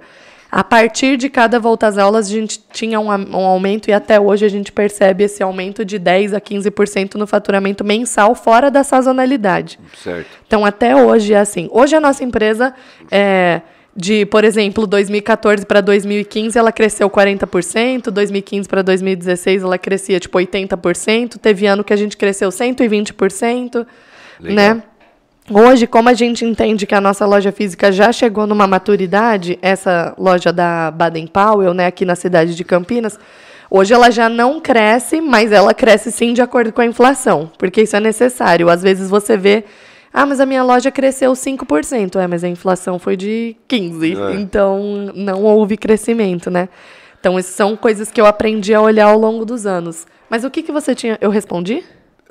[0.54, 4.20] A partir de cada volta às aulas, a gente tinha um, um aumento e até
[4.20, 8.84] hoje a gente percebe esse aumento de 10 a 15% no faturamento mensal fora da
[8.84, 9.80] sazonalidade.
[10.00, 10.28] Certo.
[10.46, 11.68] Então, até hoje é assim.
[11.72, 12.72] Hoje a nossa empresa
[13.10, 13.62] é
[13.96, 20.38] de, por exemplo, 2014 para 2015, ela cresceu 40%, 2015 para 2016 ela crescia tipo
[20.38, 23.84] 80%, teve ano que a gente cresceu 120%,
[24.38, 24.54] Legal.
[24.54, 24.82] né?
[25.50, 30.14] Hoje, como a gente entende que a nossa loja física já chegou numa maturidade, essa
[30.16, 33.18] loja da Baden Powell, né, aqui na cidade de Campinas,
[33.70, 37.82] hoje ela já não cresce, mas ela cresce sim de acordo com a inflação, porque
[37.82, 38.70] isso é necessário.
[38.70, 39.64] Às vezes você vê,
[40.12, 44.40] ah, mas a minha loja cresceu 5%, é, mas a inflação foi de 15%, É.
[44.40, 46.70] então não houve crescimento, né?
[47.20, 50.06] Então, essas são coisas que eu aprendi a olhar ao longo dos anos.
[50.28, 51.16] Mas o que, que você tinha.
[51.22, 51.82] Eu respondi?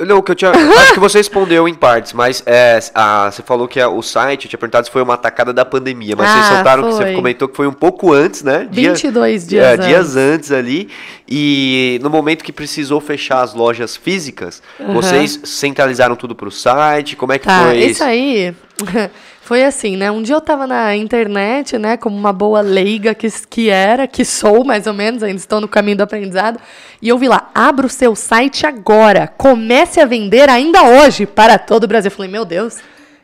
[0.06, 0.52] Não, o que eu tinha.
[0.52, 4.46] acho que você respondeu em partes, mas é, a- você falou que a- o site,
[4.46, 7.04] eu tinha perguntado se foi uma atacada da pandemia, mas vocês Ah, soltaram que você
[7.04, 7.14] foi.
[7.16, 8.68] comentou que foi um pouco antes, né?
[8.72, 9.88] 22 dias é, antes.
[9.88, 10.90] dias antes ali.
[11.28, 14.94] E no momento que precisou fechar as lojas físicas, Aham.
[14.94, 17.16] vocês centralizaram tudo pro site?
[17.16, 18.04] Como é que Tá, foi isso isso?
[18.04, 18.54] aí
[19.44, 20.10] foi assim, né?
[20.10, 24.24] Um dia eu tava na internet, né, como uma boa leiga que, que era, que
[24.24, 26.60] sou mais ou menos, ainda estou no caminho do aprendizado,
[27.02, 31.58] e eu vi lá, abra o seu site agora, comece a vender ainda hoje para
[31.58, 32.08] todo o Brasil.
[32.08, 32.78] Eu falei, meu Deus,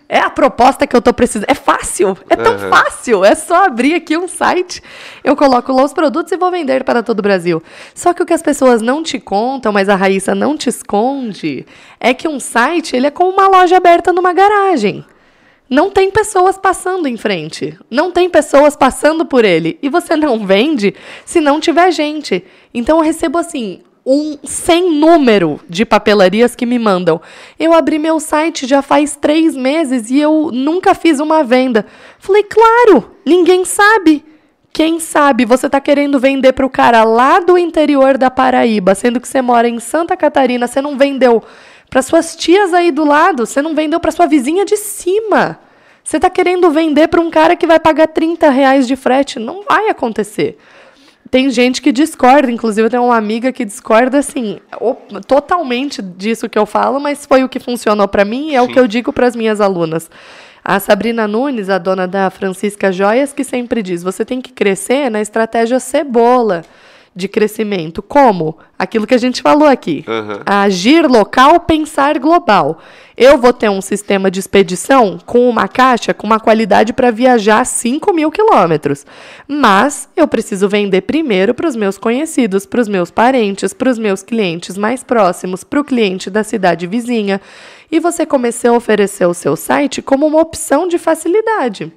[0.10, 1.46] é a proposta que eu tô precisando.
[1.48, 2.70] É fácil, é tão Aham.
[2.70, 4.84] fácil, é só abrir aqui um site,
[5.24, 7.64] eu coloco lá os produtos e vou vender para todo o Brasil.
[7.96, 11.66] Só que o que as pessoas não te contam, mas a Raíssa não te esconde,
[11.98, 15.06] é que um site, ele é como uma loja aberta numa garagem.
[15.70, 17.78] Não tem pessoas passando em frente.
[17.90, 19.78] Não tem pessoas passando por ele.
[19.82, 20.96] E você não vende
[21.26, 22.44] se não tiver gente.
[22.74, 27.22] Então eu recebo assim um sem número de papelarias que me mandam.
[27.60, 31.86] Eu abri meu site já faz três meses e eu nunca fiz uma venda.
[32.18, 34.26] Falei, claro, ninguém sabe.
[34.74, 39.20] Quem sabe você está querendo vender para o cara lá do interior da Paraíba, sendo
[39.20, 41.44] que você mora em Santa Catarina, você não vendeu
[41.90, 45.60] para suas tias aí do lado, você não vendeu para sua vizinha de cima.
[46.04, 49.38] Você está querendo vender para um cara que vai pagar 30 reais de frete.
[49.40, 50.58] Não vai acontecer.
[51.30, 54.96] Tem gente que discorda, inclusive eu tenho uma amiga que discorda assim, o-
[55.28, 58.66] totalmente disso que eu falo, mas foi o que funcionou para mim e é o
[58.66, 58.74] Sim.
[58.74, 60.10] que eu digo para as minhas alunas.
[60.66, 65.10] A Sabrina Nunes, a dona da Francisca Joias, que sempre diz: você tem que crescer
[65.12, 66.64] na estratégia cebola
[67.16, 68.02] de crescimento.
[68.02, 68.58] Como?
[68.78, 70.04] Aquilo que a gente falou aqui.
[70.08, 70.42] Aham.
[70.46, 72.80] Agir local, pensar global.
[73.18, 77.66] Eu vou ter um sistema de expedição com uma caixa com uma qualidade para viajar
[77.66, 79.06] 5 mil quilômetros.
[79.46, 84.00] Mas eu preciso vender primeiro para os meus conhecidos, para os meus parentes, para os
[84.00, 87.42] meus clientes mais próximos, para o cliente da cidade vizinha.
[87.92, 91.92] E você começou a oferecer o seu site como uma opção de facilidade.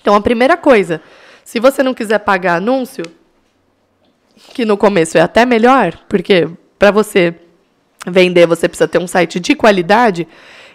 [0.00, 1.02] Então, a primeira coisa,
[1.44, 3.04] se você não quiser pagar anúncio,
[4.54, 7.34] que no começo é até melhor, porque para você
[8.06, 10.26] vender você precisa ter um site de qualidade,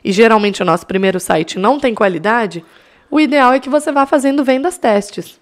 [0.04, 2.64] e geralmente o nosso primeiro site não tem qualidade,
[3.10, 5.40] o ideal é que você vá fazendo vendas testes.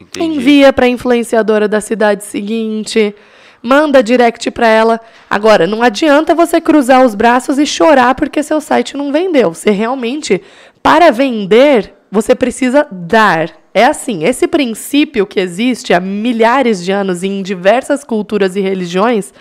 [0.00, 0.36] Entendi.
[0.36, 3.14] Envia para a influenciadora da cidade seguinte,
[3.62, 5.00] manda direct para ela.
[5.30, 9.54] Agora, não adianta você cruzar os braços e chorar porque seu site não vendeu.
[9.54, 10.42] Você realmente,
[10.82, 13.63] para vender, você precisa dar.
[13.76, 19.34] É assim, esse princípio que existe há milhares de anos em diversas culturas e religiões,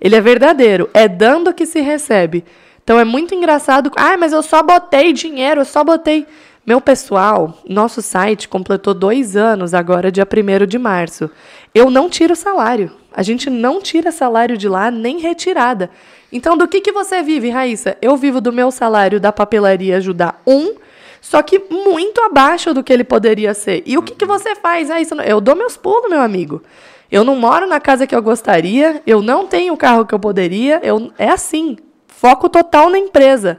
[0.00, 0.88] ele é verdadeiro.
[0.94, 2.44] É dando que se recebe.
[2.84, 3.90] Então é muito engraçado.
[3.96, 6.24] Ah, mas eu só botei dinheiro, eu só botei.
[6.64, 11.28] Meu pessoal, nosso site completou dois anos agora, dia 1 de março.
[11.74, 12.92] Eu não tiro salário.
[13.12, 15.90] A gente não tira salário de lá, nem retirada.
[16.32, 17.96] Então, do que, que você vive, Raíssa?
[18.00, 20.74] Eu vivo do meu salário da papelaria ajudar um,
[21.20, 23.82] só que muito abaixo do que ele poderia ser.
[23.84, 25.14] E o que, que você faz, Raíssa?
[25.16, 26.62] Eu dou meus pulos, meu amigo.
[27.10, 30.18] Eu não moro na casa que eu gostaria, eu não tenho o carro que eu
[30.18, 33.58] poderia, eu, é assim, foco total na empresa.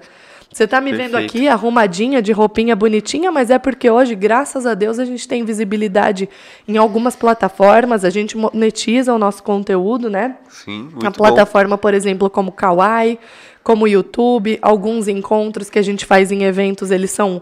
[0.51, 1.11] Você está me Perfeito.
[1.13, 5.25] vendo aqui arrumadinha, de roupinha bonitinha, mas é porque hoje, graças a Deus, a gente
[5.25, 6.27] tem visibilidade
[6.67, 10.35] em algumas plataformas, a gente monetiza o nosso conteúdo, né?
[10.49, 11.81] Sim, muito A plataforma, bom.
[11.81, 13.17] por exemplo, como Kawaii,
[13.63, 17.41] como YouTube, alguns encontros que a gente faz em eventos, eles são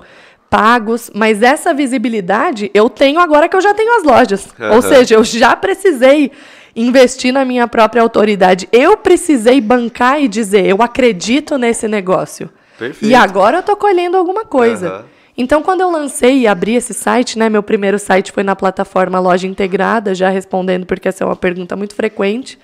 [0.49, 4.47] pagos, mas essa visibilidade eu tenho agora que eu já tenho as lojas.
[4.59, 4.76] Uhum.
[4.76, 6.32] Ou seja, eu já precisei
[6.76, 8.67] investir na minha própria autoridade.
[8.72, 12.49] Eu precisei bancar e dizer, eu acredito nesse negócio.
[12.78, 13.11] Perfeito.
[13.11, 14.97] E agora eu tô colhendo alguma coisa.
[14.97, 15.03] Uhum.
[15.38, 19.20] Então, quando eu lancei e abri esse site, né, meu primeiro site foi na plataforma
[19.20, 22.59] Loja Integrada, já respondendo, porque essa é uma pergunta muito frequente.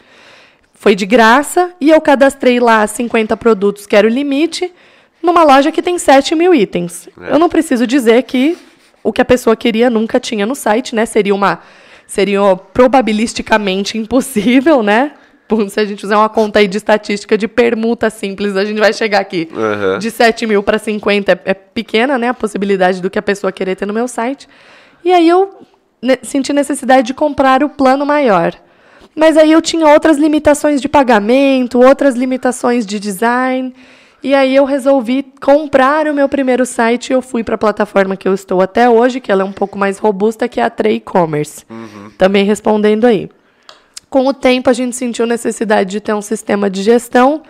[0.76, 4.72] Foi de graça e eu cadastrei lá 50 produtos, que era o limite,
[5.24, 7.10] numa loja que tem 7 mil itens.
[7.20, 7.34] É.
[7.34, 8.58] Eu não preciso dizer que
[9.04, 11.06] o que a pessoa queria nunca tinha no site, né?
[11.06, 11.60] Seria uma.
[12.06, 15.14] Seria probabilisticamente impossível, né?
[15.70, 18.92] se a gente fizer uma conta aí de estatística de permuta simples, a gente vai
[18.92, 19.48] chegar aqui.
[19.52, 20.00] Uhum.
[20.00, 22.30] De 7 mil para 50 é, é, pequena, né?
[22.30, 24.48] A possibilidade do que a pessoa querer ter no meu site.
[25.04, 25.54] E aí eu
[26.02, 28.54] ne senti necessidade de comprar o plano maior.
[29.16, 33.74] Mas aí eu tinha outras limitações de pagamento, outras limitações de design.
[34.22, 38.18] E aí eu resolvi comprar o meu primeiro site e eu fui para a plataforma
[38.18, 40.70] que eu estou até hoje, que ela é um pouco mais robusta, que é a
[40.70, 41.64] Trey Commerce.
[41.70, 42.10] Uhum.
[42.18, 43.30] Também respondendo aí.
[44.10, 47.44] Com o tempo, a gente sentiu necessidade de ter um sistema de gestão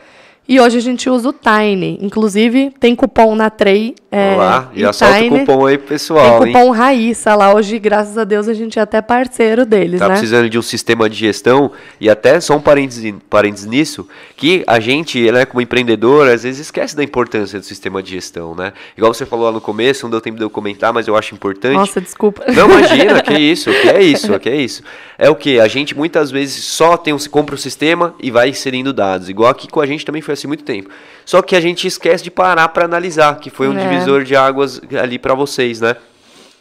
[0.47, 1.97] e hoje a gente usa o Tiny.
[2.01, 3.95] Inclusive, tem cupom na Trey.
[4.11, 6.39] É, Olá, já solta o cupom aí, pessoal.
[6.39, 6.79] Tem cupom hein?
[6.79, 7.53] Raíssa lá.
[7.53, 10.13] Hoje, graças a Deus, a gente é até parceiro deles, tá né?
[10.13, 11.71] precisando de um sistema de gestão.
[11.99, 16.61] E até só um parênteses, parênteses nisso, que a gente, né, como empreendedor, às vezes
[16.61, 18.71] esquece da importância do sistema de gestão, né?
[18.95, 21.33] Igual você falou lá no começo, não deu tempo de eu comentar, mas eu acho
[21.33, 21.75] importante.
[21.75, 22.45] Nossa, desculpa.
[22.53, 24.83] Não, imagina, que isso, que é isso, que é isso.
[25.17, 25.59] É o que?
[25.59, 29.27] A gente muitas vezes só tem um, compra o sistema e vai inserindo dados.
[29.27, 30.89] Igual aqui com a gente também foi assim muito tempo.
[31.25, 33.81] Só que a gente esquece de parar para analisar, que foi um é.
[33.81, 35.95] divisor de águas ali para vocês, né?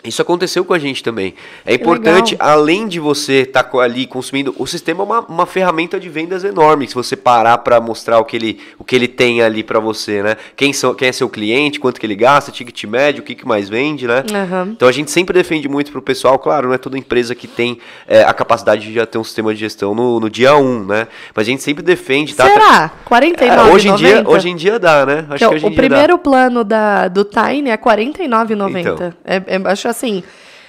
[0.04, 1.34] Isso aconteceu com a gente também.
[1.64, 2.48] É que importante, legal.
[2.50, 6.44] além de você estar tá ali consumindo, o sistema é uma, uma ferramenta de vendas
[6.44, 6.86] enorme.
[6.86, 10.22] Se você parar para mostrar o que ele, o que ele tem ali para você,
[10.22, 10.36] né?
[10.56, 13.46] Quem, são, quem é seu cliente, quanto que ele gasta, ticket médio, o que, que
[13.46, 14.22] mais vende, né?
[14.30, 14.72] Uhum.
[14.72, 16.38] Então a gente sempre defende muito para o pessoal.
[16.38, 19.54] Claro, não é toda empresa que tem é, a capacidade de já ter um sistema
[19.54, 21.08] de gestão no, no dia 1, um, né?
[21.34, 22.34] Mas a gente sempre defende.
[22.34, 22.46] Tá?
[22.46, 22.90] Será?
[23.04, 25.26] 49, é, hoje em dia Hoje em dia dá, né?
[25.30, 26.18] Acho que, que o primeiro dá.
[26.18, 28.80] plano da, do Tiny é 49,90.
[28.80, 29.12] Então.
[29.24, 30.22] É, é, acho assim,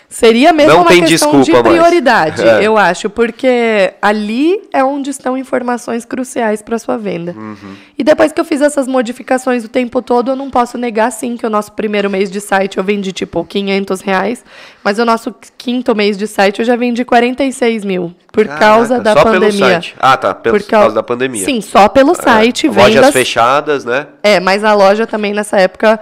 [0.07, 2.63] seria mesmo não uma questão de prioridade, é.
[2.63, 7.33] eu acho, porque ali é onde estão informações cruciais para sua venda.
[7.35, 7.75] Uhum.
[7.97, 11.35] E depois que eu fiz essas modificações o tempo todo, eu não posso negar sim
[11.35, 14.45] que o nosso primeiro mês de site eu vendi tipo 500 reais,
[14.83, 18.99] mas o nosso quinto mês de site eu já vendi 46 mil por Caraca, causa
[18.99, 19.49] da só pandemia.
[19.49, 19.95] Pelo site.
[19.99, 21.43] Ah, tá, pelo, por causa da pandemia.
[21.45, 22.15] Sim, só pelo é.
[22.15, 22.95] site, vendas.
[22.95, 24.07] Lojas fechadas, né?
[24.21, 25.99] É, mas a loja também nessa época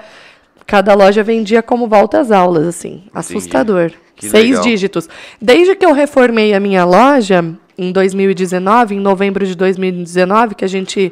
[0.66, 3.04] cada loja vendia como volta às aulas, assim.
[3.14, 3.92] Assustador.
[4.20, 4.64] Seis legal.
[4.64, 5.10] dígitos.
[5.42, 7.44] Desde que eu reformei a minha loja,
[7.78, 11.12] em 2019, em novembro de 2019, que a gente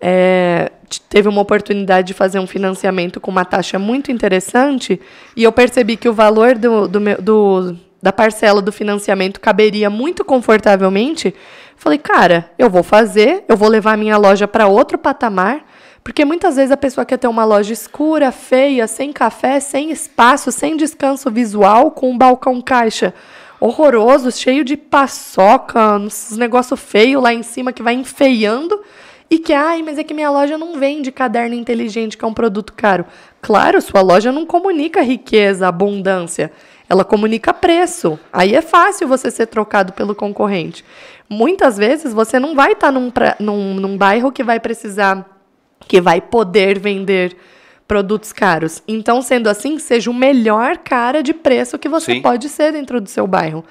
[0.00, 0.70] é,
[1.08, 5.00] teve uma oportunidade de fazer um financiamento com uma taxa muito interessante,
[5.36, 10.26] e eu percebi que o valor do, do, do da parcela do financiamento caberia muito
[10.26, 11.34] confortavelmente.
[11.74, 15.64] Falei, cara, eu vou fazer, eu vou levar a minha loja para outro patamar
[16.04, 20.52] porque muitas vezes a pessoa quer ter uma loja escura, feia, sem café, sem espaço,
[20.52, 23.14] sem descanso visual, com um balcão caixa
[23.58, 28.78] horroroso, cheio de paçoca, uns negócio feio lá em cima que vai enfeiando.
[29.30, 32.34] E que, ai, mas é que minha loja não vende caderno inteligente, que é um
[32.34, 33.06] produto caro.
[33.40, 36.52] Claro, sua loja não comunica riqueza, abundância.
[36.86, 38.20] Ela comunica preço.
[38.30, 40.84] Aí é fácil você ser trocado pelo concorrente.
[41.28, 45.33] Muitas vezes você não vai estar tá num, num, num bairro que vai precisar
[45.86, 47.36] que vai poder vender
[47.86, 48.82] produtos caros.
[48.88, 52.22] Então, sendo assim, seja o melhor cara de preço que você Sim.
[52.22, 53.64] pode ser dentro do seu bairro.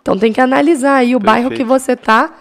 [0.00, 1.24] Então, tem que analisar aí o Perfeito.
[1.24, 2.32] bairro que você está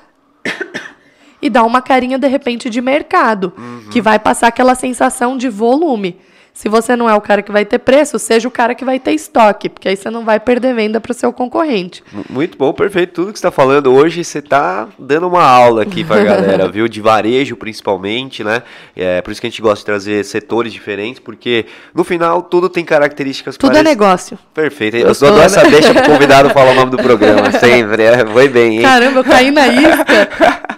[1.41, 3.89] e dar uma carinha, de repente, de mercado, uhum.
[3.89, 6.19] que vai passar aquela sensação de volume.
[6.53, 8.99] Se você não é o cara que vai ter preço, seja o cara que vai
[8.99, 12.03] ter estoque, porque aí você não vai perder venda para o seu concorrente.
[12.29, 13.13] Muito bom, perfeito.
[13.13, 16.67] Tudo que você está falando hoje, você está dando uma aula aqui para a galera,
[16.69, 16.87] viu?
[16.87, 18.61] De varejo, principalmente, né?
[18.95, 22.69] É por isso que a gente gosta de trazer setores diferentes, porque no final tudo
[22.69, 24.37] tem características Tudo é negócio.
[24.53, 24.97] Perfeito.
[24.97, 25.45] Eu só dou né?
[25.45, 28.03] essa deixa pro convidado falar o nome do programa, sempre.
[28.03, 28.83] É, foi bem, hein?
[28.83, 30.29] Caramba, eu caí na isca.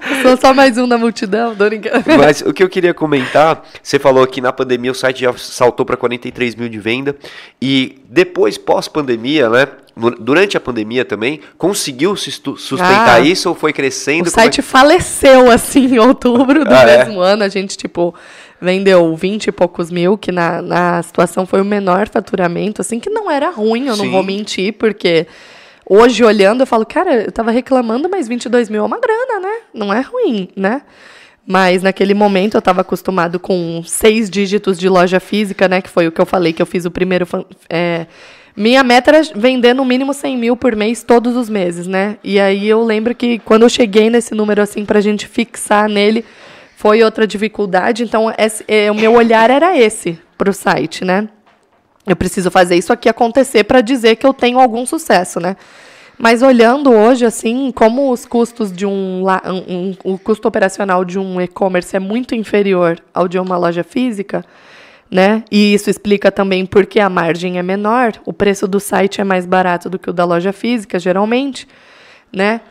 [0.22, 2.04] Sou só mais um na multidão, brincando.
[2.18, 5.34] Mas o que eu queria comentar, você falou que na pandemia o site já
[5.66, 7.16] saltou para 43 mil de venda.
[7.62, 9.68] E depois, pós-pandemia, né?
[10.20, 14.28] Durante a pandemia também, conseguiu sustentar ah, isso ou foi crescendo?
[14.28, 14.64] O site é?
[14.64, 17.06] faleceu assim em outubro do ah, é?
[17.06, 17.32] mesmo é?
[17.32, 17.44] ano.
[17.44, 18.14] A gente, tipo,
[18.60, 23.10] vendeu 20 e poucos mil, que na, na situação foi o menor faturamento, assim, que
[23.10, 24.04] não era ruim, eu Sim.
[24.04, 25.28] não vou mentir, porque
[25.88, 29.56] hoje olhando eu falo, cara, eu tava reclamando, mas 22 mil é uma grana, né?
[29.74, 30.82] Não é ruim, né?
[31.48, 35.82] Mas naquele momento eu estava acostumado com seis dígitos de loja física, né?
[35.82, 37.28] Que foi o que eu falei, que eu fiz o primeiro.
[37.70, 38.08] É,
[38.56, 42.18] minha meta era vender no mínimo 100 mil por mês todos os meses, né?
[42.24, 45.88] E aí eu lembro que quando eu cheguei nesse número assim para a gente fixar
[45.88, 46.26] nele,
[46.76, 48.02] foi outra dificuldade.
[48.02, 51.28] Então esse, é, o meu olhar era esse para o site, né?
[52.08, 55.56] Eu preciso fazer isso aqui acontecer para dizer que eu tenho algum sucesso, né?
[56.18, 61.20] Mas olhando hoje, assim, como os custos de um, um, um o custo operacional de
[61.20, 64.44] um e-commerce é muito inferior ao de uma loja física,
[65.12, 65.44] né?
[65.52, 69.46] E isso explica também porque a margem é menor, o preço do site é mais
[69.46, 71.68] barato do que o da loja física, geralmente,
[72.32, 72.62] né?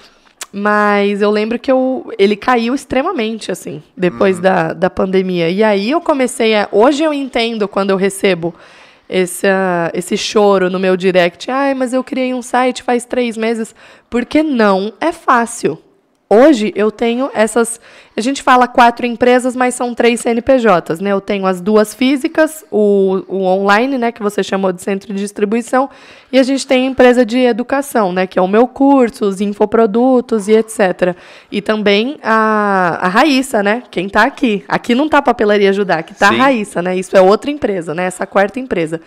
[0.57, 4.42] Mas eu lembro que eu, ele caiu extremamente, assim, depois uhum.
[4.42, 5.51] da, da pandemia.
[5.51, 6.68] E aí eu comecei a.
[6.70, 8.55] Hoje eu entendo quando eu recebo
[9.09, 11.50] esse, uh, esse choro no meu direct.
[11.50, 13.74] Ai, mas eu criei um site faz três meses.
[14.09, 15.78] Porque não é fácil.
[16.35, 17.80] Hoje eu tenho essas.
[18.16, 21.12] A gente fala quatro empresas, mas são três CNPJs, né?
[21.12, 25.20] Eu tenho as duas físicas, o, o online, né, que você chamou de centro de
[25.20, 25.89] distribuição,
[26.32, 29.41] e a gente tem a empresa de educação, né, que é o meu curso, os
[29.41, 31.16] infoprodutos e etc.
[31.51, 33.82] E também a, a Raíssa, né?
[33.91, 34.64] Quem está aqui.
[34.68, 36.97] Aqui não está a papelaria ajudar, aqui está a Raíssa, né?
[36.97, 38.05] Isso é outra empresa, né?
[38.05, 39.01] Essa quarta empresa.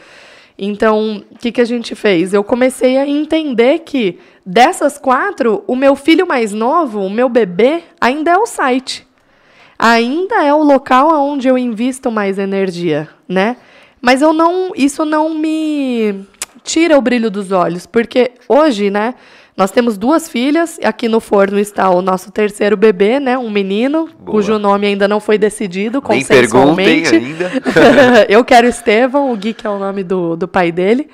[0.58, 2.34] Então, o que, que a gente fez?
[2.34, 7.84] Eu comecei a entender que dessas quatro, o meu filho mais novo, o meu bebê,
[8.02, 9.06] ainda é o site.
[9.78, 13.58] Ainda é o local onde eu invisto mais energia, né?
[14.02, 16.26] Mas eu não, isso não me
[16.64, 19.14] tira o brilho dos olhos, porque hoje, né,
[19.58, 23.36] nós temos duas filhas, aqui no forno está o nosso terceiro bebê, né?
[23.40, 24.38] Um menino, Boa.
[24.38, 27.16] cujo nome ainda não foi decidido Nem consensualmente.
[27.16, 27.52] ainda.
[28.30, 31.10] Eu quero Estevão, o Gui que é o nome do, do pai dele.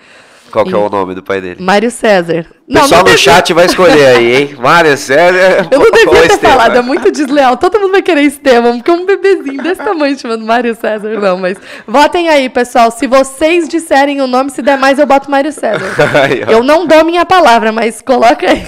[0.53, 1.55] Qual que é o nome do pai dele?
[1.59, 2.45] Mário César.
[2.69, 3.17] O pessoal no devia...
[3.17, 4.55] chat vai escolher aí, hein?
[4.61, 5.67] Mário César.
[5.71, 7.57] Eu não devia ter falado, é muito desleal.
[7.57, 11.19] Todo mundo vai querer Estevam, porque é um bebezinho desse tamanho chamando Mário César.
[11.19, 11.57] Não, mas
[11.87, 12.91] votem aí, pessoal.
[12.91, 15.87] Se vocês disserem o nome, se der mais, eu boto Mário César.
[16.47, 18.63] eu não dou minha palavra, mas coloca aí.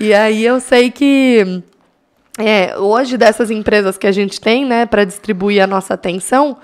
[0.00, 1.62] E aí eu sei que
[2.36, 6.56] é, hoje dessas empresas que a gente tem, né, para distribuir a nossa atenção,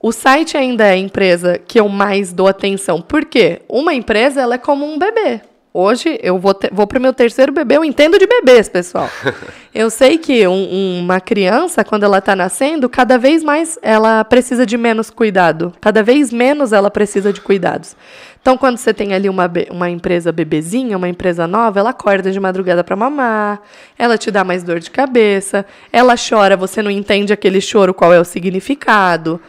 [0.00, 3.02] o site ainda é a empresa que eu mais dou atenção.
[3.02, 3.60] Por quê?
[3.68, 5.42] Uma empresa ela é como um bebê.
[5.72, 9.08] Hoje eu vou, vou para o meu terceiro bebê, eu entendo de bebês, pessoal.
[9.72, 14.66] eu sei que um, uma criança, quando ela está nascendo, cada vez mais ela precisa
[14.66, 15.72] de menos cuidado.
[15.80, 17.94] Cada vez menos ela precisa de cuidados.
[18.40, 22.40] Então, quando você tem ali uma, uma empresa bebezinha, uma empresa nova, ela acorda de
[22.40, 23.60] madrugada para mamar,
[23.96, 28.12] ela te dá mais dor de cabeça, ela chora, você não entende aquele choro, qual
[28.14, 29.40] é o significado.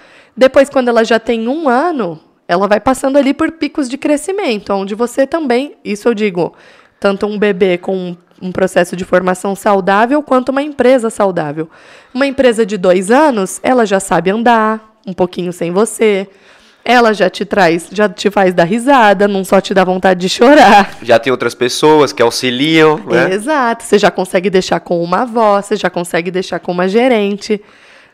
[0.41, 4.73] Depois, quando ela já tem um ano, ela vai passando ali por picos de crescimento,
[4.73, 6.55] onde você também, isso eu digo,
[6.99, 11.69] tanto um bebê com um processo de formação saudável quanto uma empresa saudável.
[12.11, 16.27] Uma empresa de dois anos, ela já sabe andar um pouquinho sem você.
[16.83, 20.27] Ela já te traz, já te faz dar risada, não só te dá vontade de
[20.27, 20.97] chorar.
[21.03, 23.31] Já tem outras pessoas que auxiliam, né?
[23.31, 23.83] Exato.
[23.83, 27.61] Você já consegue deixar com uma avó, você já consegue deixar com uma gerente.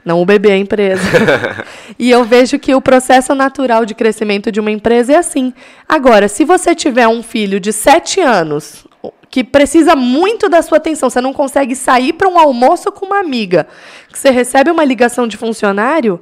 [0.08, 1.04] Não o bebê, a empresa.
[2.00, 5.54] e eu vejo que o processo natural de crescimento de uma empresa é assim.
[5.88, 8.88] Agora, se você tiver um filho de 7 anos
[9.30, 13.20] que precisa muito da sua atenção, você não consegue sair para um almoço com uma
[13.20, 13.68] amiga,
[14.10, 16.22] que você recebe uma ligação de funcionário,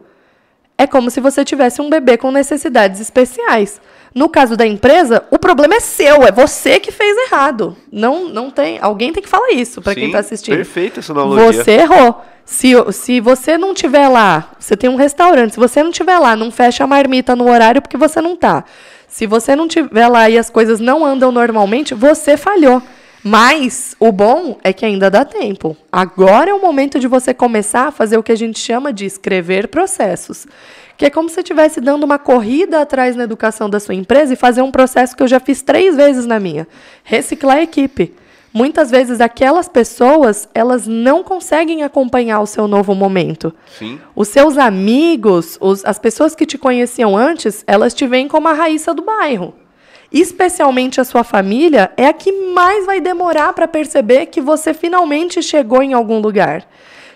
[0.80, 3.80] é como se você tivesse um bebê com necessidades especiais.
[4.16, 7.78] No caso da empresa, o problema é seu, é você que fez errado.
[7.92, 10.56] Não, não tem, alguém tem que falar isso para quem está assistindo.
[10.56, 11.64] Perfeito essa analogia.
[11.64, 12.26] Você errou.
[12.46, 16.36] Se, se você não tiver lá, você tem um restaurante, se você não tiver lá,
[16.36, 18.64] não fecha a marmita no horário porque você não tá.
[19.08, 22.82] Se você não tiver lá e as coisas não andam normalmente, você falhou.
[23.24, 25.76] Mas o bom é que ainda dá tempo.
[25.92, 29.04] Agora é o momento de você começar a fazer o que a gente chama de
[29.04, 30.46] escrever processos.
[30.96, 34.38] Que é como se estivesse dando uma corrida atrás na educação da sua empresa e
[34.38, 36.68] fazer um processo que eu já fiz três vezes na minha:
[37.04, 38.14] reciclar a equipe.
[38.56, 43.54] Muitas vezes aquelas pessoas, elas não conseguem acompanhar o seu novo momento.
[43.78, 44.00] Sim.
[44.16, 48.54] Os seus amigos, os, as pessoas que te conheciam antes, elas te veem como a
[48.54, 49.54] Raíssa do bairro.
[50.10, 55.44] Especialmente a sua família é a que mais vai demorar para perceber que você finalmente
[55.44, 56.66] chegou em algum lugar.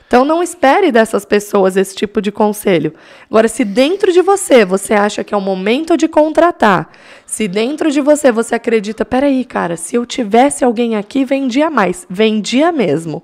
[0.10, 2.95] Então não espere dessas pessoas esse tipo de conselho.
[3.30, 6.90] Agora, se dentro de você você acha que é o momento de contratar,
[7.27, 12.07] se dentro de você você acredita, peraí, cara, se eu tivesse alguém aqui, vendia mais.
[12.10, 13.22] Vendia mesmo.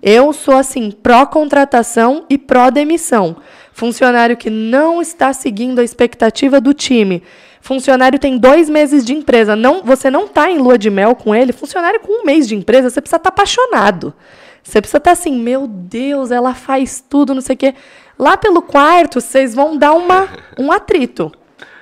[0.00, 3.38] Eu sou assim, pró-contratação e pró-demissão.
[3.72, 7.24] Funcionário que não está seguindo a expectativa do time.
[7.60, 9.56] Funcionário tem dois meses de empresa.
[9.56, 11.52] Não, você não está em lua de mel com ele.
[11.52, 14.14] Funcionário com um mês de empresa, você precisa estar tá apaixonado.
[14.62, 17.74] Você precisa estar assim, meu Deus, ela faz tudo, não sei o quê.
[18.18, 20.28] Lá pelo quarto, vocês vão dar uma,
[20.58, 21.32] um atrito.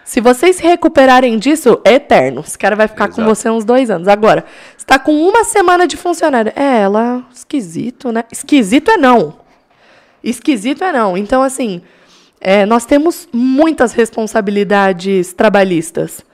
[0.05, 2.41] Se vocês se recuperarem disso, é eterno.
[2.41, 3.21] Esse cara vai ficar Exato.
[3.21, 4.09] com você uns dois anos.
[4.09, 4.45] Agora,
[4.77, 6.51] está com uma semana de funcionário.
[6.57, 7.27] É, ela.
[7.35, 8.25] Esquisito, né?
[8.33, 9.37] Esquisito é não.
[10.25, 11.15] Esquisito é não.
[11.15, 11.83] Então, assim,
[12.41, 16.25] é, nós temos muitas responsabilidades trabalhistas.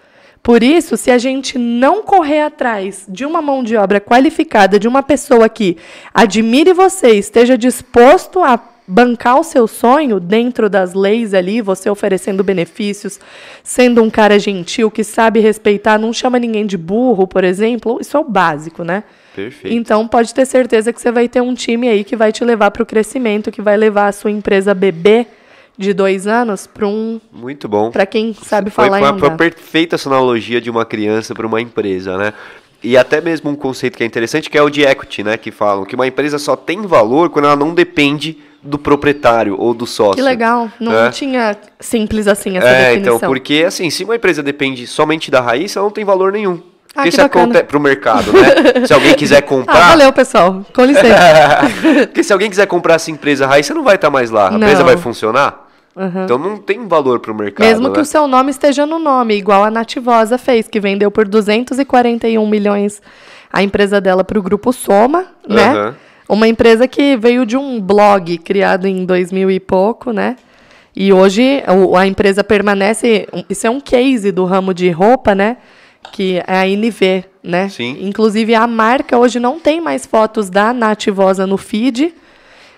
[0.45, 4.87] Por isso, se a gente não correr atrás de uma mão de obra qualificada, de
[4.87, 5.79] uma pessoa que
[6.13, 12.45] admire você, esteja disposto a bancar o seu sonho dentro das leis ali, você oferecendo
[12.45, 13.19] benefícios,
[13.63, 18.15] sendo um cara gentil que sabe respeitar, não chama ninguém de burro, por exemplo, isso
[18.15, 19.03] é o básico, né?
[19.35, 19.75] Perfeito.
[19.75, 22.71] Então pode ter certeza que você vai ter um time aí que vai te levar
[22.71, 25.27] para o crescimento, que vai levar a sua empresa a beber
[25.77, 27.21] de dois anos para um.
[27.33, 27.91] Muito bom.
[27.91, 31.61] Para quem sabe foi, falar foi, foi perfeita essa analogia de uma criança para uma
[31.61, 32.33] empresa, né?
[32.83, 35.37] E até mesmo um conceito que é interessante, que é o de equity, né?
[35.37, 39.75] Que falam que uma empresa só tem valor quando ela não depende do proprietário ou
[39.75, 40.17] do sócio.
[40.17, 41.11] Que legal, não é.
[41.11, 43.17] tinha simples assim essa é, definição.
[43.17, 46.61] então, porque assim, se uma empresa depende somente da raiz, ela não tem valor nenhum.
[46.95, 48.87] Ah, porque se acontece para o mercado, né?
[48.87, 49.77] se alguém quiser comprar.
[49.77, 50.65] Ah, valeu, pessoal.
[50.73, 51.61] Com licença.
[52.07, 54.47] porque se alguém quiser comprar essa empresa raiz, você não vai estar mais lá.
[54.47, 54.59] A não.
[54.59, 55.64] empresa vai funcionar?
[55.97, 56.25] Uhum.
[56.25, 57.67] Então não tem valor para o mercado.
[57.67, 58.03] Mesmo que né?
[58.03, 63.01] o seu nome esteja no nome, igual a Nativosa fez, que vendeu por 241 milhões
[63.53, 65.73] a empresa dela para o grupo Soma, né?
[65.73, 65.95] Uhum.
[66.29, 70.37] Uma empresa que veio de um blog criado em 2000 e pouco, né?
[70.97, 71.63] E hoje
[71.97, 73.29] a empresa permanece.
[73.49, 75.59] Isso é um case do ramo de roupa, né?
[76.13, 77.69] Que é a NV, né?
[77.69, 77.99] Sim.
[78.01, 82.15] Inclusive a marca hoje não tem mais fotos da Nativosa no feed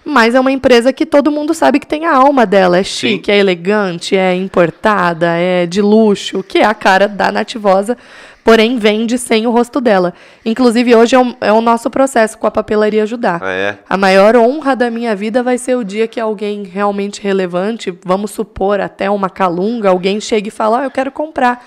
[0.09, 2.79] mas é uma empresa que todo mundo sabe que tem a alma dela.
[2.79, 3.33] É chique, Sim.
[3.33, 7.99] é elegante, é importada, é de luxo, que é a cara da Nativosa,
[8.45, 10.15] porém vende sem o rosto dela.
[10.45, 13.41] Inclusive, hoje é o, é o nosso processo com a papelaria ajudar.
[13.43, 13.79] Ah, é?
[13.89, 18.31] A maior honra da minha vida vai ser o dia que alguém realmente relevante, vamos
[18.31, 21.67] supor até uma calunga, alguém chega e fala: oh, eu quero comprar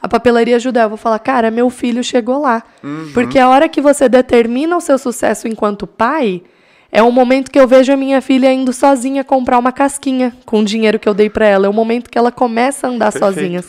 [0.00, 0.84] a papelaria ajudar.
[0.84, 2.62] Eu vou falar, cara, meu filho chegou lá.
[2.84, 3.10] Uhum.
[3.12, 6.40] Porque a hora que você determina o seu sucesso enquanto pai,
[6.92, 10.60] é um momento que eu vejo a minha filha indo sozinha comprar uma casquinha com
[10.60, 11.66] o dinheiro que eu dei para ela.
[11.66, 13.34] É o momento que ela começa a andar Perfeito.
[13.34, 13.64] sozinha.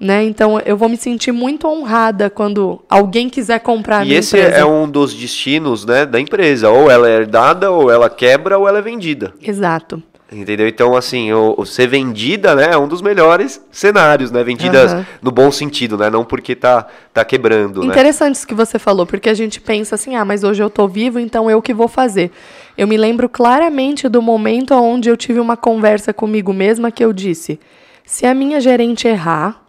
[0.00, 0.24] Né?
[0.24, 4.56] Então eu vou me sentir muito honrada quando alguém quiser comprar E esse empresa.
[4.56, 6.70] é um dos destinos né, da empresa.
[6.70, 9.32] Ou ela é herdada, ou ela quebra, ou ela é vendida.
[9.42, 10.00] Exato.
[10.30, 10.68] Entendeu?
[10.68, 14.44] Então, assim, o, o, ser vendida, né, é um dos melhores cenários, né?
[14.44, 15.04] Vendidas uhum.
[15.22, 16.10] no bom sentido, né?
[16.10, 17.86] Não porque tá, tá quebrando, né?
[17.86, 18.32] Interessante né?
[18.32, 21.18] isso que você falou, porque a gente pensa assim, ah, mas hoje eu tô vivo,
[21.18, 22.30] então eu que vou fazer.
[22.76, 27.10] Eu me lembro claramente do momento onde eu tive uma conversa comigo mesma que eu
[27.10, 27.58] disse,
[28.04, 29.62] se a minha gerente errar,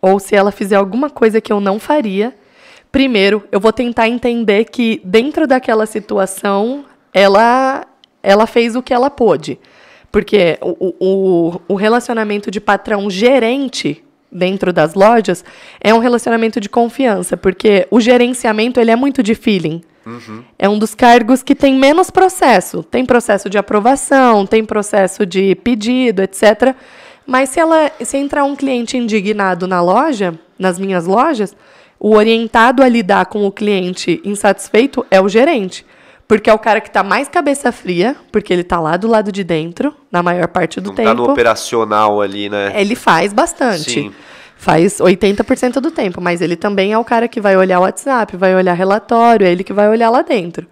[0.00, 2.34] ou se ela fizer alguma coisa que eu não faria,
[2.90, 6.84] primeiro, eu vou tentar entender que dentro daquela situação,
[7.14, 7.86] ela,
[8.20, 9.60] ela fez o que ela pôde.
[10.12, 15.44] Porque o, o, o relacionamento de patrão-gerente dentro das lojas
[15.80, 19.82] é um relacionamento de confiança, porque o gerenciamento ele é muito de feeling.
[20.04, 20.42] Uhum.
[20.58, 22.82] É um dos cargos que tem menos processo.
[22.82, 26.74] Tem processo de aprovação, tem processo de pedido, etc.
[27.26, 31.56] Mas se ela, se entrar um cliente indignado na loja, nas minhas lojas,
[31.98, 35.86] o orientado a lidar com o cliente insatisfeito é o gerente.
[36.32, 39.30] Porque é o cara que está mais cabeça fria, porque ele está lá do lado
[39.30, 41.08] de dentro, na maior parte do Não tempo.
[41.10, 42.72] Tá no operacional ali, né?
[42.74, 43.90] Ele faz bastante.
[43.90, 44.12] Sim.
[44.56, 48.34] Faz 80% do tempo, mas ele também é o cara que vai olhar o WhatsApp,
[48.34, 50.66] vai olhar relatório, é ele que vai olhar lá dentro.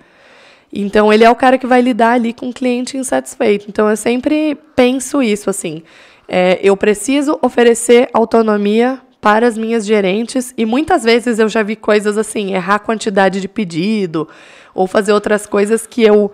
[0.72, 3.66] Então, ele é o cara que vai lidar ali com o cliente insatisfeito.
[3.68, 5.82] Então, eu sempre penso isso, assim.
[6.26, 11.76] É, eu preciso oferecer autonomia para as minhas gerentes e muitas vezes eu já vi
[11.76, 14.26] coisas assim, errar a quantidade de pedido,
[14.74, 16.32] ou fazer outras coisas que eu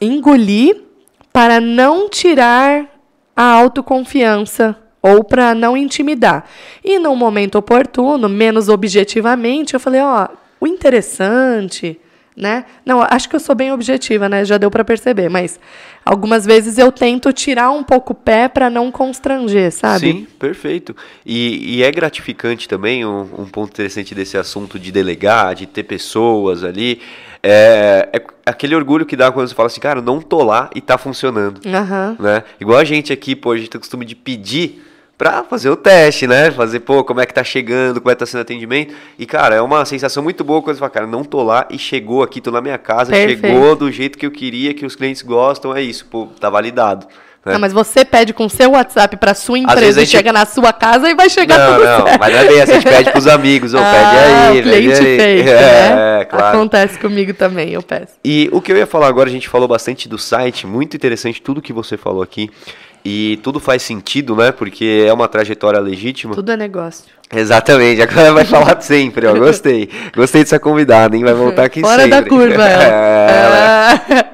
[0.00, 0.84] engoli
[1.32, 2.86] para não tirar
[3.34, 6.46] a autoconfiança ou para não intimidar.
[6.82, 10.28] E num momento oportuno, menos objetivamente, eu falei, ó,
[10.60, 12.00] o interessante,
[12.36, 12.66] né?
[12.84, 14.44] Não, acho que eu sou bem objetiva, né?
[14.44, 15.58] Já deu para perceber, mas
[16.04, 20.12] algumas vezes eu tento tirar um pouco o pé para não constranger, sabe?
[20.12, 20.94] Sim, perfeito.
[21.24, 25.84] E, e é gratificante também um, um, ponto interessante desse assunto de delegar, de ter
[25.84, 27.00] pessoas ali.
[27.42, 30.80] É, é, aquele orgulho que dá quando você fala assim, cara, não tô lá e
[30.80, 31.60] tá funcionando.
[31.64, 32.16] Uhum.
[32.18, 32.44] Né?
[32.60, 34.82] Igual a gente aqui, pô, a gente tem o costume de pedir
[35.18, 36.50] para fazer o teste, né?
[36.50, 38.94] Fazer, pô, como é que tá chegando, como é que tá sendo atendimento.
[39.18, 41.78] E, cara, é uma sensação muito boa quando você fala, cara, não tô lá e
[41.78, 43.40] chegou aqui, tô na minha casa, Perfeito.
[43.40, 47.06] chegou do jeito que eu queria, que os clientes gostam, é isso, pô, tá validado.
[47.46, 47.52] Né?
[47.52, 50.08] Não, mas você pede com seu WhatsApp para sua empresa gente...
[50.08, 52.18] e chega na sua casa e vai chegar não, Não, certo.
[52.18, 54.98] mas não é bem assim, a gente pede pros amigos, ou ah, pede aí, cliente
[54.98, 55.16] pede aí.
[55.38, 56.20] Fake, é, né?
[56.22, 56.56] é, claro.
[56.58, 58.14] Acontece comigo também, eu peço.
[58.24, 61.40] E o que eu ia falar agora, a gente falou bastante do site, muito interessante
[61.40, 62.50] tudo que você falou aqui.
[63.04, 64.50] E tudo faz sentido, né?
[64.50, 66.34] Porque é uma trajetória legítima.
[66.34, 67.04] Tudo é negócio.
[67.32, 69.34] Exatamente, agora vai falar sempre, ó.
[69.34, 69.88] Gostei.
[70.12, 71.22] Gostei dessa convidada, hein?
[71.22, 72.10] Vai voltar aqui Fora sempre.
[72.10, 72.64] da curva.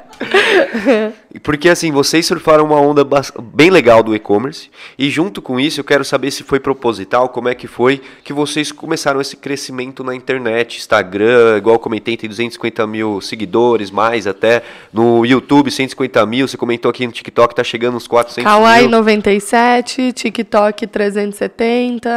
[0.88, 1.12] é.
[1.42, 3.06] Porque assim, vocês surfaram uma onda
[3.54, 7.48] bem legal do e-commerce e junto com isso eu quero saber se foi proposital, como
[7.48, 12.28] é que foi que vocês começaram esse crescimento na internet, Instagram, igual eu comentei, tem
[12.28, 17.64] 250 mil seguidores, mais até, no YouTube 150 mil, você comentou aqui no TikTok, tá
[17.64, 18.90] chegando uns 400 Kawaii mil.
[18.90, 22.10] 97, TikTok 370,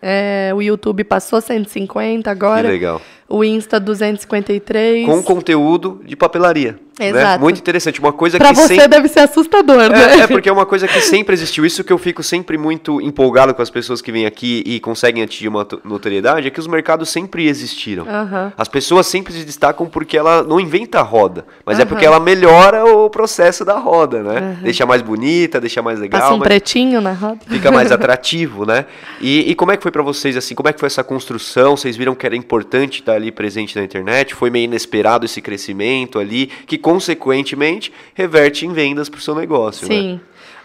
[0.00, 2.62] é, o YouTube passou 150 agora.
[2.62, 3.02] Que legal.
[3.28, 5.06] O Insta 253.
[5.06, 6.78] Com conteúdo de papelaria.
[6.98, 7.10] Né?
[7.10, 7.24] Exato.
[7.24, 7.38] Né?
[7.38, 8.00] Muito interessante.
[8.00, 8.54] Uma coisa pra que.
[8.54, 8.88] Pra você sempre...
[8.88, 10.20] deve ser assustador, é, né?
[10.20, 11.64] É, porque é uma coisa que sempre existiu.
[11.64, 15.22] Isso que eu fico sempre muito empolgado com as pessoas que vêm aqui e conseguem
[15.22, 18.04] atingir uma notoriedade é que os mercados sempre existiram.
[18.04, 18.52] Uhum.
[18.56, 21.82] As pessoas sempre se destacam porque ela não inventa a roda, mas uhum.
[21.82, 24.40] é porque ela melhora o processo da roda, né?
[24.40, 24.62] Uhum.
[24.64, 26.20] Deixa mais bonita, deixa mais legal.
[26.20, 27.38] Passa um pretinho na roda.
[27.46, 28.86] Fica mais atrativo, né?
[29.20, 30.54] E, e como é que foi para vocês assim?
[30.54, 31.76] Como é que foi essa construção?
[31.76, 34.34] Vocês viram que era importante estar ali presente na internet?
[34.34, 39.88] Foi meio inesperado esse crescimento ali, que consequentemente reverte em vendas para o seu negócio.
[39.88, 39.94] Né?
[39.94, 40.12] Sim.
[40.14, 40.20] Né?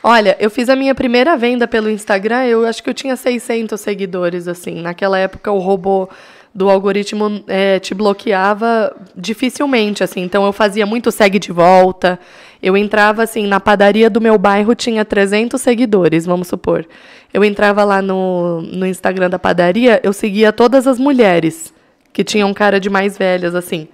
[0.05, 3.79] Olha, eu fiz a minha primeira venda pelo Instagram, eu acho que eu tinha 600
[3.79, 4.81] seguidores, assim.
[4.81, 6.09] Naquela época, o robô
[6.53, 10.21] do algoritmo é, te bloqueava dificilmente, assim.
[10.21, 12.19] Então, eu fazia muito segue de volta.
[12.61, 16.85] Eu entrava, assim, na padaria do meu bairro, tinha 300 seguidores, vamos supor.
[17.33, 21.72] Eu entrava lá no, no Instagram da padaria, eu seguia todas as mulheres
[22.13, 23.89] que tinham cara de mais velhas, assim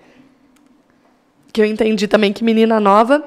[1.52, 3.24] que eu entendi também que menina nova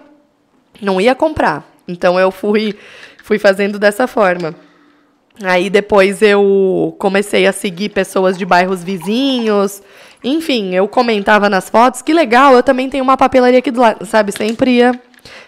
[0.80, 1.64] não ia comprar.
[1.86, 2.74] Então eu fui
[3.22, 4.54] fui fazendo dessa forma.
[5.42, 9.82] Aí depois eu comecei a seguir pessoas de bairros vizinhos.
[10.22, 14.04] Enfim, eu comentava nas fotos, que legal, eu também tenho uma papelaria aqui do lado,
[14.06, 14.30] sabe?
[14.30, 14.92] Sempre ia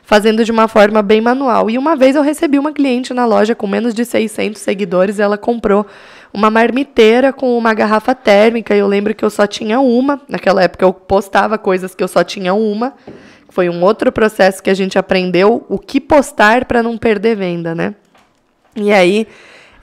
[0.02, 1.70] fazendo de uma forma bem manual.
[1.70, 5.38] E uma vez eu recebi uma cliente na loja com menos de 600 seguidores, ela
[5.38, 5.86] comprou
[6.35, 8.74] uma marmiteira com uma garrafa térmica.
[8.74, 10.20] Eu lembro que eu só tinha uma.
[10.28, 12.94] Naquela época eu postava coisas que eu só tinha uma.
[13.48, 17.73] Foi um outro processo que a gente aprendeu o que postar para não perder venda,
[17.73, 17.94] né?
[18.74, 19.28] E aí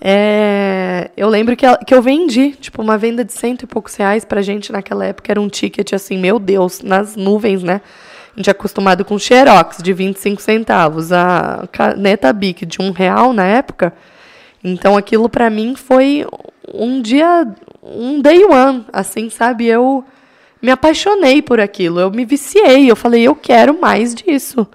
[0.01, 4.25] é, eu lembro que, que eu vendi, tipo, uma venda de cento e poucos reais
[4.25, 5.31] pra gente naquela época.
[5.31, 7.79] Era um ticket assim, meu Deus, nas nuvens, né?
[8.35, 13.31] A gente é acostumado com Xerox de 25 centavos, a caneta Bic de um real
[13.31, 13.93] na época.
[14.63, 16.25] Então aquilo para mim foi
[16.73, 17.47] um dia,
[17.83, 19.67] um day one, assim, sabe?
[19.67, 20.03] Eu
[20.61, 24.67] me apaixonei por aquilo, eu me viciei, eu falei, eu quero mais disso.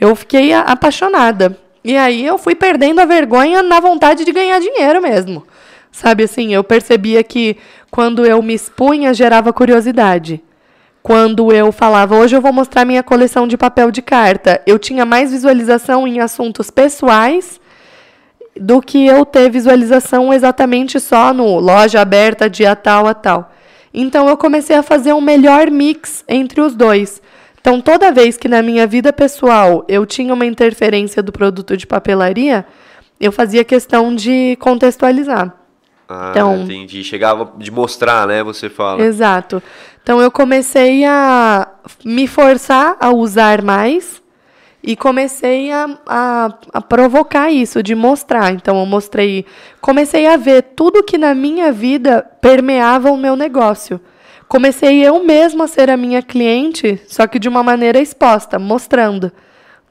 [0.00, 1.58] Eu fiquei apaixonada.
[1.84, 5.46] E aí eu fui perdendo a vergonha na vontade de ganhar dinheiro mesmo.
[5.90, 7.56] Sabe assim, eu percebia que
[7.90, 10.42] quando eu me expunha gerava curiosidade.
[11.02, 15.06] Quando eu falava, hoje eu vou mostrar minha coleção de papel de carta, eu tinha
[15.06, 17.60] mais visualização em assuntos pessoais
[18.60, 23.52] do que eu ter visualização exatamente só no loja aberta dia tal a tal.
[23.92, 27.22] Então eu comecei a fazer um melhor mix entre os dois.
[27.60, 31.86] Então toda vez que na minha vida pessoal eu tinha uma interferência do produto de
[31.86, 32.64] papelaria,
[33.20, 35.54] eu fazia questão de contextualizar.
[36.08, 37.04] Ah, então, entendi.
[37.04, 38.42] Chegava de mostrar, né?
[38.42, 39.02] Você fala.
[39.02, 39.62] Exato.
[40.02, 41.68] Então eu comecei a
[42.04, 44.22] me forçar a usar mais
[44.88, 48.54] e comecei a, a, a, provocar isso, de mostrar.
[48.54, 49.44] Então, eu mostrei.
[49.82, 54.00] Comecei a ver tudo que na minha vida permeava o meu negócio.
[54.48, 59.30] Comecei eu mesma a ser a minha cliente, só que de uma maneira exposta, mostrando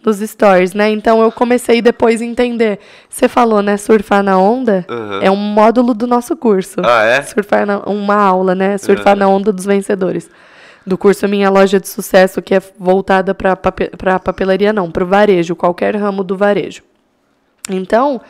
[0.03, 0.89] nos stories, né?
[0.89, 2.79] Então eu comecei depois a entender.
[3.07, 3.77] Você falou, né?
[3.77, 5.19] Surfar na onda uhum.
[5.21, 6.81] é um módulo do nosso curso.
[6.83, 7.21] Ah, é?
[7.21, 8.79] Surfar na, uma aula, né?
[8.79, 9.19] Surfar uhum.
[9.19, 10.27] na onda dos vencedores
[10.87, 13.57] do curso Minha Loja de Sucesso, que é voltada para
[14.19, 16.81] papelaria, não, para o varejo, qualquer ramo do varejo.
[17.69, 18.21] Então,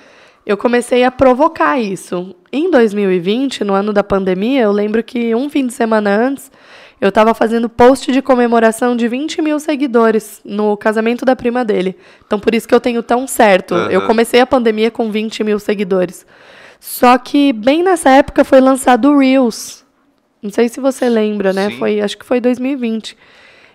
[0.44, 2.36] eu comecei a provocar isso.
[2.52, 6.52] Em 2020, no ano da pandemia, eu lembro que um fim de semana antes,
[7.00, 11.96] eu estava fazendo post de comemoração de 20 mil seguidores no casamento da prima dele.
[12.26, 13.76] Então, por isso que eu tenho tão certo.
[13.76, 13.92] Uhum.
[13.92, 16.26] Eu comecei a pandemia com 20 mil seguidores.
[16.80, 19.86] Só que bem nessa época foi lançado o Reels.
[20.42, 21.72] Não sei se você lembra, né?
[21.72, 23.18] Foi, acho que foi 2020.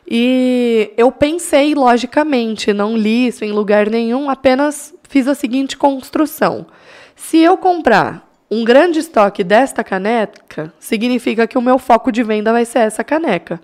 [0.08, 6.66] E eu pensei logicamente, não li isso em lugar nenhum, apenas fiz a seguinte construção.
[7.14, 12.52] Se eu comprar um grande estoque desta caneca, significa que o meu foco de venda
[12.52, 13.60] vai ser essa caneca.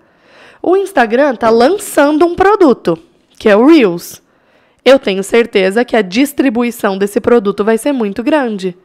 [0.61, 2.97] O Instagram está lançando um produto,
[3.37, 4.21] que é o Reels.
[4.83, 8.75] Eu tenho certeza que a distribuição desse produto vai ser muito grande.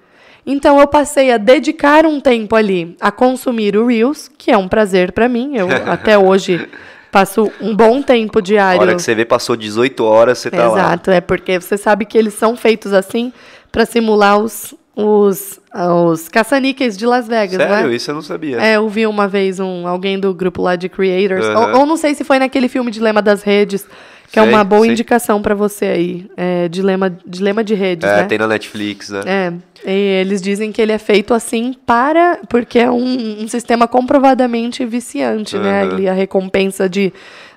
[0.47, 4.69] Então eu passei a dedicar um tempo ali a consumir o Reels, que é um
[4.69, 5.57] prazer para mim.
[5.57, 6.69] Eu até hoje
[7.11, 8.81] passo um bom tempo diário.
[8.81, 10.81] A hora que você vê passou 18 horas, você tá Exato, lá.
[10.81, 13.33] Exato, é porque você sabe que eles são feitos assim
[13.71, 17.66] para simular os os, os caça-níqueis de Las Vegas, né?
[17.66, 17.89] Sério?
[17.89, 17.97] Né?
[17.97, 18.61] Isso eu não sabia.
[18.61, 21.73] É, eu vi uma vez um, alguém do grupo lá de creators, uhum.
[21.73, 23.87] ou, ou, não sei se foi naquele filme Dilema das Redes,
[24.35, 24.90] que sei, é uma boa sei.
[24.90, 26.31] indicação para você aí.
[26.36, 28.24] É, dilema, dilema de redes, é, né?
[28.24, 29.23] tem na Netflix, né?
[29.24, 29.52] É,
[29.86, 32.40] e eles dizem que ele é feito assim para...
[32.48, 35.62] Porque é um, um sistema comprovadamente viciante, uhum.
[35.62, 35.82] né?
[35.82, 37.12] Ali, a recompensa de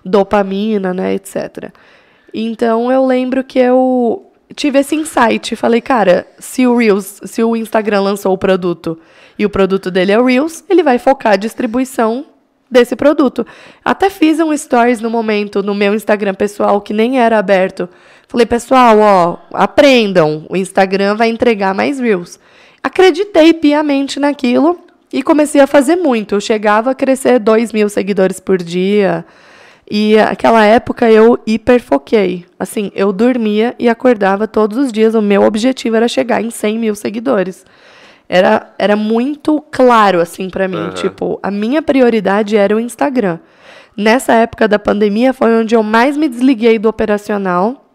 [0.06, 1.72] dopamina, né, etc.
[2.34, 5.56] Então, eu lembro que eu tive esse insight.
[5.56, 9.00] Falei, cara, se o Reels, se o Instagram lançou o produto
[9.38, 12.26] e o produto dele é o Reels, ele vai focar a distribuição
[12.70, 13.46] desse produto.
[13.84, 17.90] Até fiz um stories no momento no meu Instagram pessoal que nem era aberto.
[18.28, 22.40] Falei, pessoal, ó, aprendam, o Instagram vai entregar mais Reels.
[22.84, 24.80] Acreditei piamente naquilo
[25.12, 26.36] e comecei a fazer muito.
[26.36, 29.26] Eu chegava a crescer 2 mil seguidores por dia.
[29.90, 32.46] E aquela época eu hiperfoquei.
[32.60, 35.16] Assim, eu dormia e acordava todos os dias.
[35.16, 37.66] O meu objetivo era chegar em 100 mil seguidores.
[38.30, 40.78] Era, era muito claro, assim, para mim.
[40.78, 40.90] Uhum.
[40.90, 43.40] Tipo, a minha prioridade era o Instagram.
[43.96, 47.88] Nessa época da pandemia foi onde eu mais me desliguei do operacional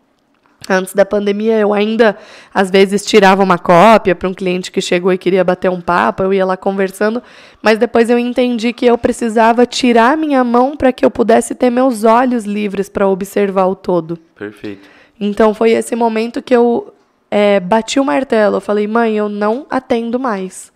[0.68, 2.16] Antes da pandemia, eu ainda,
[2.52, 6.22] às vezes, tirava uma cópia para um cliente que chegou e queria bater um papo,
[6.22, 7.22] eu ia lá conversando,
[7.60, 11.70] mas depois eu entendi que eu precisava tirar minha mão para que eu pudesse ter
[11.70, 14.18] meus olhos livres para observar o todo.
[14.36, 14.88] Perfeito.
[15.20, 16.92] Então, foi esse momento que eu
[17.34, 18.58] é, bati o martelo.
[18.58, 20.70] Eu falei, mãe, eu não atendo mais.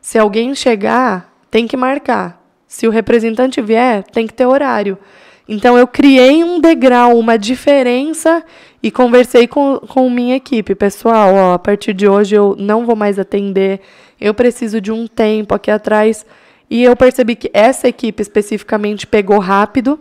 [0.00, 2.42] Se alguém chegar, tem que marcar.
[2.66, 4.98] Se o representante vier, tem que ter horário.
[5.48, 8.44] Então eu criei um degrau, uma diferença
[8.82, 10.74] e conversei com, com minha equipe.
[10.74, 13.80] Pessoal, ó, a partir de hoje eu não vou mais atender,
[14.20, 16.26] eu preciso de um tempo aqui atrás.
[16.68, 20.00] E eu percebi que essa equipe especificamente pegou rápido,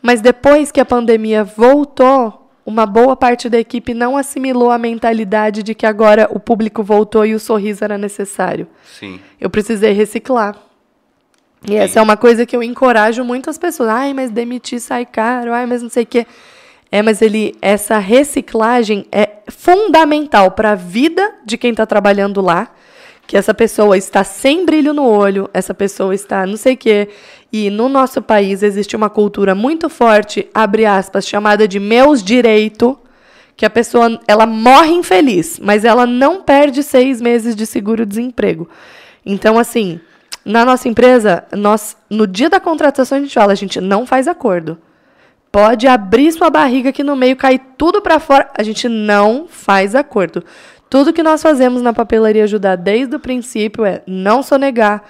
[0.00, 5.62] mas depois que a pandemia voltou, uma boa parte da equipe não assimilou a mentalidade
[5.62, 8.66] de que agora o público voltou e o sorriso era necessário.
[8.98, 9.20] Sim.
[9.40, 10.56] Eu precisei reciclar.
[11.66, 13.88] E essa é uma coisa que eu encorajo muitas pessoas.
[13.88, 15.52] Ai, mas demitir sai caro.
[15.52, 16.26] Ai, mas não sei o quê.
[16.90, 22.70] É, mas ele, essa reciclagem é fundamental para a vida de quem está trabalhando lá.
[23.26, 27.08] Que essa pessoa está sem brilho no olho, essa pessoa está não sei o quê.
[27.52, 32.98] E no nosso país existe uma cultura muito forte, abre aspas, chamada de meus direito,
[33.56, 38.68] que a pessoa ela morre infeliz, mas ela não perde seis meses de seguro-desemprego.
[39.24, 40.00] Então, assim,
[40.44, 44.28] na nossa empresa, nós, no dia da contratação, a gente fala, a gente não faz
[44.28, 44.76] acordo.
[45.50, 48.50] Pode abrir sua barriga aqui no meio, cair tudo para fora.
[48.54, 50.44] A gente não faz acordo.
[50.94, 55.02] Tudo que nós fazemos na papelaria ajudar desde o princípio é não sonegar.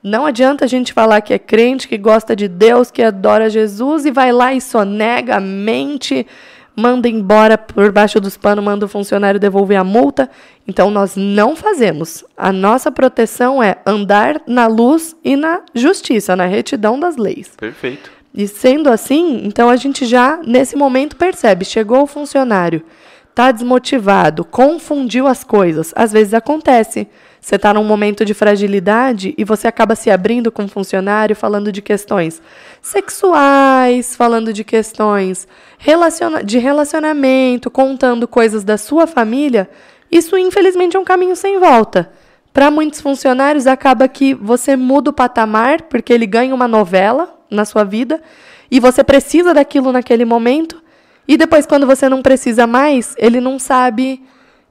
[0.00, 4.06] Não adianta a gente falar que é crente, que gosta de Deus, que adora Jesus
[4.06, 6.28] e vai lá e sonega, mente,
[6.76, 10.30] manda embora por baixo dos panos, manda o funcionário devolver a multa.
[10.64, 12.24] Então nós não fazemos.
[12.36, 17.50] A nossa proteção é andar na luz e na justiça, na retidão das leis.
[17.56, 18.12] Perfeito.
[18.32, 22.84] E sendo assim, então a gente já nesse momento percebe, chegou o funcionário,
[23.32, 25.92] está desmotivado, confundiu as coisas.
[25.96, 27.08] Às vezes acontece.
[27.40, 31.72] Você está num momento de fragilidade e você acaba se abrindo com o funcionário, falando
[31.72, 32.40] de questões
[32.80, 35.48] sexuais, falando de questões
[35.78, 39.68] relaciona de relacionamento, contando coisas da sua família.
[40.10, 42.12] Isso, infelizmente, é um caminho sem volta.
[42.52, 47.64] Para muitos funcionários, acaba que você muda o patamar, porque ele ganha uma novela na
[47.64, 48.22] sua vida,
[48.70, 50.81] e você precisa daquilo naquele momento,
[51.26, 54.22] e depois, quando você não precisa mais, ele não sabe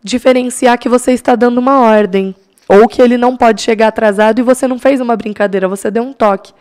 [0.04, 2.36] diferenciar que você está dando uma ordem.
[2.68, 6.04] Ou que ele não pode chegar atrasado e você não fez uma brincadeira, você deu
[6.04, 6.54] um toque.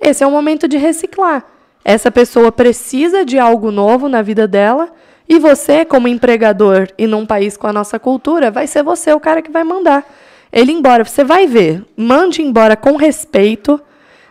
[0.00, 1.44] Esse é o momento de reciclar.
[1.84, 4.90] Essa pessoa precisa de algo novo na vida dela
[5.28, 9.20] E você, como empregador e num país com a nossa cultura, vai ser você o
[9.20, 10.04] cara que vai mandar
[10.50, 11.04] ele embora.
[11.04, 13.78] Você vai ver, mande embora com respeito.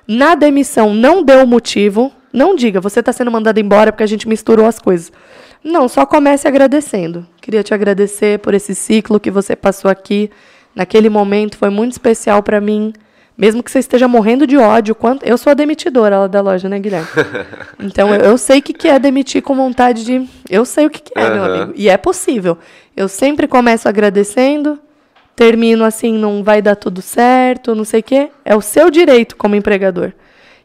[0.08, 2.12] Na demissão não deu motivo.
[2.32, 5.12] Não diga, você está sendo mandado embora porque a gente misturou as coisas.
[5.64, 7.26] Não, só comece agradecendo.
[7.42, 10.30] Queria te agradecer por esse ciclo que você passou aqui.
[10.76, 12.94] Naquele momento foi muito especial para mim.
[13.38, 16.68] Mesmo que você esteja morrendo de ódio, quanto eu sou a demitidora lá da loja,
[16.68, 17.08] né, Guilherme?
[17.80, 20.28] Então eu, eu sei o que, que é demitir com vontade de.
[20.50, 21.34] Eu sei o que, que é, uhum.
[21.34, 21.74] meu amigo.
[21.76, 22.58] E é possível.
[22.96, 24.80] Eu sempre começo agradecendo,
[25.36, 28.30] termino assim, não vai dar tudo certo, não sei o quê.
[28.44, 30.14] É o seu direito como empregador.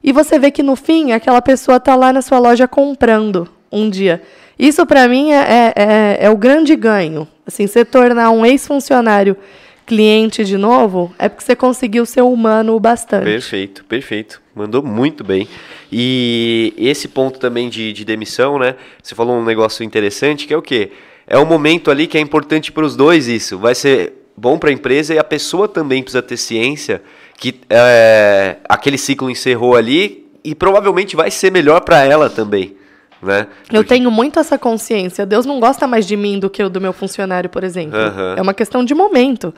[0.03, 3.89] E você vê que no fim aquela pessoa está lá na sua loja comprando um
[3.89, 4.23] dia.
[4.59, 7.27] Isso para mim é, é, é, é, o grande ganho.
[7.47, 9.37] Assim, você tornar um ex-funcionário
[9.85, 13.25] cliente de novo, é porque você conseguiu ser humano bastante.
[13.25, 14.41] Perfeito, perfeito.
[14.55, 15.49] Mandou muito bem.
[15.91, 18.77] E esse ponto também de, de demissão, né?
[19.03, 20.93] Você falou um negócio interessante que é o quê?
[21.27, 23.59] É um momento ali que é importante para os dois isso.
[23.59, 27.03] Vai ser bom para a empresa e a pessoa também precisa ter ciência
[27.43, 32.77] que é, aquele ciclo encerrou ali e provavelmente vai ser melhor para ela também.
[33.21, 33.49] Né?
[33.73, 35.27] Eu tenho muito essa consciência.
[35.27, 37.99] Deus não gosta mais de mim do que do meu funcionário, por exemplo.
[37.99, 38.35] Uhum.
[38.37, 39.53] É uma questão de momento.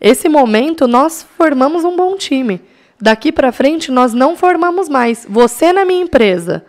[0.00, 2.60] Esse momento nós formamos um bom time.
[3.00, 5.24] Daqui para frente nós não formamos mais.
[5.30, 6.64] Você na minha empresa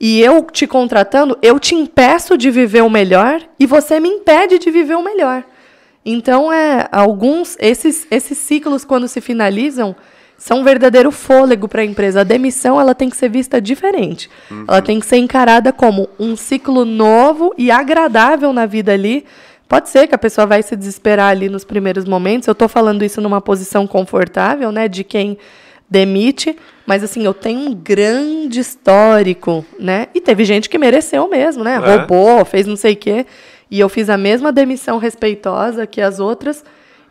[0.00, 4.58] e eu te contratando, eu te impeço de viver o melhor e você me impede
[4.58, 5.44] de viver o melhor.
[6.10, 9.94] Então, é, alguns esses, esses ciclos, quando se finalizam,
[10.38, 12.22] são um verdadeiro fôlego para a empresa.
[12.22, 14.30] A demissão ela tem que ser vista diferente.
[14.50, 14.64] Uhum.
[14.66, 19.26] Ela tem que ser encarada como um ciclo novo e agradável na vida ali.
[19.68, 22.48] Pode ser que a pessoa vai se desesperar ali nos primeiros momentos.
[22.48, 25.36] Eu estou falando isso numa posição confortável, né, de quem
[25.90, 26.56] demite,
[26.86, 30.08] mas assim, eu tenho um grande histórico, né?
[30.14, 31.74] E teve gente que mereceu mesmo, né?
[31.74, 31.78] É.
[31.78, 33.26] Roubou, fez não sei o quê.
[33.70, 36.64] E eu fiz a mesma demissão respeitosa que as outras.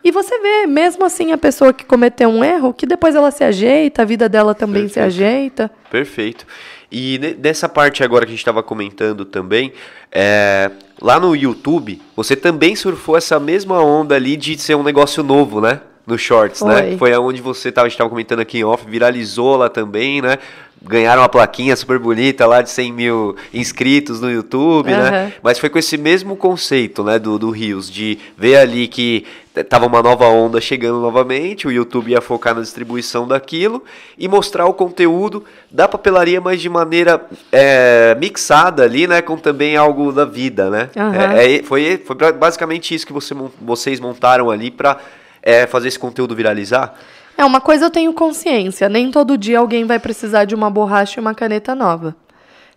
[0.04, 3.44] E você vê, mesmo assim, a pessoa que cometeu um erro, que depois ela se
[3.44, 4.94] ajeita, a vida dela também Perfeito.
[4.94, 5.72] se ajeita.
[5.92, 6.46] Perfeito.
[6.92, 9.74] E nessa parte agora que a gente estava comentando também,
[10.12, 10.72] é,
[11.02, 15.60] lá no YouTube, você também surfou essa mesma onda ali de ser um negócio novo,
[15.60, 15.82] né?
[16.06, 16.74] No Shorts, né?
[16.74, 16.82] Foi.
[16.92, 16.98] né?
[16.98, 20.38] Foi aonde você estava, a gente estava comentando aqui em off, viralizou lá também, né?
[20.82, 24.98] Ganharam uma plaquinha super bonita lá de 100 mil inscritos no YouTube, uhum.
[24.98, 25.34] né?
[25.42, 29.26] Mas foi com esse mesmo conceito, né, do, do Rios, de ver ali que
[29.64, 33.84] tava uma nova onda chegando novamente, o YouTube ia focar na distribuição daquilo
[34.18, 39.76] e mostrar o conteúdo da papelaria, mas de maneira é, mixada ali, né, com também
[39.76, 40.90] algo da vida, né?
[40.96, 41.14] Uhum.
[41.14, 44.98] É, é, foi, foi basicamente isso que você, vocês montaram ali para
[45.42, 46.98] é, fazer esse conteúdo viralizar?
[47.38, 51.20] É, uma coisa eu tenho consciência: nem todo dia alguém vai precisar de uma borracha
[51.20, 52.16] e uma caneta nova.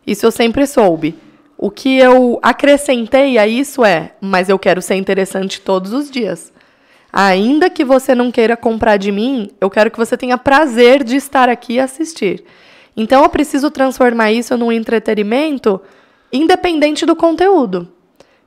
[0.07, 1.16] Isso eu sempre soube.
[1.57, 6.53] O que eu acrescentei a isso é, mas eu quero ser interessante todos os dias.
[7.12, 11.16] Ainda que você não queira comprar de mim, eu quero que você tenha prazer de
[11.16, 12.45] estar aqui e assistir.
[12.97, 15.81] Então eu preciso transformar isso num entretenimento
[16.32, 17.89] independente do conteúdo.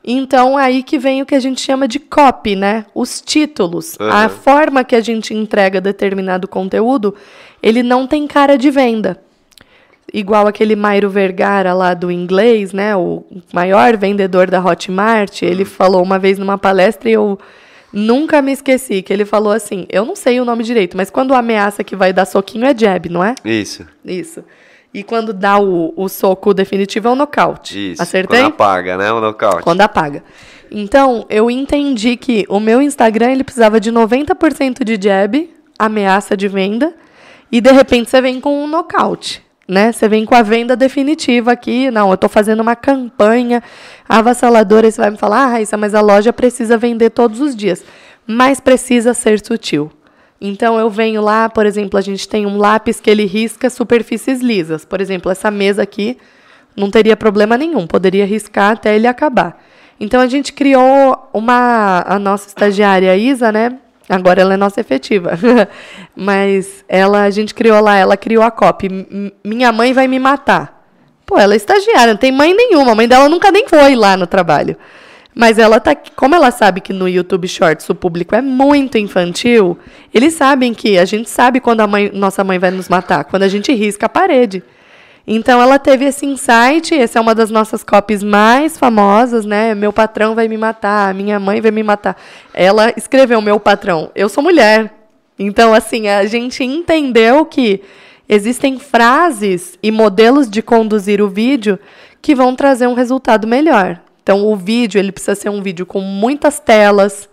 [0.03, 2.85] Então, aí que vem o que a gente chama de copy, né?
[2.93, 3.95] Os títulos.
[3.99, 4.11] Uhum.
[4.11, 7.15] A forma que a gente entrega determinado conteúdo,
[7.61, 9.21] ele não tem cara de venda.
[10.13, 12.95] Igual aquele Mairo Vergara lá do inglês, né?
[12.95, 13.23] O
[13.53, 15.41] maior vendedor da Hotmart.
[15.41, 15.47] Uhum.
[15.47, 17.39] Ele falou uma vez numa palestra e eu
[17.93, 21.33] nunca me esqueci que ele falou assim: eu não sei o nome direito, mas quando
[21.33, 23.35] ameaça que vai dar soquinho é jab, não é?
[23.45, 23.87] Isso.
[24.03, 24.43] Isso.
[24.93, 27.93] E quando dá o, o soco definitivo é o nocaute.
[27.93, 28.01] Isso.
[28.01, 28.41] Acertei?
[28.41, 29.11] Quando apaga, né?
[29.11, 29.63] O nocaute.
[29.63, 30.23] Quando apaga.
[30.69, 35.49] Então, eu entendi que o meu Instagram ele precisava de 90% de jab,
[35.79, 36.93] ameaça de venda,
[37.51, 39.43] e de repente você vem com um nocaute.
[39.67, 39.91] Né?
[39.91, 41.89] Você vem com a venda definitiva aqui.
[41.89, 43.63] Não, eu estou fazendo uma campanha
[44.09, 44.87] avassaladora.
[44.87, 47.83] E você vai me falar, ah, Raíssa, mas a loja precisa vender todos os dias.
[48.27, 49.91] Mas precisa ser sutil.
[50.45, 54.41] Então eu venho lá, por exemplo, a gente tem um lápis que ele risca superfícies
[54.41, 54.83] lisas.
[54.83, 56.17] Por exemplo, essa mesa aqui
[56.75, 59.63] não teria problema nenhum, poderia riscar até ele acabar.
[59.97, 63.77] Então a gente criou uma a nossa estagiária Isa, né?
[64.09, 65.31] Agora ela é nossa efetiva.
[66.13, 68.89] Mas ela a gente criou lá, ela criou a copy.
[69.45, 70.85] Minha mãe vai me matar.
[71.25, 74.17] Pô, ela é estagiária, não tem mãe nenhuma, a mãe dela nunca nem foi lá
[74.17, 74.75] no trabalho.
[75.35, 75.95] Mas ela tá.
[76.15, 79.77] Como ela sabe que no YouTube Shorts o público é muito infantil,
[80.13, 83.43] eles sabem que a gente sabe quando a mãe, nossa mãe vai nos matar, quando
[83.43, 84.63] a gente risca a parede.
[85.25, 89.73] Então ela teve esse insight, essa é uma das nossas copies mais famosas, né?
[89.73, 92.17] Meu patrão vai me matar, minha mãe vai me matar.
[92.53, 94.93] Ela escreveu meu patrão, eu sou mulher.
[95.39, 97.81] Então assim, a gente entendeu que
[98.27, 101.79] existem frases e modelos de conduzir o vídeo
[102.21, 104.01] que vão trazer um resultado melhor.
[104.23, 107.29] Então, o vídeo ele precisa ser um vídeo com muitas telas.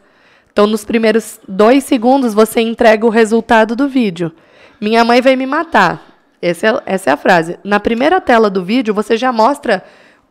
[0.52, 4.32] Então, nos primeiros dois segundos, você entrega o resultado do vídeo.
[4.80, 6.10] Minha mãe vai me matar.
[6.42, 7.58] Essa é, essa é a frase.
[7.62, 9.84] Na primeira tela do vídeo, você já mostra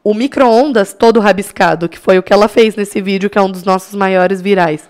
[0.03, 3.51] o micro-ondas todo rabiscado, que foi o que ela fez nesse vídeo, que é um
[3.51, 4.89] dos nossos maiores virais.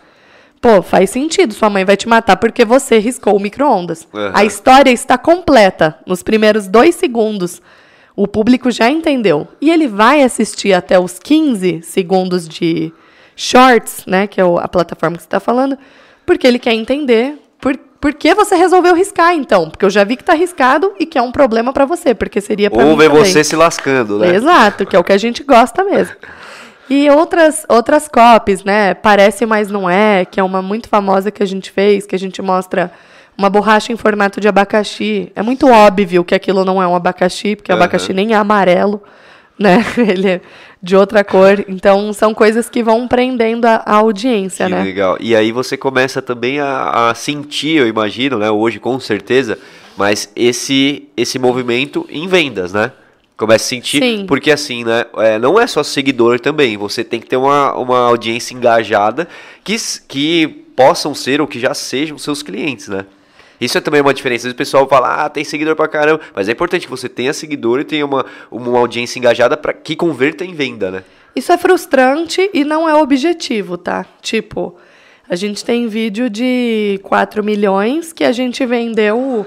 [0.62, 4.08] Pô, faz sentido, sua mãe vai te matar porque você riscou o micro-ondas.
[4.14, 4.32] Uhum.
[4.34, 5.98] A história está completa.
[6.06, 7.62] Nos primeiros dois segundos,
[8.20, 9.48] o público já entendeu.
[9.62, 12.92] E ele vai assistir até os 15 segundos de
[13.34, 15.78] shorts, né, que é a plataforma que você está falando,
[16.26, 19.70] porque ele quer entender por, por que você resolveu riscar, então.
[19.70, 22.42] Porque eu já vi que está riscado e que é um problema para você, porque
[22.42, 23.24] seria para Ou ver também.
[23.24, 24.36] você se lascando, né?
[24.36, 26.18] Exato, que é o que a gente gosta mesmo.
[26.90, 28.96] E outras, outras copies, né?
[28.96, 32.20] Parece, mas não é, que é uma muito famosa que a gente fez, que a
[32.20, 32.92] gente mostra
[33.40, 35.32] uma borracha em formato de abacaxi.
[35.34, 37.84] É muito óbvio que aquilo não é um abacaxi, porque o Aham.
[37.84, 39.02] abacaxi nem é amarelo,
[39.58, 39.84] né?
[39.98, 40.42] Ele é
[40.84, 41.64] de outra cor.
[41.70, 44.84] Então, são coisas que vão prendendo a, a audiência, Que né?
[44.84, 45.18] legal.
[45.22, 48.52] E aí você começa também a, a sentir, eu imagino, né?
[48.52, 49.58] Hoje, com certeza,
[49.96, 52.92] mas esse, esse movimento em vendas, né?
[53.38, 54.26] Começa a sentir, Sim.
[54.28, 55.06] porque assim, né?
[55.16, 59.30] é, não é só seguidor também, você tem que ter uma, uma audiência engajada
[59.64, 59.78] que,
[60.10, 60.46] que
[60.76, 63.06] possam ser ou que já sejam seus clientes, né?
[63.60, 64.50] Isso é também uma diferença.
[64.50, 66.22] O pessoal fala, ah, tem seguidor pra caramba.
[66.34, 69.96] Mas é importante que você tenha seguidor e tenha uma, uma audiência engajada para que
[69.96, 71.04] converta em venda, né?
[71.36, 74.06] Isso é frustrante e não é objetivo, tá?
[74.22, 74.76] Tipo,
[75.30, 79.46] a gente tem vídeo de 4 milhões que a gente vendeu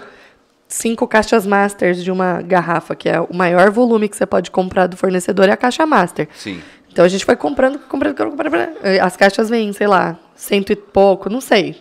[0.69, 4.87] cinco caixas masters de uma garrafa, que é o maior volume que você pode comprar
[4.87, 6.29] do fornecedor é a caixa master.
[6.35, 6.63] Sim.
[6.91, 8.77] Então a gente foi comprando, comprando, comprando, comprando.
[9.03, 11.77] As caixas vêm, sei lá, cento e pouco, não sei.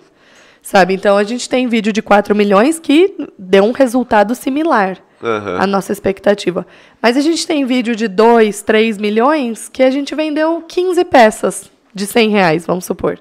[0.62, 0.94] Sabe?
[0.94, 5.58] Então a gente tem vídeo de 4 milhões que deu um resultado similar Aham.
[5.60, 6.66] à nossa expectativa.
[7.02, 11.72] Mas a gente tem vídeo de 2, 3 milhões que a gente vendeu 15 peças
[11.94, 13.20] de 100 reais, vamos supor.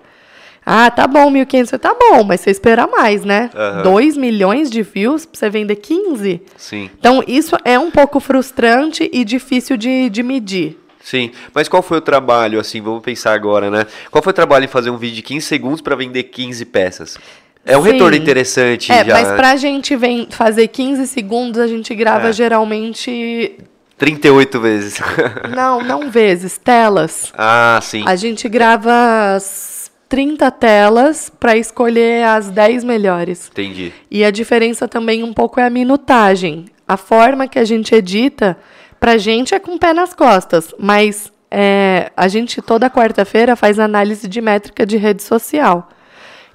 [0.65, 3.51] Ah, tá bom, 1.500, tá bom, mas você espera mais, né?
[3.55, 3.83] Aham.
[3.83, 6.43] 2 milhões de views pra você vender 15?
[6.57, 6.91] Sim.
[6.99, 10.79] Então, isso é um pouco frustrante e difícil de, de medir.
[11.03, 13.87] Sim, mas qual foi o trabalho, assim, vamos pensar agora, né?
[14.11, 17.19] Qual foi o trabalho em fazer um vídeo de 15 segundos para vender 15 peças?
[17.65, 17.93] É um Sim.
[17.93, 19.13] retorno interessante É, já.
[19.15, 22.33] mas pra gente vem fazer 15 segundos, a gente grava É.
[22.33, 23.59] geralmente.
[23.99, 24.99] 38 vezes.
[25.55, 27.33] Não, não vezes, telas.
[27.37, 28.03] ah, sim.
[28.07, 33.49] A gente grava as 30 telas para escolher as 10 melhores.
[33.53, 33.93] Entendi.
[34.11, 36.65] E a diferença também um pouco é a minutagem.
[36.89, 38.57] A forma que a gente edita,
[39.01, 43.79] pra gente é com o pé nas costas, mas é, a gente toda quarta-feira faz
[43.79, 45.89] análise de métrica de rede social.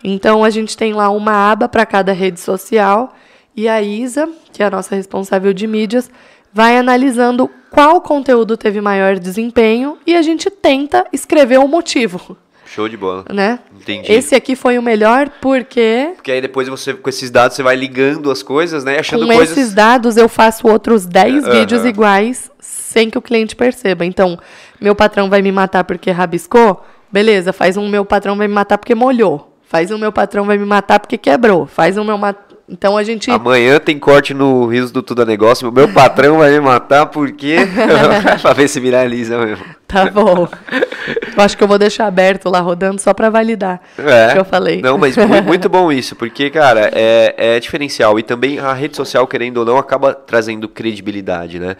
[0.03, 3.13] Então a gente tem lá uma aba para cada rede social
[3.55, 6.09] e a Isa, que é a nossa responsável de mídias,
[6.53, 12.37] vai analisando qual conteúdo teve maior desempenho e a gente tenta escrever o motivo,
[12.75, 13.23] Show de bola.
[13.31, 13.59] né?
[13.73, 14.11] Entendi.
[14.11, 17.73] Esse aqui foi o melhor porque Porque aí depois você, com esses dados, você vai
[17.73, 18.99] ligando as coisas, né?
[18.99, 19.57] Achando com coisas.
[19.57, 21.51] esses dados eu faço outros 10 Aham.
[21.53, 24.05] vídeos iguais sem que o cliente perceba.
[24.05, 24.37] Então,
[24.79, 26.83] meu patrão vai me matar porque rabiscou?
[27.09, 29.53] Beleza, faz um meu patrão vai me matar porque molhou.
[29.63, 31.65] Faz um meu patrão vai me matar porque quebrou.
[31.65, 32.35] Faz um meu ma...
[32.67, 35.71] Então a gente Amanhã tem corte no Rios do Tudo é Negócio.
[35.71, 37.57] Meu patrão vai me matar porque.
[38.41, 39.63] pra ver se viraliza mesmo.
[39.87, 40.47] Tá bom.
[41.37, 44.29] Eu acho que eu vou deixar aberto lá rodando só pra validar É.
[44.29, 44.81] o que eu falei.
[44.81, 48.17] Não, mas mu- muito bom isso, porque, cara, é, é diferencial.
[48.19, 51.75] E também a rede social, querendo ou não, acaba trazendo credibilidade, né?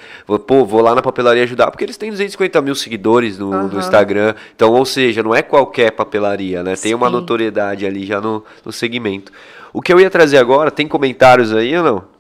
[0.47, 3.79] Pô, vou lá na papelaria ajudar, porque eles têm 250 mil seguidores no, no Aham.
[3.79, 4.33] Instagram.
[4.55, 6.75] Então, ou seja, não é qualquer papelaria, né?
[6.75, 9.31] Tem uma notoriedade ali já no, no segmento.
[9.73, 12.14] O que eu ia trazer agora, tem comentários aí ou não?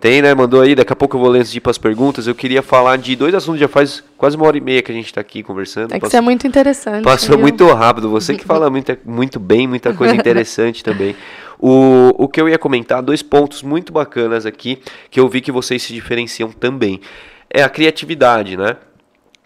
[0.00, 0.34] Tem, né?
[0.34, 2.26] Mandou aí, daqui a pouco eu vou ler antes de ir pras perguntas.
[2.26, 4.94] Eu queria falar de dois assuntos, já faz quase uma hora e meia que a
[4.94, 5.94] gente tá aqui conversando.
[5.94, 7.02] É que isso é muito interessante.
[7.02, 7.42] Passou viu?
[7.42, 8.10] muito rápido.
[8.10, 11.16] Você que fala muita, muito bem, muita coisa interessante também.
[11.58, 14.78] O, o que eu ia comentar, dois pontos muito bacanas aqui,
[15.10, 17.00] que eu vi que vocês se diferenciam também.
[17.48, 18.76] É a criatividade, né?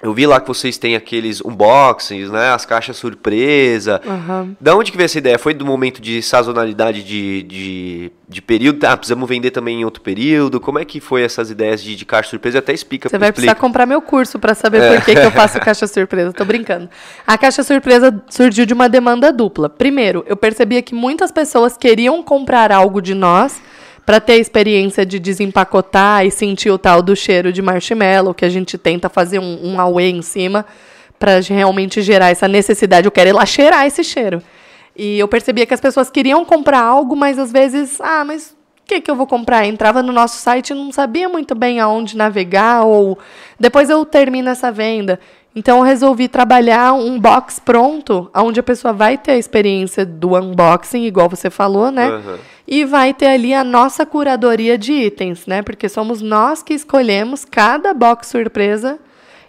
[0.02, 2.50] Eu vi lá que vocês têm aqueles unboxings, né?
[2.52, 4.00] As caixas surpresa.
[4.06, 4.56] Aham.
[4.60, 5.38] Da onde que veio essa ideia?
[5.38, 8.82] Foi do momento de sazonalidade de, de, de período?
[8.86, 10.58] Ah, precisamos vender também em outro período?
[10.58, 12.60] Como é que foi essas ideias de, de caixa surpresa?
[12.60, 13.52] Até explica, Você vai explica.
[13.52, 14.96] precisar comprar meu curso para saber É.
[14.96, 16.32] por que, que eu faço caixa surpresa.
[16.32, 16.88] Tô brincando.
[17.26, 19.68] A caixa surpresa surgiu de uma demanda dupla.
[19.68, 23.60] Primeiro, eu percebia que muitas pessoas queriam comprar algo de nós
[24.10, 28.44] para ter a experiência de desempacotar e sentir o tal do cheiro de marshmallow, que
[28.44, 30.66] a gente tenta fazer um, um auê em cima
[31.16, 33.06] para realmente gerar essa necessidade.
[33.06, 34.42] Eu quero ir lá cheirar esse cheiro.
[34.96, 38.84] E eu percebia que as pessoas queriam comprar algo, mas às vezes, ah, mas o
[38.84, 39.64] que, que eu vou comprar?
[39.64, 43.16] Entrava no nosso site e não sabia muito bem aonde navegar, ou
[43.60, 45.20] depois eu termino essa venda.
[45.54, 50.36] Então eu resolvi trabalhar um box pronto, onde a pessoa vai ter a experiência do
[50.36, 52.06] unboxing, igual você falou, né?
[52.08, 52.38] Aham.
[52.68, 55.60] E vai ter ali a nossa curadoria de itens, né?
[55.60, 58.98] Porque somos nós que escolhemos cada box surpresa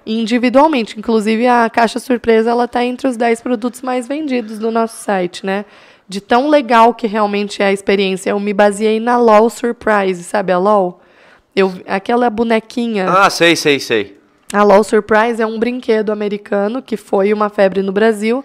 [0.03, 0.97] individualmente.
[0.97, 5.45] Inclusive, a caixa surpresa ela está entre os 10 produtos mais vendidos do nosso site,
[5.45, 5.65] né?
[6.09, 8.31] De tão legal que realmente é a experiência.
[8.31, 10.99] Eu me baseei na LOL Surprise, sabe a LOL?
[11.55, 13.07] Eu, aquela bonequinha.
[13.07, 14.20] Ah, sei, sei, sei.
[14.53, 18.43] A LOL Surprise é um brinquedo americano que foi uma febre no Brasil.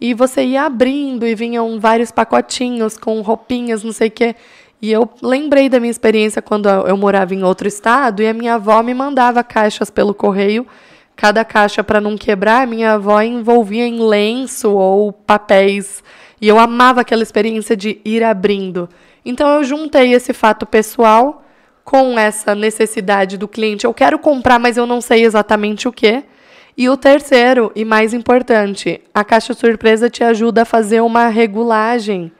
[0.00, 4.36] E você ia abrindo e vinham vários pacotinhos com roupinhas, não sei o quê.
[4.80, 8.54] E eu lembrei da minha experiência quando eu morava em outro estado e a minha
[8.54, 10.64] avó me mandava caixas pelo correio.
[11.16, 16.04] Cada caixa, para não quebrar, minha avó envolvia em lenço ou papéis.
[16.40, 18.88] E eu amava aquela experiência de ir abrindo.
[19.24, 21.41] Então eu juntei esse fato pessoal
[21.84, 23.84] com essa necessidade do cliente.
[23.84, 26.24] Eu quero comprar, mas eu não sei exatamente o que.
[26.76, 32.32] E o terceiro e mais importante, a caixa surpresa te ajuda a fazer uma regulagem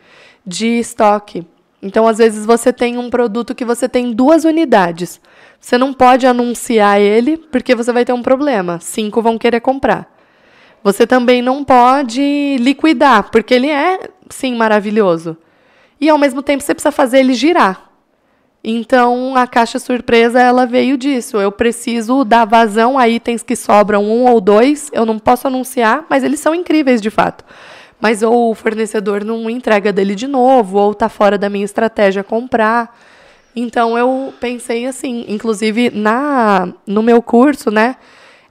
[0.47, 1.47] de estoque.
[1.83, 5.21] Então, às vezes, você tem um produto que você tem duas unidades.
[5.61, 8.79] Você não pode anunciar ele, porque você vai ter um problema.
[8.81, 10.09] Cinco vão querer comprar.
[10.83, 15.37] Você também não pode liquidar, porque ele é, sim, maravilhoso.
[16.01, 17.92] E, ao mesmo tempo, você precisa fazer ele girar.
[18.65, 21.37] Então, a caixa surpresa, ela veio disso.
[21.39, 24.89] Eu preciso dar vazão a itens que sobram um ou dois.
[24.93, 27.45] Eu não posso anunciar, mas eles são incríveis de fato.
[28.01, 32.23] Mas ou o fornecedor não entrega dele de novo, ou está fora da minha estratégia
[32.23, 32.97] comprar.
[33.55, 35.25] Então, eu pensei assim.
[35.29, 37.97] Inclusive, na, no meu curso, né?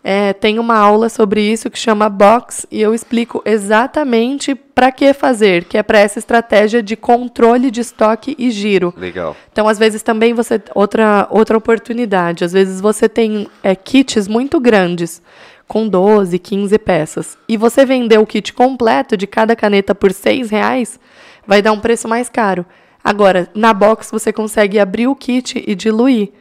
[0.04, 5.14] É, tem uma aula sobre isso que chama Box e eu explico exatamente para que
[5.14, 8.92] fazer, que é para essa estratégia de controle de estoque e giro.
[8.98, 9.36] Legal.
[9.52, 12.44] Então, às vezes também você outra outra oportunidade.
[12.44, 15.22] Às vezes você tem é, kits muito grandes
[15.68, 20.44] com 12, 15 peças e você vender o kit completo de cada caneta por R$
[20.50, 21.00] reais,
[21.46, 22.66] vai dar um preço mais caro.
[23.04, 26.32] Agora, na box você consegue abrir o kit e diluir.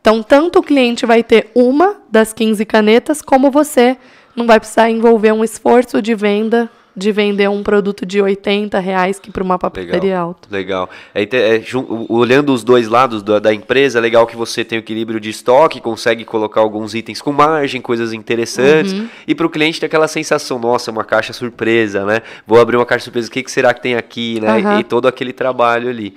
[0.00, 3.96] Então, tanto o cliente vai ter uma das 15 canetas, como você
[4.34, 9.18] não vai precisar envolver um esforço de venda de vender um produto de 80 reais
[9.18, 10.28] que para uma papelaria Legal.
[10.28, 10.48] alta.
[10.50, 10.90] Legal.
[11.14, 11.62] É, é,
[12.08, 15.30] olhando os dois lados da, da empresa, é legal que você tem o equilíbrio de
[15.30, 18.92] estoque, consegue colocar alguns itens com margem, coisas interessantes.
[18.92, 19.08] Uhum.
[19.26, 22.22] E para o cliente tem aquela sensação, nossa, uma caixa surpresa, né?
[22.46, 24.60] Vou abrir uma caixa surpresa, o que, que será que tem aqui, né?
[24.60, 24.80] Aham.
[24.80, 26.14] E todo aquele trabalho ali.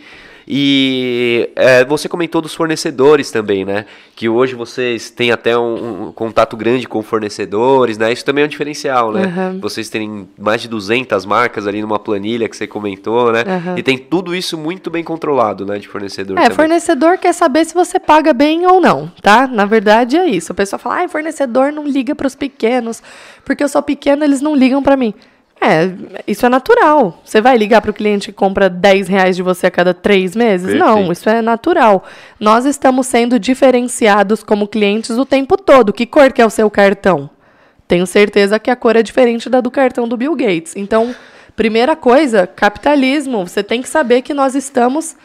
[0.47, 3.85] E é, você comentou dos fornecedores também, né?
[4.15, 8.11] Que hoje vocês têm até um, um contato grande com fornecedores, né?
[8.11, 9.23] Isso também é um diferencial, né?
[9.25, 9.59] Aham.
[9.61, 13.43] Vocês terem mais de 200 marcas ali numa planilha que você comentou, né?
[13.47, 13.75] Aham.
[13.77, 15.79] E tem tudo isso muito bem controlado, né?
[15.79, 16.55] De fornecedor É, também.
[16.55, 19.47] fornecedor quer saber se você paga bem ou não, tá?
[19.47, 20.51] Na verdade é isso.
[20.51, 23.01] A pessoa fala, ah, fornecedor não liga para os pequenos,
[23.45, 25.13] porque eu sou pequeno, eles não ligam para mim.
[25.63, 25.89] É,
[26.27, 27.21] isso é natural.
[27.23, 30.35] Você vai ligar para o cliente que compra 10 reais de você a cada três
[30.35, 30.77] meses?
[30.77, 31.11] Não, Perfeito.
[31.13, 32.03] isso é natural.
[32.37, 35.93] Nós estamos sendo diferenciados como clientes o tempo todo.
[35.93, 37.29] Que cor que é o seu cartão?
[37.87, 40.75] Tenho certeza que a cor é diferente da do cartão do Bill Gates.
[40.75, 41.15] Então,
[41.55, 43.47] primeira coisa, capitalismo.
[43.47, 45.15] Você tem que saber que nós estamos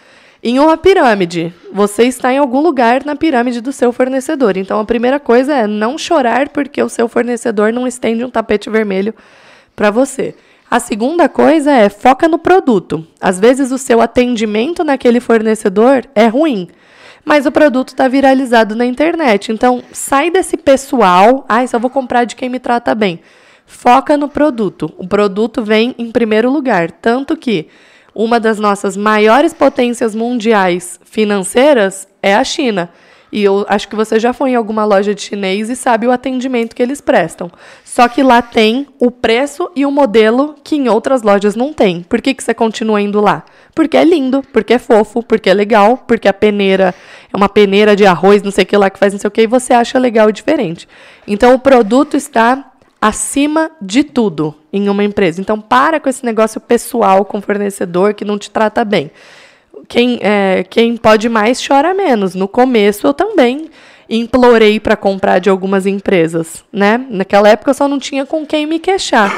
[0.41, 1.53] em uma pirâmide.
[1.73, 4.57] Você está em algum lugar na pirâmide do seu fornecedor.
[4.57, 8.71] Então, a primeira coisa é não chorar porque o seu fornecedor não estende um tapete
[8.71, 9.13] vermelho
[9.79, 10.35] para você.
[10.69, 13.07] A segunda coisa é foca no produto.
[13.21, 16.69] Às vezes o seu atendimento naquele fornecedor é ruim,
[17.25, 19.53] mas o produto está viralizado na internet.
[19.53, 23.21] Então, sai desse pessoal, ah, só vou comprar de quem me trata bem.
[23.65, 24.93] Foca no produto.
[24.99, 27.69] O produto vem em primeiro lugar, tanto que
[28.13, 32.91] uma das nossas maiores potências mundiais financeiras é a China.
[33.31, 36.11] E eu acho que você já foi em alguma loja de chinês e sabe o
[36.11, 37.51] atendimento que eles prestam.
[37.85, 42.03] Só que lá tem o preço e o modelo que em outras lojas não tem.
[42.03, 43.45] Por que, que você continua indo lá?
[43.75, 46.95] Porque é lindo, porque é fofo, porque é legal, porque a peneira
[47.33, 49.31] é uma peneira de arroz, não sei o que lá que faz não sei o
[49.31, 50.89] que, e você acha legal e diferente.
[51.27, 55.41] Então o produto está acima de tudo em uma empresa.
[55.41, 59.11] Então para com esse negócio pessoal com fornecedor que não te trata bem
[59.89, 62.35] quem, é, quem pode mais chora menos.
[62.35, 63.71] No começo eu também
[64.09, 67.05] implorei para comprar de algumas empresas, né?
[67.11, 69.33] Naquela época eu só não tinha com quem me queixar.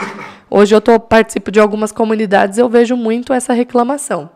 [0.51, 4.29] Hoje eu tô, participo de algumas comunidades eu vejo muito essa reclamação.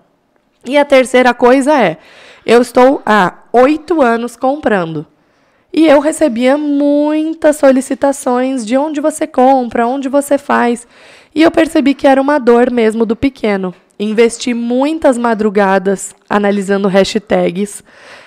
[0.65, 1.99] E a terceira coisa é,
[2.47, 5.07] eu estou há oito anos comprando.
[5.73, 10.87] E eu recebia muitas solicitações de onde você compra, onde você faz.
[11.35, 13.75] E eu percebi que era uma dor mesmo do pequeno.
[13.99, 17.83] Investi muitas madrugadas analisando hashtags,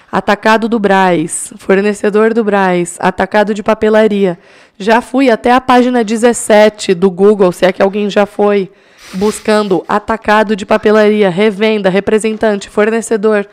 [0.10, 4.40] Atacado do Braz, fornecedor do Braz, atacado de papelaria.
[4.80, 8.72] Já fui até a página 17 do Google, se é que alguém já foi,
[9.16, 13.46] buscando atacado de papelaria, revenda, representante, fornecedor.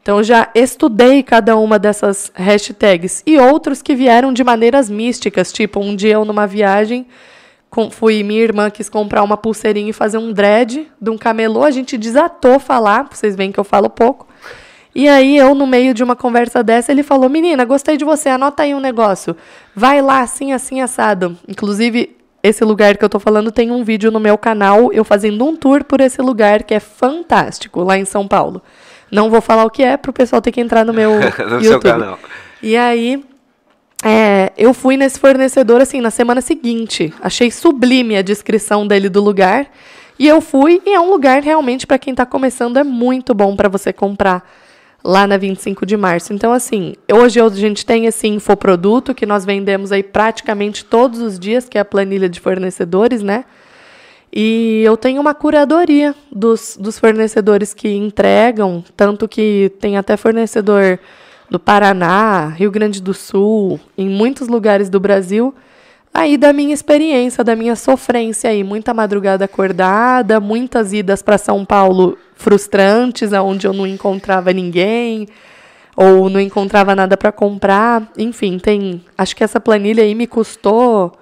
[0.00, 5.78] Então já estudei cada uma dessas hashtags e outros que vieram de maneiras místicas, tipo
[5.78, 7.06] um dia eu numa viagem
[7.70, 11.64] com, fui minha irmã quis comprar uma pulseirinha e fazer um dread de um camelô,
[11.64, 14.26] a gente desatou falar, vocês veem que eu falo pouco.
[14.94, 18.28] E aí eu no meio de uma conversa dessa, ele falou: "Menina, gostei de você,
[18.28, 19.36] anota aí um negócio.
[19.74, 21.38] Vai lá assim assim assado".
[21.46, 25.44] Inclusive esse lugar que eu tô falando tem um vídeo no meu canal, eu fazendo
[25.44, 28.62] um tour por esse lugar que é fantástico, lá em São Paulo.
[29.10, 31.20] Não vou falar o que é para o pessoal ter que entrar no meu no
[31.20, 31.62] YouTube.
[31.64, 32.18] Seu canal.
[32.62, 33.24] E aí,
[34.04, 37.12] é, eu fui nesse fornecedor assim na semana seguinte.
[37.20, 39.68] Achei sublime a descrição dele do lugar.
[40.18, 43.54] E eu fui, e é um lugar realmente para quem está começando é muito bom
[43.54, 44.48] para você comprar
[45.02, 46.32] lá na 25 de março.
[46.32, 51.38] Então, assim, hoje a gente tem esse infoproduto que nós vendemos aí praticamente todos os
[51.38, 53.44] dias, que é a planilha de fornecedores, né?
[54.32, 60.98] E eu tenho uma curadoria dos, dos fornecedores que entregam, tanto que tem até fornecedor
[61.50, 65.54] do Paraná, Rio Grande do Sul, em muitos lugares do Brasil.
[66.12, 71.64] Aí da minha experiência, da minha sofrência aí, muita madrugada acordada, muitas idas para São
[71.64, 75.28] Paulo frustrantes, aonde eu não encontrava ninguém
[75.96, 78.10] ou não encontrava nada para comprar.
[78.16, 81.12] Enfim, tem, acho que essa planilha aí me custou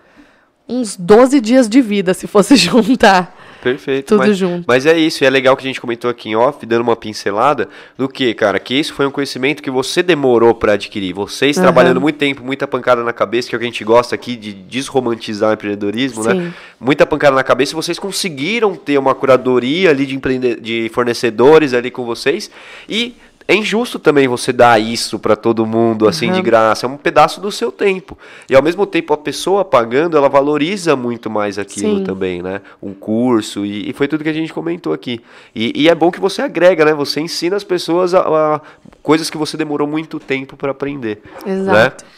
[0.69, 3.36] uns 12 dias de vida, se fosse juntar.
[3.63, 4.09] Perfeito.
[4.09, 4.65] Tudo mas, junto.
[4.67, 6.97] Mas é isso, e é legal que a gente comentou aqui em off, dando uma
[6.97, 11.13] pincelada, do que, cara, que isso foi um conhecimento que você demorou para adquirir.
[11.13, 11.63] Vocês uhum.
[11.63, 14.37] trabalhando muito tempo, muita pancada na cabeça, que é o que a gente gosta aqui
[14.37, 16.33] de desromantizar o empreendedorismo, né?
[16.33, 16.39] Sim.
[16.39, 16.55] né?
[16.81, 21.91] Muita pancada na cabeça, vocês conseguiram ter uma curadoria ali de, empreende de fornecedores ali
[21.91, 22.51] com vocês
[22.89, 23.15] e
[23.49, 26.35] é injusto também você dar isso para todo mundo assim uhum.
[26.35, 28.19] de graça, é um pedaço do seu tempo.
[28.51, 32.05] E ao mesmo tempo a pessoa pagando, ela valoriza muito mais aquilo Sim.
[32.05, 32.61] também, né?
[32.83, 35.21] Um curso e, e, foi tudo que a gente comentou aqui.
[35.55, 36.93] E, e, é bom que você agrega, né?
[36.95, 38.61] Você ensina as pessoas a, a
[39.03, 42.05] coisas que você demorou muito tempo para aprender, Exato.
[42.05, 42.11] Né?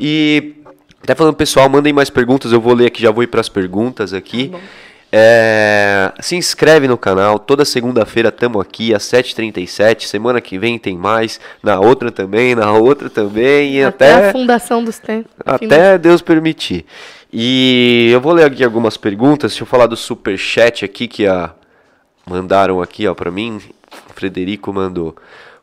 [0.00, 0.54] E
[1.04, 3.48] até falando pessoal, mandem mais perguntas, eu vou ler aqui, já vou ir para as
[3.48, 4.48] perguntas aqui.
[4.48, 4.58] Tá
[5.16, 10.98] é, se inscreve no canal, toda segunda-feira estamos aqui às 7h37, semana que vem tem
[10.98, 13.76] mais, na outra também, na outra também.
[13.76, 15.30] E até, até a fundação dos tempos.
[15.46, 16.84] Até Deus permitir.
[17.32, 21.28] E eu vou ler aqui algumas perguntas, deixa eu falar do super chat aqui que
[21.28, 21.54] a
[22.26, 23.60] mandaram aqui ó para mim,
[24.10, 25.14] o Frederico mandou.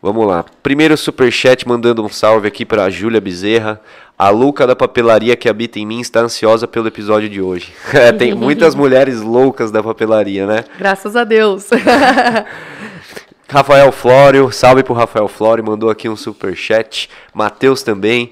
[0.02, 0.44] Vamos lá.
[0.64, 3.80] Primeiro superchat mandando um salve aqui para a Júlia Bezerra.
[4.18, 7.72] A louca da papelaria que habita em mim está ansiosa pelo episódio de hoje.
[7.94, 10.64] É, tem muitas mulheres loucas da papelaria, né?
[10.80, 11.70] Graças a Deus.
[13.48, 17.08] Rafael Flório, salve pro Rafael Flório, mandou aqui um superchat.
[17.32, 18.32] Matheus também.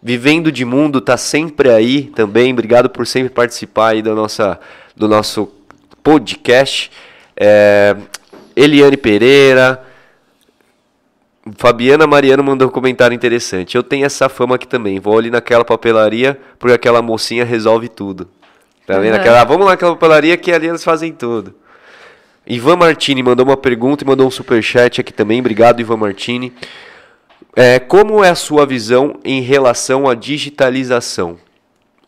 [0.00, 2.52] Vivendo de Mundo tá sempre aí também.
[2.52, 4.60] Obrigado por sempre participar aí da nossa,
[4.94, 5.50] do nosso
[6.00, 6.92] podcast.
[7.36, 7.96] É,
[8.54, 9.84] Eliane Pereira,
[11.56, 13.76] Fabiana Mariano mandou um comentário interessante.
[13.76, 14.98] Eu tenho essa fama aqui também.
[15.00, 18.28] Vou ali naquela papelaria porque aquela mocinha resolve tudo.
[18.86, 19.14] Tá vendo?
[19.14, 19.20] Uhum.
[19.20, 21.54] Aquela, vamos lá naquela papelaria que ali eles fazem tudo.
[22.46, 25.40] Ivan Martini mandou uma pergunta e mandou um super chat aqui também.
[25.40, 26.52] Obrigado, Ivan Martini.
[27.54, 31.36] É, como é a sua visão em relação à digitalização?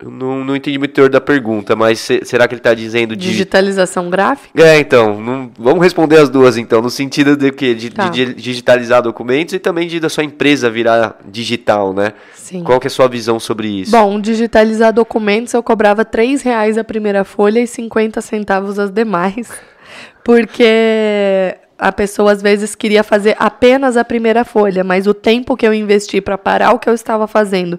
[0.02, 2.72] Eu não, não entendi muito o teor da pergunta, mas se, será que ele está
[2.72, 3.28] dizendo de...
[3.28, 4.50] Digitalização gráfica?
[4.62, 8.08] É, então, não, vamos responder as duas então, no sentido de que de, tá.
[8.08, 12.14] de, digitalizar documentos e também de da sua empresa virar digital, né?
[12.34, 12.64] Sim.
[12.64, 13.90] Qual que é a sua visão sobre isso?
[13.90, 19.50] Bom, digitalizar documentos eu cobrava R$ reais a primeira folha e 50 centavos as demais,
[20.24, 25.66] porque a pessoa às vezes queria fazer apenas a primeira folha, mas o tempo que
[25.66, 27.78] eu investi para parar o que eu estava fazendo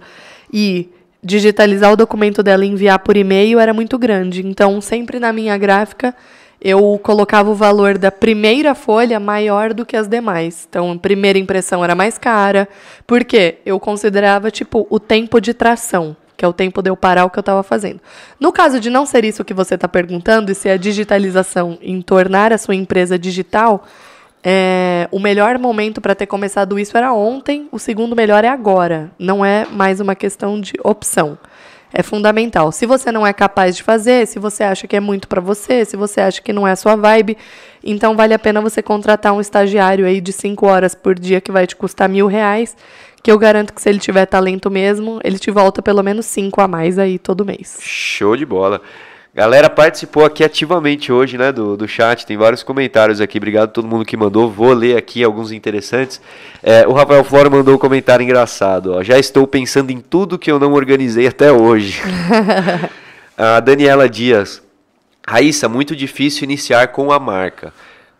[0.53, 0.89] e
[1.23, 4.45] digitalizar o documento dela e enviar por e-mail era muito grande.
[4.45, 6.15] Então, sempre na minha gráfica,
[6.61, 10.67] eu colocava o valor da primeira folha maior do que as demais.
[10.69, 12.69] Então, a primeira impressão era mais cara,
[13.07, 17.25] porque eu considerava tipo o tempo de tração, que é o tempo de eu parar
[17.25, 17.99] o que eu estava fazendo.
[18.39, 21.99] No caso de não ser isso que você está perguntando, e se a digitalização em
[22.01, 23.83] tornar a sua empresa digital,
[24.43, 29.11] é, o melhor momento para ter começado isso era ontem, o segundo melhor é agora.
[29.19, 31.37] Não é mais uma questão de opção.
[31.93, 32.71] É fundamental.
[32.71, 35.83] Se você não é capaz de fazer, se você acha que é muito para você,
[35.83, 37.37] se você acha que não é a sua vibe,
[37.83, 41.51] então vale a pena você contratar um estagiário aí de 5 horas por dia que
[41.51, 42.77] vai te custar mil reais,
[43.21, 46.61] que eu garanto que se ele tiver talento mesmo, ele te volta pelo menos 5
[46.61, 47.77] a mais aí todo mês.
[47.81, 48.81] Show de bola.
[49.33, 52.25] Galera participou aqui ativamente hoje, né, do, do chat.
[52.25, 53.37] Tem vários comentários aqui.
[53.37, 54.51] Obrigado a todo mundo que mandou.
[54.51, 56.19] Vou ler aqui alguns interessantes.
[56.61, 58.93] É, o Rafael Flora mandou um comentário engraçado.
[58.93, 59.03] Ó.
[59.03, 62.01] Já estou pensando em tudo que eu não organizei até hoje.
[63.37, 64.61] a Daniela Dias.
[65.25, 67.71] Raíssa, muito difícil iniciar com a marca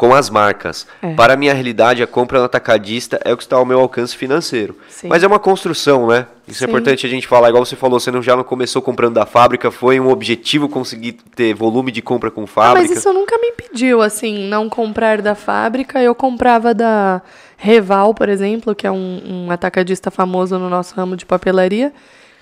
[0.02, 0.88] com as marcas.
[1.00, 1.14] É.
[1.14, 4.18] Para a minha realidade, a compra no atacadista é o que está ao meu alcance
[4.18, 4.76] financeiro.
[4.90, 5.08] Sim.
[5.08, 6.26] Mas é uma construção, né?
[6.48, 6.66] Isso Sim.
[6.66, 7.50] é importante a gente falar.
[7.50, 11.20] Igual você falou, você não, já não começou comprando da fábrica, foi um objetivo conseguir
[11.36, 12.80] ter volume de compra com fábrica.
[12.80, 16.02] Ah, mas isso nunca me impediu, assim, não comprar da fábrica.
[16.02, 17.22] Eu comprava da
[17.56, 21.94] Reval, por exemplo, que é um, um atacadista famoso no nosso ramo de papelaria.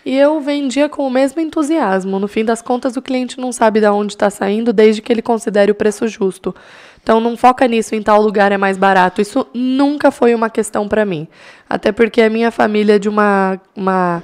[0.05, 2.19] E eu vendia com o mesmo entusiasmo.
[2.19, 5.21] No fim das contas, o cliente não sabe de onde está saindo, desde que ele
[5.21, 6.55] considere o preço justo.
[7.01, 9.21] Então não foca nisso em tal lugar é mais barato.
[9.21, 11.27] Isso nunca foi uma questão para mim.
[11.69, 14.23] Até porque a minha família é de uma, uma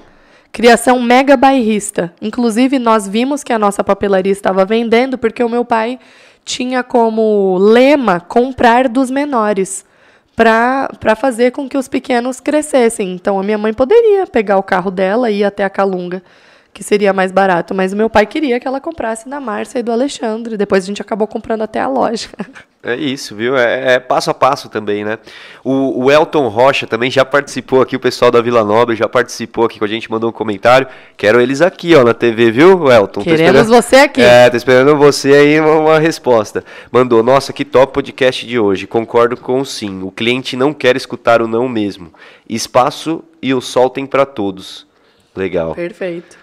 [0.51, 2.13] criação mega bairrista.
[2.21, 5.99] Inclusive, nós vimos que a nossa papelaria estava vendendo porque o meu pai
[6.43, 9.83] tinha como lema comprar dos menores
[10.35, 13.13] para fazer com que os pequenos crescessem.
[13.13, 16.21] Então a minha mãe poderia pegar o carro dela e ir até a Calunga
[16.75, 17.73] que seria mais barato.
[17.73, 20.57] Mas o meu pai queria que ela comprasse da Márcia e do Alexandre.
[20.57, 22.27] Depois a gente acabou comprando até a loja.
[22.87, 23.57] É isso, viu?
[23.57, 25.17] É, é passo a passo também, né?
[25.63, 29.65] O, o, Elton Rocha também já participou aqui, o pessoal da Vila Nobre já participou
[29.65, 30.85] aqui com a gente, mandou um comentário.
[31.17, 33.23] Quero eles aqui, ó, na TV, viu, Elton?
[33.23, 34.21] Queremos você aqui.
[34.21, 36.63] É, tô esperando você aí uma, uma resposta.
[36.91, 38.85] Mandou, nossa, que top podcast de hoje.
[38.85, 40.03] Concordo com o sim.
[40.03, 42.13] O cliente não quer escutar o não mesmo.
[42.47, 44.85] Espaço e o sol tem para todos.
[45.35, 45.75] Legal.
[45.75, 46.37] Perfeito.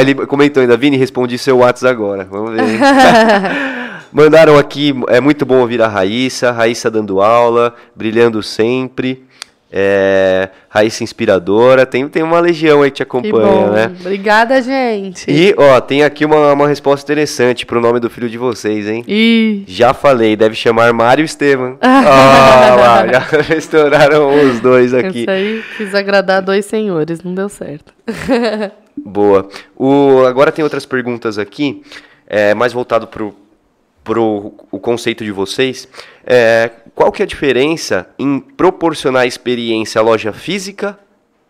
[0.00, 2.24] Ele comentou ainda, Vini, respondi seu WhatsApp agora.
[2.24, 2.62] Vamos ver.
[4.10, 9.27] Mandaram aqui, é muito bom ouvir a Raíssa, Raíssa dando aula, brilhando sempre.
[9.70, 13.96] É, Raíssa inspiradora, tem, tem uma legião aí que te acompanha, que né?
[14.00, 15.30] Obrigada, gente.
[15.30, 19.04] E, ó, tem aqui uma, uma resposta interessante pro nome do filho de vocês, hein?
[19.06, 19.64] Ih.
[19.66, 21.78] Já falei, deve chamar Mário Estevam.
[21.82, 21.86] ó,
[22.80, 23.26] lá, já
[23.56, 25.20] estouraram os dois aqui.
[25.20, 27.92] Isso aí, quis agradar dois senhores, não deu certo.
[28.96, 29.48] Boa.
[29.76, 31.82] O, agora tem outras perguntas aqui,
[32.26, 33.34] é, mais voltado pro
[34.08, 35.86] para o conceito de vocês,
[36.24, 40.98] é, qual que é a diferença em proporcionar experiência loja física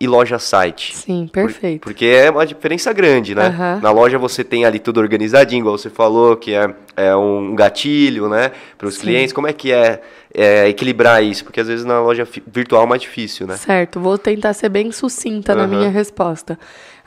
[0.00, 0.96] e loja site?
[0.96, 1.82] Sim, perfeito.
[1.82, 3.48] Por, porque é uma diferença grande, né?
[3.48, 3.80] Uhum.
[3.80, 8.28] Na loja você tem ali tudo organizadinho, igual você falou, que é, é um gatilho,
[8.28, 8.50] né?
[8.76, 9.32] Para os clientes.
[9.32, 10.02] Como é que é,
[10.34, 11.44] é, equilibrar isso?
[11.44, 13.56] Porque às vezes na loja virtual é mais difícil, né?
[13.56, 15.58] Certo, vou tentar ser bem sucinta uhum.
[15.58, 16.58] na minha resposta.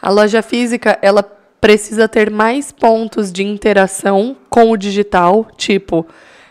[0.01, 1.21] A loja física, ela
[1.61, 6.07] precisa ter mais pontos de interação com o digital, tipo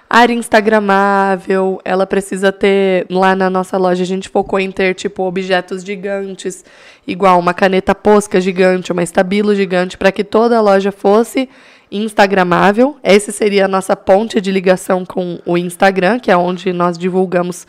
[0.08, 5.22] área instagramável, ela precisa ter lá na nossa loja a gente focou em ter tipo
[5.22, 6.64] objetos gigantes,
[7.06, 11.48] igual uma caneta posca gigante, uma estabilo gigante para que toda a loja fosse
[11.92, 12.96] instagramável.
[13.04, 17.66] Esse seria a nossa ponte de ligação com o Instagram, que é onde nós divulgamos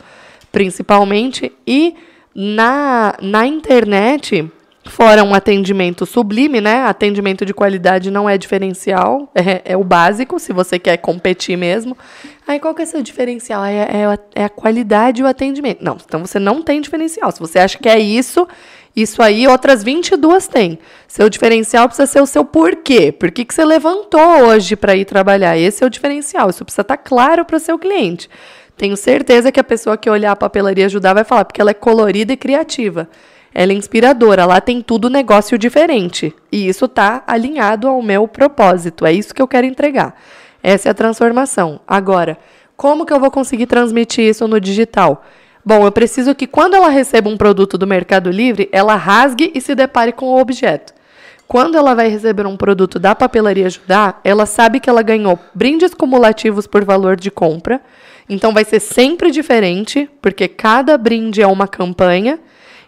[0.50, 1.94] principalmente e
[2.34, 4.50] na na internet
[4.84, 6.84] Fora um atendimento sublime, né?
[6.86, 11.96] Atendimento de qualidade não é diferencial, é, é o básico, se você quer competir mesmo.
[12.46, 13.64] Aí qual que é seu diferencial?
[13.64, 15.84] É, é, é, a qualidade e o atendimento.
[15.84, 17.30] Não, então você não tem diferencial.
[17.30, 18.46] Se você acha que é isso,
[18.94, 20.80] isso aí outras 22 tem.
[21.06, 23.12] Seu diferencial precisa ser o seu porquê.
[23.12, 25.56] Por que, que você levantou hoje para ir trabalhar?
[25.56, 26.50] Esse é o diferencial.
[26.50, 28.28] Isso precisa estar tá claro para o seu cliente.
[28.76, 31.74] Tenho certeza que a pessoa que olhar a papelaria ajudar vai falar, porque ela é
[31.74, 33.08] colorida e criativa.
[33.54, 36.34] Ela é inspiradora, lá tem tudo negócio diferente.
[36.50, 39.04] E isso está alinhado ao meu propósito.
[39.04, 40.14] É isso que eu quero entregar.
[40.62, 41.80] Essa é a transformação.
[41.86, 42.38] Agora,
[42.76, 45.24] como que eu vou conseguir transmitir isso no digital?
[45.64, 49.60] Bom, eu preciso que quando ela receba um produto do Mercado Livre, ela rasgue e
[49.60, 50.92] se depare com o objeto.
[51.46, 55.92] Quando ela vai receber um produto da Papelaria Ajudar, ela sabe que ela ganhou brindes
[55.92, 57.80] cumulativos por valor de compra.
[58.28, 62.40] Então vai ser sempre diferente, porque cada brinde é uma campanha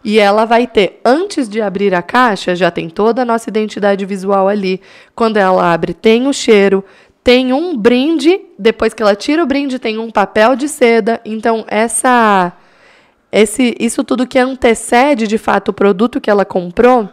[0.04, 4.04] e ela vai ter, antes de abrir a caixa, já tem toda a nossa identidade
[4.04, 4.80] visual ali.
[5.14, 6.84] Quando ela abre, tem o cheiro,
[7.24, 8.38] tem um brinde.
[8.58, 11.22] Depois que ela tira o brinde, tem um papel de seda.
[11.24, 12.52] Então, essa,
[13.32, 17.08] esse, isso tudo que antecede de fato o produto que ela comprou,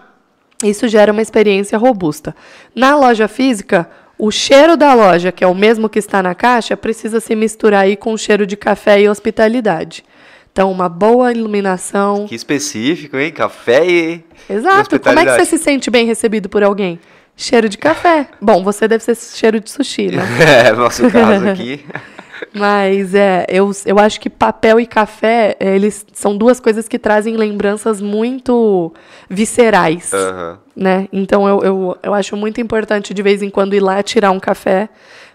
[0.62, 2.36] isso gera uma experiência robusta.
[2.76, 3.90] Na loja física,
[4.20, 7.84] o cheiro da loja, que é o mesmo que está na caixa, precisa se misturar
[7.84, 10.04] aí com o cheiro de café e hospitalidade.
[10.52, 12.26] Então, uma boa iluminação.
[12.28, 13.32] Que específico, hein?
[13.32, 14.24] Café e.
[14.50, 15.00] Exato.
[15.00, 17.00] Como é que você se sente bem recebido por alguém?
[17.38, 18.28] Cheiro de café.
[18.42, 20.24] Bom, você deve ser cheiro de sushi, né?
[20.68, 21.86] é, nosso caso aqui.
[22.54, 27.38] Mas é, eu, eu acho que papel e café, eles são duas coisas que trazem
[27.38, 28.92] lembranças muito
[29.30, 30.12] viscerais.
[30.14, 30.60] Aham.
[30.76, 31.08] Né?
[31.14, 34.40] Então eu, eu, eu acho muito importante de vez em quando ir lá tirar um
[34.40, 34.90] café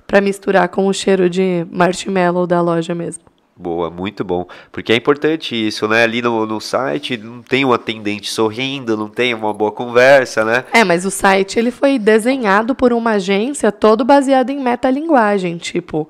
[0.06, 3.24] para misturar com o cheiro de marshmallow da loja mesmo.
[3.58, 4.46] Boa, muito bom.
[4.70, 6.02] Porque é importante isso, né?
[6.02, 10.64] Ali no, no site não tem um atendente sorrindo, não tem uma boa conversa, né?
[10.74, 16.06] É, mas o site ele foi desenhado por uma agência todo baseado em metalinguagem, tipo,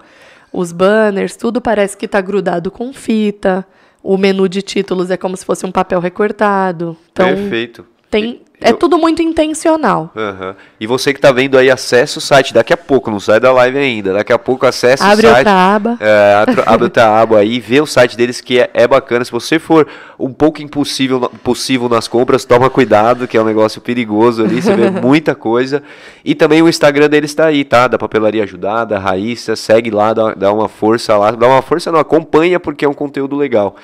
[0.52, 3.64] os banners, tudo parece que tá grudado com fita.
[4.02, 6.97] O menu de títulos é como se fosse um papel recortado.
[7.12, 7.86] Então, Perfeito.
[8.10, 10.10] tem é eu- tudo muito intencional.
[10.16, 10.56] Aham.
[10.80, 13.52] E você que tá vendo aí, acessa o site daqui a pouco, não sai da
[13.52, 14.12] live ainda.
[14.14, 15.38] Daqui a pouco acessa Abre o site.
[15.46, 15.96] outra aba.
[16.00, 19.24] É, abre outra aba aí, vê o site deles que é, é bacana.
[19.24, 19.86] Se você for
[20.18, 24.74] um pouco impossível possível nas compras, toma cuidado, que é um negócio perigoso ali, você
[24.74, 25.82] vê muita coisa.
[26.24, 27.86] E também o Instagram deles tá aí, tá?
[27.88, 31.30] Da Papelaria Ajudada, Raíssa, segue lá, dá, dá uma força lá.
[31.30, 33.76] Dá uma força, não, acompanha porque é um conteúdo legal.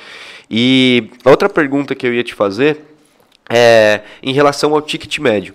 [0.51, 2.92] E outra pergunta que eu ia te fazer
[3.49, 5.55] é, em relação ao ticket médio.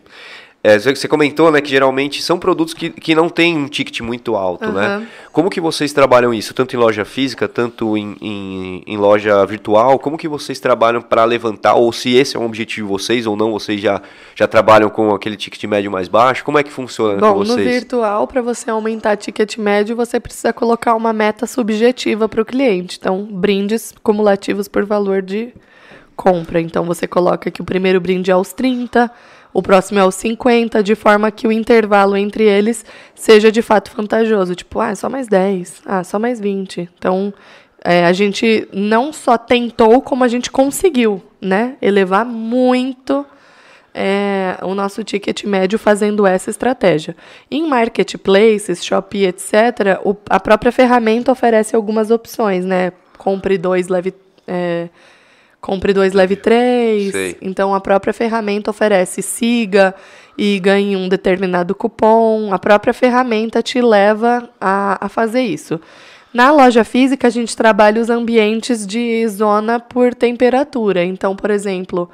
[0.63, 4.35] É, você comentou né, que geralmente são produtos que, que não têm um ticket muito
[4.35, 4.85] alto, né?
[4.85, 5.07] Aham.
[5.31, 6.53] Como que vocês trabalham isso?
[6.53, 9.99] Tanto em loja física, tanto em, em, em loja virtual?
[9.99, 11.75] Como que vocês trabalham para levantar?
[11.75, 14.01] Ou se esse é um objetivo de vocês ou não, vocês já,
[14.35, 16.43] já trabalham com aquele ticket médio mais baixo?
[16.43, 17.65] Como é que funciona Bom, com no vocês?
[17.65, 22.97] virtual, para você aumentar ticket médio, você precisa colocar uma meta subjetiva para o cliente.
[22.99, 25.53] Então, brindes cumulativos por valor de
[26.17, 26.59] compra.
[26.59, 29.09] Então, você coloca que o primeiro brinde é aos 30,
[29.53, 32.83] o próximo é aos 50, de forma que o intervalo entre eles
[33.15, 34.53] seja de fato vantajoso.
[34.55, 36.89] Tipo, ah, só mais 10, ah, só mais 20.
[36.97, 37.33] Então,
[37.85, 41.75] é, a gente não só tentou, como a gente conseguiu, né?
[41.81, 43.25] Elevar muito
[43.93, 47.15] é, o nosso ticket médio fazendo essa estratégia.
[47.49, 52.91] Em marketplaces, Shopee, etc., o- a própria ferramenta oferece algumas opções, né?
[53.17, 54.13] Compre dois, leve.
[54.47, 54.87] é,
[55.61, 57.11] compre dois, leve três.
[57.11, 57.37] Sei.
[57.41, 59.93] Então a própria ferramenta oferece siga
[60.37, 62.53] e ganhe um determinado cupom.
[62.53, 65.79] A própria ferramenta te leva a, a fazer isso.
[66.33, 71.03] Na loja física, a gente trabalha os ambientes de zona por temperatura.
[71.03, 72.09] Então, por exemplo,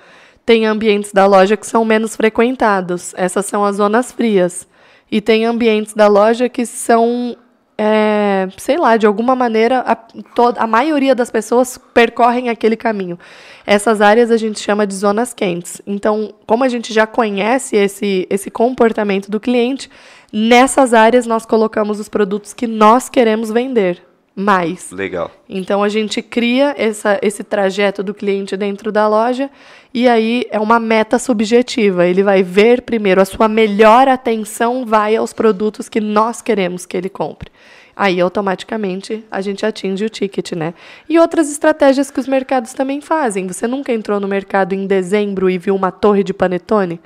[0.46, 3.14] tem ambientes da loja que são menos frequentados.
[3.18, 4.68] Essas são as zonas frias.
[5.12, 7.36] E tem ambientes da loja que são,
[7.86, 13.20] é, sei lá, de alguma maneira, a, to- a maioria das pessoas percorrem aquele caminho.
[13.66, 15.82] Essas áreas a gente chama de zonas quentes.
[15.86, 19.90] Então, como a gente já conhece esse, esse comportamento do cliente,
[20.32, 24.02] nessas áreas nós colocamos os produtos que nós queremos vender
[24.36, 24.92] mais.
[24.92, 25.32] Legal.
[25.48, 29.50] Então a gente cria essa, esse trajeto do cliente dentro da loja
[29.94, 32.08] e aí é uma meta subjetiva.
[32.08, 36.98] Ele vai ver primeiro a sua melhor atenção vai aos produtos que nós queremos que
[36.98, 37.52] ele compre.
[37.96, 40.74] Aí automaticamente a gente atinge o ticket, né?
[41.08, 43.46] E outras estratégias que os mercados também fazem.
[43.46, 47.00] Você nunca entrou no mercado em dezembro e viu uma torre de panetone?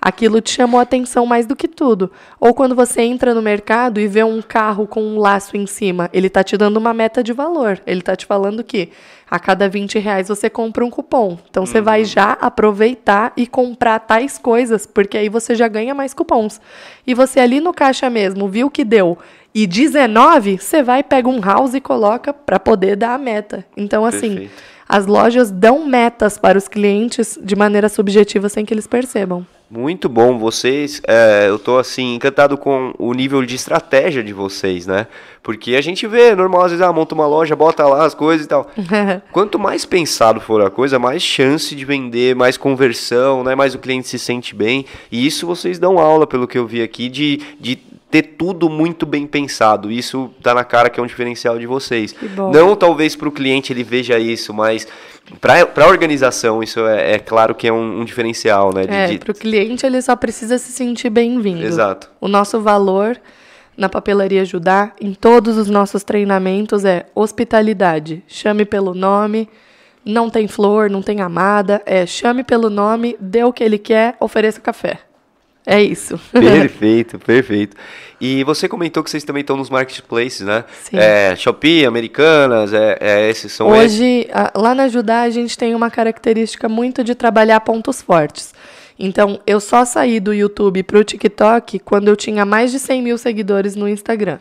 [0.00, 2.10] Aquilo te chamou a atenção mais do que tudo.
[2.38, 6.08] Ou quando você entra no mercado e vê um carro com um laço em cima,
[6.12, 7.80] ele está te dando uma meta de valor.
[7.86, 8.90] Ele está te falando que
[9.30, 11.38] a cada 20 reais você compra um cupom.
[11.50, 16.14] Então você vai já aproveitar e comprar tais coisas, porque aí você já ganha mais
[16.14, 16.60] cupons.
[17.06, 19.18] E você ali no caixa mesmo viu que deu
[19.54, 23.64] e 19, você vai, pega um house e coloca para poder dar a meta.
[23.76, 24.62] Então, assim, Perfeito.
[24.90, 29.46] As lojas dão metas para os clientes de maneira subjetiva sem que eles percebam.
[29.70, 31.00] Muito bom, vocês.
[31.06, 35.06] é, eu tô assim encantado com o nível de estratégia de vocês, né?
[35.44, 38.46] Porque a gente vê, normal, às vezes, ah, monta uma loja, bota lá as coisas
[38.46, 38.68] e tal.
[39.30, 43.54] Quanto mais pensado for a coisa, mais chance de vender, mais conversão, né?
[43.54, 44.84] Mais o cliente se sente bem.
[45.10, 47.78] E isso vocês dão aula, pelo que eu vi aqui, de, de
[48.10, 49.90] ter tudo muito bem pensado.
[49.90, 52.14] Isso tá na cara que é um diferencial de vocês.
[52.52, 54.86] Não talvez para o cliente ele veja isso, mas
[55.40, 58.86] para a organização isso é, é claro que é um, um diferencial, né?
[58.86, 61.64] de- É, de- para o cliente ele só precisa se sentir bem-vindo.
[61.64, 62.10] Exato.
[62.20, 63.16] O nosso valor
[63.76, 68.22] na papelaria ajudar em todos os nossos treinamentos é hospitalidade.
[68.26, 69.48] Chame pelo nome,
[70.04, 74.16] não tem flor, não tem amada, é chame pelo nome, dê o que ele quer,
[74.20, 74.98] ofereça café.
[75.66, 76.18] É isso.
[76.32, 77.76] Perfeito, perfeito.
[78.20, 80.64] E você comentou que vocês também estão nos marketplaces, né?
[80.82, 80.96] Sim.
[80.98, 83.94] É, Shopee, Americanas, é, é esses são esses.
[84.00, 88.52] Hoje, a- lá na Ajudar, a gente tem uma característica muito de trabalhar pontos fortes.
[88.98, 93.02] Então, eu só saí do YouTube para o TikTok quando eu tinha mais de 100
[93.02, 94.38] mil seguidores no Instagram.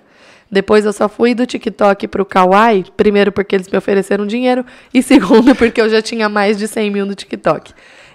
[0.51, 4.65] Depois, eu só fui do TikTok para o Kawaii, primeiro porque eles me ofereceram dinheiro,
[4.93, 7.71] e segundo porque eu já tinha mais de 100 mil no TikTok.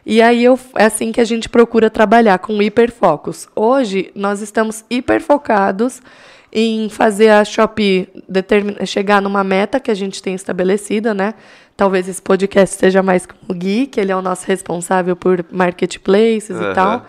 [0.06, 3.48] E aí eu, é assim que a gente procura trabalhar com hiperfocos.
[3.56, 6.02] Hoje nós estamos hiperfocados
[6.52, 8.08] em fazer a Shopee
[8.86, 11.34] chegar numa meta que a gente tem estabelecida, né?
[11.76, 15.44] Talvez esse podcast seja mais com o Gui, que ele é o nosso responsável por
[15.50, 16.70] marketplaces uhum.
[16.70, 17.06] e tal.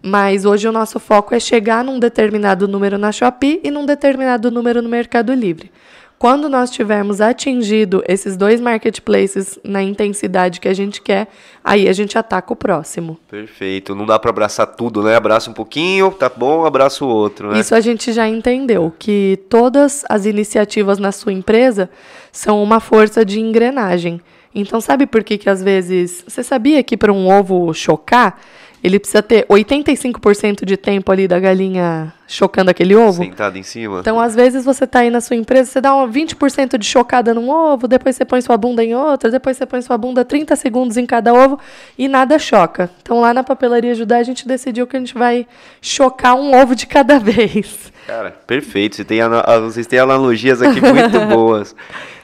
[0.00, 4.50] Mas hoje o nosso foco é chegar num determinado número na Shopee e num determinado
[4.50, 5.72] número no Mercado Livre.
[6.18, 11.28] Quando nós tivermos atingido esses dois marketplaces na intensidade que a gente quer,
[11.62, 13.18] aí a gente ataca o próximo.
[13.28, 13.94] Perfeito.
[13.94, 15.16] Não dá para abraçar tudo, né?
[15.16, 17.60] Abraça um pouquinho, tá bom, abraça o outro, né?
[17.60, 21.90] Isso a gente já entendeu, que todas as iniciativas na sua empresa
[22.32, 24.20] são uma força de engrenagem.
[24.54, 26.24] Então, sabe por que que às vezes...
[26.26, 28.40] Você sabia que para um ovo chocar,
[28.84, 33.24] ele precisa ter 85% de tempo ali da galinha chocando aquele ovo.
[33.24, 34.00] Sentado em cima.
[34.00, 37.48] Então, às vezes, você está aí na sua empresa, você dá 20% de chocada num
[37.48, 40.98] ovo, depois você põe sua bunda em outra, depois você põe sua bunda 30 segundos
[40.98, 41.58] em cada ovo
[41.96, 42.90] e nada choca.
[43.00, 45.46] Então, lá na papelaria ajudar, a gente decidiu que a gente vai
[45.80, 47.90] chocar um ovo de cada vez.
[48.06, 48.96] Cara, perfeito.
[48.96, 49.20] Você tem,
[49.62, 51.74] vocês têm analogias aqui muito boas.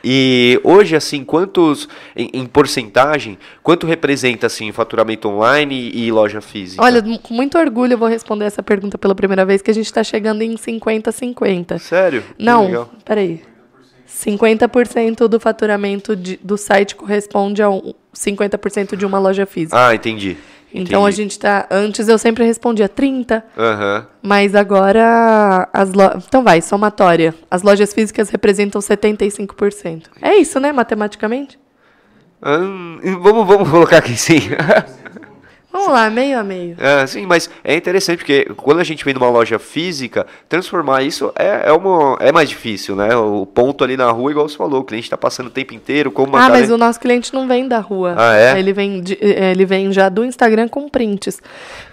[0.02, 6.82] E hoje, assim, quantos, em, em, porcentagem, quanto representa, assim, faturamento online e, loja física?
[6.82, 9.86] Olha, com muito orgulho eu vou responder essa pergunta pela primeira vez, que a gente
[9.86, 11.78] está chegando em 50-50.
[11.78, 12.24] Sério?
[12.39, 13.43] Não, peraí.
[14.09, 19.89] 50% do faturamento de, do site corresponde a um, 50% de uma loja física.
[19.89, 20.36] Ah, entendi.
[20.72, 21.66] Então a gente tá.
[21.70, 23.44] Antes eu sempre respondia 30.
[23.56, 24.06] Uhum.
[24.22, 26.02] Mas agora as lo...
[26.26, 27.34] Então vai, somatória.
[27.51, 30.05] As lojas físicas representam 75%.
[30.22, 31.59] É isso, né, matematicamente?
[32.42, 34.40] Hum, vamos, vamos colocar aqui sim.
[35.72, 36.76] Vamos lá, meio a meio.
[36.78, 41.32] É, sim, mas é interessante porque quando a gente vem numa loja física, transformar isso
[41.38, 43.14] é, é, uma, é mais difícil, né?
[43.14, 46.10] O ponto ali na rua, igual você falou, o cliente está passando o tempo inteiro.
[46.10, 48.16] Como ah, mas o nosso cliente não vem da rua.
[48.18, 48.59] Ah, é?
[48.59, 51.40] Ele vem, de, é, ele vem já do Instagram com prints.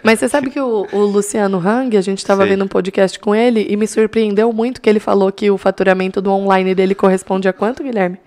[0.01, 3.35] Mas você sabe que o, o Luciano Hang, a gente estava vendo um podcast com
[3.35, 7.47] ele e me surpreendeu muito que ele falou que o faturamento do online dele corresponde
[7.47, 8.17] a quanto, Guilherme?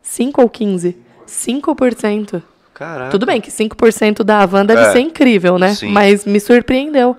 [0.00, 0.96] 5 ou 15?
[1.26, 2.53] 5%.
[2.74, 3.10] Caraca.
[3.10, 4.92] Tudo bem que 5% da Havan deve é.
[4.92, 5.74] ser incrível, né?
[5.74, 5.90] Sim.
[5.90, 7.16] Mas me surpreendeu.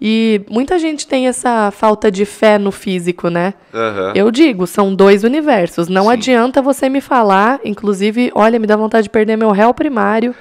[0.00, 3.54] E muita gente tem essa falta de fé no físico, né?
[3.72, 4.12] Uhum.
[4.14, 5.88] Eu digo, são dois universos.
[5.88, 6.10] Não Sim.
[6.10, 10.34] adianta você me falar, inclusive, olha, me dá vontade de perder meu réu primário.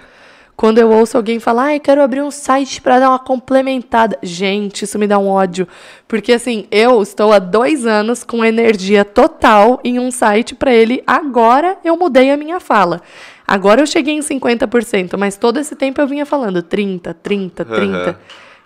[0.55, 4.17] Quando eu ouço alguém falar, ai, quero abrir um site para dar uma complementada.
[4.21, 5.67] Gente, isso me dá um ódio.
[6.07, 11.01] Porque, assim, eu estou há dois anos com energia total em um site para ele.
[11.07, 13.01] Agora eu mudei a minha fala.
[13.47, 18.09] Agora eu cheguei em 50%, mas todo esse tempo eu vinha falando 30, 30, 30.
[18.09, 18.15] Uhum.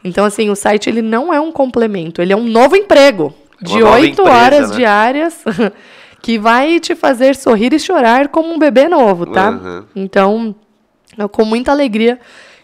[0.03, 3.81] Então, assim, o site ele não é um complemento, ele é um novo emprego de
[3.81, 4.75] oito horas né?
[4.75, 5.43] diárias
[6.21, 9.49] que vai te fazer sorrir e chorar como um bebê novo, tá?
[9.49, 9.83] Uhum.
[9.95, 10.55] Então,
[11.17, 12.19] eu, com muita alegria,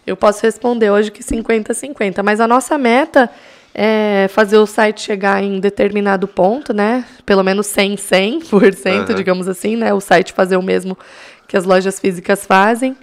[0.06, 2.22] eu posso responder hoje que 50-50.
[2.24, 3.30] Mas a nossa meta
[3.74, 7.06] é fazer o site chegar em determinado ponto, né?
[7.26, 9.16] Pelo menos 100, 100%, uhum.
[9.16, 9.94] digamos assim, né?
[9.94, 10.98] O site fazer o mesmo
[11.54, 12.98] que as lojas físicas fazem.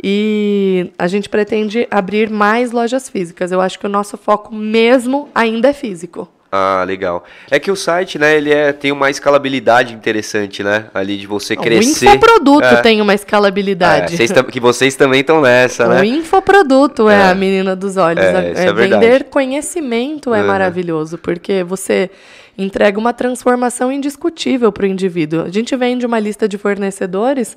[0.00, 3.50] E a gente pretende abrir mais lojas físicas.
[3.50, 6.28] Eu acho que o nosso foco mesmo ainda é físico.
[6.52, 7.24] Ah, legal.
[7.50, 10.86] É que o site, né, ele é, tem uma escalabilidade interessante, né?
[10.94, 12.06] Ali de você crescer.
[12.06, 12.76] O infoproduto é.
[12.76, 14.14] tem uma escalabilidade.
[14.14, 16.00] É, vocês que vocês também estão nessa, o né?
[16.02, 17.22] O infoproduto é.
[17.22, 17.30] é.
[17.30, 18.22] a menina dos olhos.
[18.24, 20.46] É, é, é vender conhecimento é uhum.
[20.46, 22.08] maravilhoso, porque você
[22.56, 25.42] entrega uma transformação indiscutível para o indivíduo.
[25.42, 27.56] A gente vende uma lista de fornecedores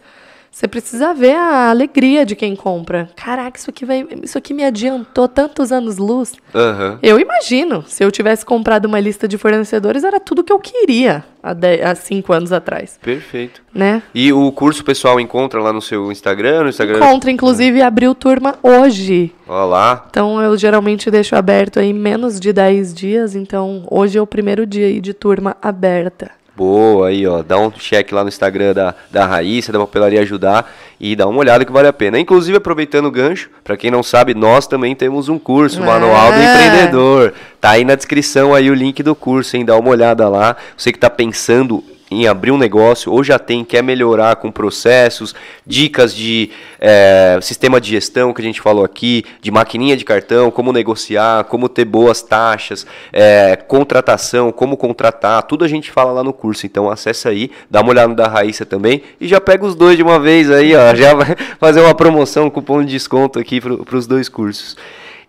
[0.52, 3.10] você precisa ver a alegria de quem compra.
[3.16, 6.34] Caraca, isso aqui, vai, isso aqui me adiantou tantos anos luz.
[6.54, 6.98] Uhum.
[7.02, 11.24] Eu imagino, se eu tivesse comprado uma lista de fornecedores, era tudo que eu queria
[11.42, 13.00] há, dez, há cinco anos atrás.
[13.02, 13.62] Perfeito.
[13.74, 14.02] Né?
[14.14, 16.64] E o curso pessoal encontra lá no seu Instagram?
[16.64, 16.98] No Instagram?
[16.98, 19.34] Encontra, inclusive abriu turma hoje.
[19.48, 20.06] Olá.
[20.10, 24.66] Então eu geralmente deixo aberto aí menos de 10 dias, então hoje é o primeiro
[24.66, 26.39] dia aí de turma aberta.
[26.60, 30.70] Boa, aí ó, dá um check lá no Instagram da, da Raíssa, da Papelaria Ajudar
[31.00, 32.20] e dá uma olhada que vale a pena.
[32.20, 35.86] Inclusive, aproveitando o gancho, para quem não sabe, nós também temos um curso, é.
[35.86, 37.34] Manual do Empreendedor.
[37.62, 39.64] Tá aí na descrição aí o link do curso, hein?
[39.64, 40.58] Dá uma olhada lá.
[40.76, 41.82] Você que está pensando
[42.12, 46.50] em abrir um negócio ou já tem, quer melhorar com processos, dicas de
[46.80, 51.44] é, sistema de gestão que a gente falou aqui, de maquininha de cartão, como negociar,
[51.46, 56.66] como ter boas taxas, é, contratação, como contratar, tudo a gente fala lá no curso.
[56.66, 59.96] Então acessa aí, dá uma olhada no da Raíssa também e já pega os dois
[59.96, 63.62] de uma vez aí, ó, já vai fazer uma promoção, um cupom de desconto aqui
[63.62, 64.76] para os dois cursos.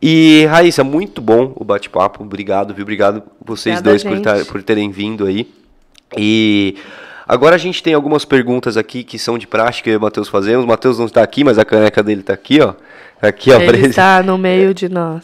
[0.03, 2.83] E Raíssa, muito bom o bate-papo, obrigado, viu?
[2.83, 5.47] Obrigado vocês Obrigada, dois por, tar, por terem vindo aí.
[6.17, 6.77] E
[7.31, 10.01] Agora a gente tem algumas perguntas aqui que são de prática que eu e o
[10.01, 10.65] Matheus fazemos.
[10.65, 12.75] O Matheus não está aqui, mas a caneca dele está aqui, ó.
[13.21, 13.61] Tá aqui, ó.
[13.61, 15.23] Ele está no meio de nós.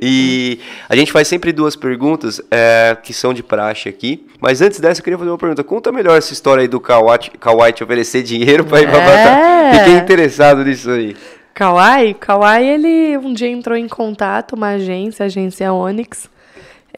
[0.00, 4.24] e a gente faz sempre duas perguntas é, que são de praxe aqui.
[4.40, 5.64] Mas antes dessa, eu queria fazer uma pergunta.
[5.64, 9.78] Conta melhor essa história aí do Kawai te oferecer dinheiro para ir pra é.
[9.78, 11.16] Fiquei interessado nisso aí.
[11.52, 12.14] Kawai?
[12.14, 16.28] Kawai, ele um dia entrou em contato, uma agência, a agência Onyx.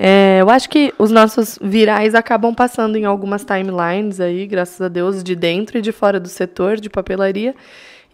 [0.00, 4.86] É, eu acho que os nossos virais acabam passando em algumas timelines aí, graças a
[4.86, 7.52] Deus, de dentro e de fora do setor de papelaria.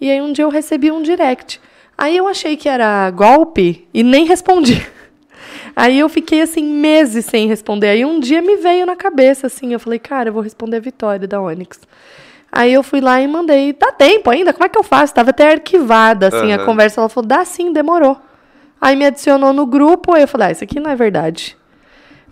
[0.01, 1.61] E aí um dia eu recebi um direct.
[1.97, 4.85] Aí eu achei que era golpe e nem respondi.
[5.77, 7.89] Aí eu fiquei assim meses sem responder.
[7.89, 10.81] Aí um dia me veio na cabeça assim, eu falei, cara, eu vou responder a
[10.81, 11.81] Vitória da Onyx.
[12.51, 14.53] Aí eu fui lá e mandei, dá tempo ainda?
[14.53, 15.13] Como é que eu faço?
[15.13, 16.55] Tava até arquivada assim uhum.
[16.55, 17.01] a conversa.
[17.01, 18.17] Ela falou, dá sim, demorou.
[18.81, 21.57] Aí me adicionou no grupo, aí eu falei, ah, isso aqui não é verdade.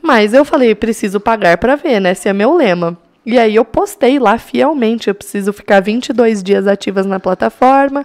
[0.03, 2.11] Mas eu falei, preciso pagar para ver, né?
[2.11, 2.99] Esse é meu lema.
[3.25, 8.05] E aí eu postei lá fielmente, eu preciso ficar 22 dias ativas na plataforma,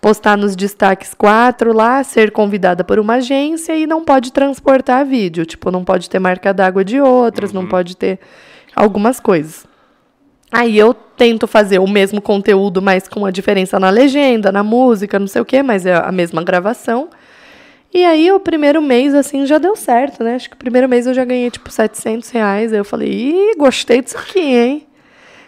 [0.00, 5.44] postar nos destaques 4 lá, ser convidada por uma agência e não pode transportar vídeo,
[5.44, 7.60] tipo, não pode ter marca d'água de outras, uhum.
[7.60, 8.18] não pode ter
[8.74, 9.66] algumas coisas.
[10.50, 15.18] Aí eu tento fazer o mesmo conteúdo, mas com a diferença na legenda, na música,
[15.18, 17.08] não sei o quê, mas é a mesma gravação.
[17.94, 20.34] E aí, o primeiro mês, assim, já deu certo, né?
[20.34, 22.72] Acho que o primeiro mês eu já ganhei, tipo, 700 reais.
[22.72, 24.86] Aí eu falei, ih, gostei disso aqui, hein?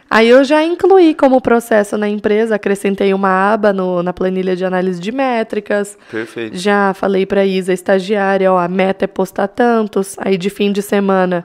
[0.08, 4.64] Aí eu já incluí como processo na empresa, acrescentei uma aba no, na planilha de
[4.64, 5.98] análise de métricas.
[6.08, 6.56] Perfeito.
[6.56, 10.14] Já falei para Isa, estagiária, ó, a meta é postar tantos.
[10.18, 11.44] Aí de fim de semana,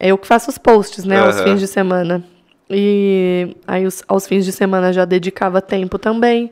[0.00, 1.26] é eu que faço os posts, né, uhum.
[1.26, 2.24] aos fins de semana.
[2.70, 6.50] E aí os, aos fins de semana já dedicava tempo também.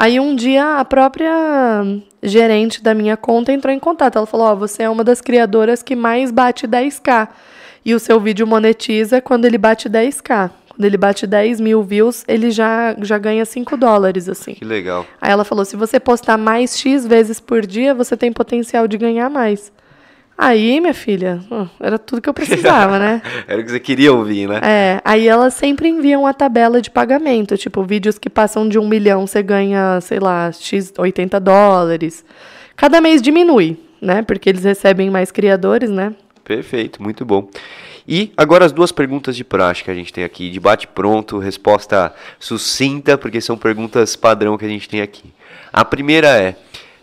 [0.00, 1.84] Aí um dia a própria
[2.22, 4.16] gerente da minha conta entrou em contato.
[4.16, 7.28] Ela falou: Ó, oh, você é uma das criadoras que mais bate 10k.
[7.84, 10.50] E o seu vídeo monetiza quando ele bate 10k.
[10.70, 14.54] Quando ele bate 10 mil views, ele já, já ganha 5 dólares, assim.
[14.54, 15.04] Que legal.
[15.20, 18.96] Aí ela falou: se você postar mais X vezes por dia, você tem potencial de
[18.96, 19.70] ganhar mais.
[20.42, 21.38] Aí, minha filha,
[21.78, 23.20] era tudo que eu precisava, né?
[23.46, 24.58] era o que você queria ouvir, né?
[24.62, 27.58] É, aí elas sempre enviam a tabela de pagamento.
[27.58, 32.24] Tipo, vídeos que passam de um milhão, você ganha, sei lá, X 80 dólares.
[32.74, 34.22] Cada mês diminui, né?
[34.22, 36.14] Porque eles recebem mais criadores, né?
[36.42, 37.46] Perfeito, muito bom.
[38.08, 41.38] E agora as duas perguntas de prática que a gente tem aqui, de bate pronto,
[41.38, 45.34] resposta sucinta, porque são perguntas padrão que a gente tem aqui.
[45.70, 46.56] A primeira é: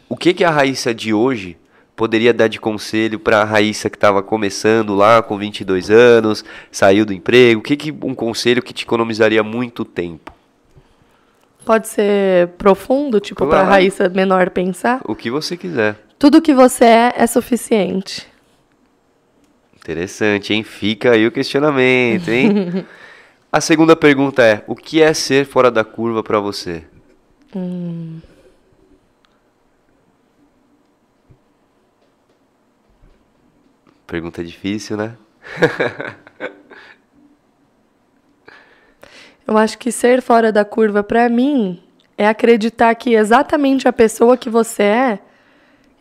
[0.10, 1.56] o que, que a Raíssa de hoje
[1.98, 7.04] poderia dar de conselho para a Raíssa que estava começando lá com 22 anos, saiu
[7.04, 7.60] do emprego?
[7.60, 10.32] O que, que um conselho que te economizaria muito tempo?
[11.66, 15.02] Pode ser profundo, tipo para a Raíssa menor pensar?
[15.04, 15.98] O que você quiser.
[16.20, 18.28] Tudo que você é é suficiente.
[19.76, 20.64] Interessante, hein?
[20.64, 22.86] Fica aí o questionamento, hein?
[23.52, 26.84] a segunda pergunta é: o que é ser fora da curva para você?
[27.56, 28.20] Hum.
[34.08, 35.16] Pergunta difícil, né?
[39.46, 41.82] Eu acho que ser fora da curva para mim
[42.18, 45.20] é acreditar que exatamente a pessoa que você é,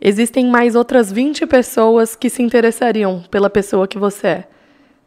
[0.01, 4.49] existem mais outras 20 pessoas que se interessariam pela pessoa que você é.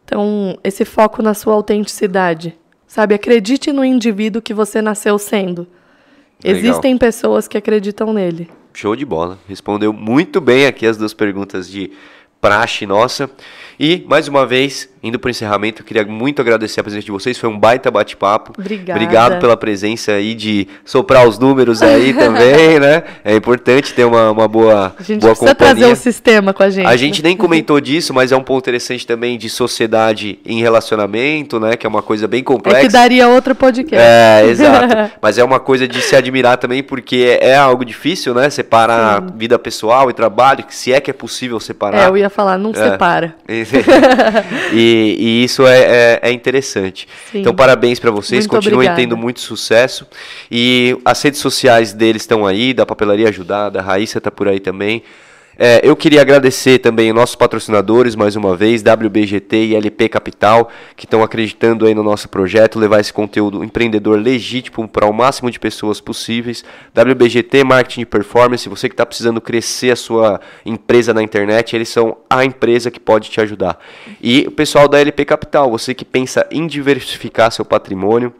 [0.05, 2.57] Então, esse foco na sua autenticidade.
[2.87, 5.67] Sabe, acredite no indivíduo que você nasceu sendo.
[6.43, 6.59] Legal.
[6.59, 8.49] Existem pessoas que acreditam nele.
[8.73, 9.37] Show de bola.
[9.47, 11.91] Respondeu muito bem aqui as duas perguntas de
[12.41, 13.29] praxe nossa.
[13.79, 17.11] E, mais uma vez, indo para o encerramento, eu queria muito agradecer a presença de
[17.11, 17.37] vocês.
[17.37, 18.53] Foi um baita bate-papo.
[18.57, 18.99] Obrigada.
[18.99, 23.03] Obrigado pela presença aí de soprar os números aí também, né?
[23.23, 25.55] É importante ter uma, uma boa, a gente boa precisa companhia.
[25.55, 26.87] trazer o um sistema com a gente.
[26.87, 31.59] A gente nem comentou disso, mas é um ponto interessante também de sociedade em relacionamento,
[31.59, 31.75] né?
[31.75, 32.79] Que é uma coisa bem complexa.
[32.79, 34.05] É que daria outro podcast.
[34.05, 35.11] É, exato.
[35.21, 38.49] mas é uma coisa de se admirar também, porque é, é algo difícil, né?
[38.49, 39.27] Separar Sim.
[39.37, 42.03] vida pessoal e trabalho, se é que é possível separar.
[42.03, 42.73] É, eu ia falar, não é.
[42.73, 43.35] separa.
[44.73, 44.88] e,
[45.19, 47.07] e, isso é, é, é interessante.
[47.31, 47.39] Sim.
[47.39, 49.01] Então, parabéns para vocês, muito continuem obrigada.
[49.01, 50.07] tendo muito sucesso.
[50.51, 54.59] E as redes sociais deles estão aí, da Papelaria Ajudada, a Raíssa está por aí
[54.59, 55.03] também.
[55.61, 61.03] É, eu queria agradecer também nossos patrocinadores, mais uma vez, WBGT e LP Capital, que
[61.03, 65.59] estão acreditando aí no nosso projeto, levar esse conteúdo empreendedor legítimo para o máximo de
[65.59, 66.63] pessoas possíveis.
[66.95, 71.89] WBGT Marketing e Performance, você que está precisando crescer a sua empresa na internet, eles
[71.89, 73.77] são a empresa que pode te ajudar.
[74.21, 78.33] E o pessoal da LP Capital, você que pensa em diversificar seu patrimônio,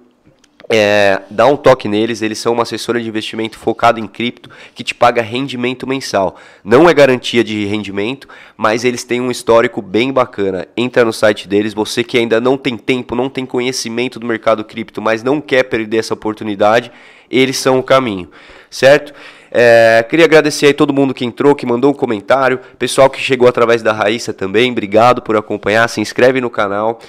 [0.72, 4.84] é, dá um toque neles, eles são uma assessora de investimento focada em cripto que
[4.84, 6.36] te paga rendimento mensal.
[6.64, 10.68] Não é garantia de rendimento, mas eles têm um histórico bem bacana.
[10.78, 14.64] Entra no site deles, você que ainda não tem tempo, não tem conhecimento do mercado
[14.64, 16.92] cripto, mas não quer perder essa oportunidade,
[17.32, 18.30] eles são o caminho,
[18.70, 19.12] certo?
[19.52, 23.48] É, queria agradecer aí todo mundo que entrou, que mandou um comentário, pessoal que chegou
[23.48, 27.00] através da Raíssa também, obrigado por acompanhar, se inscreve no canal.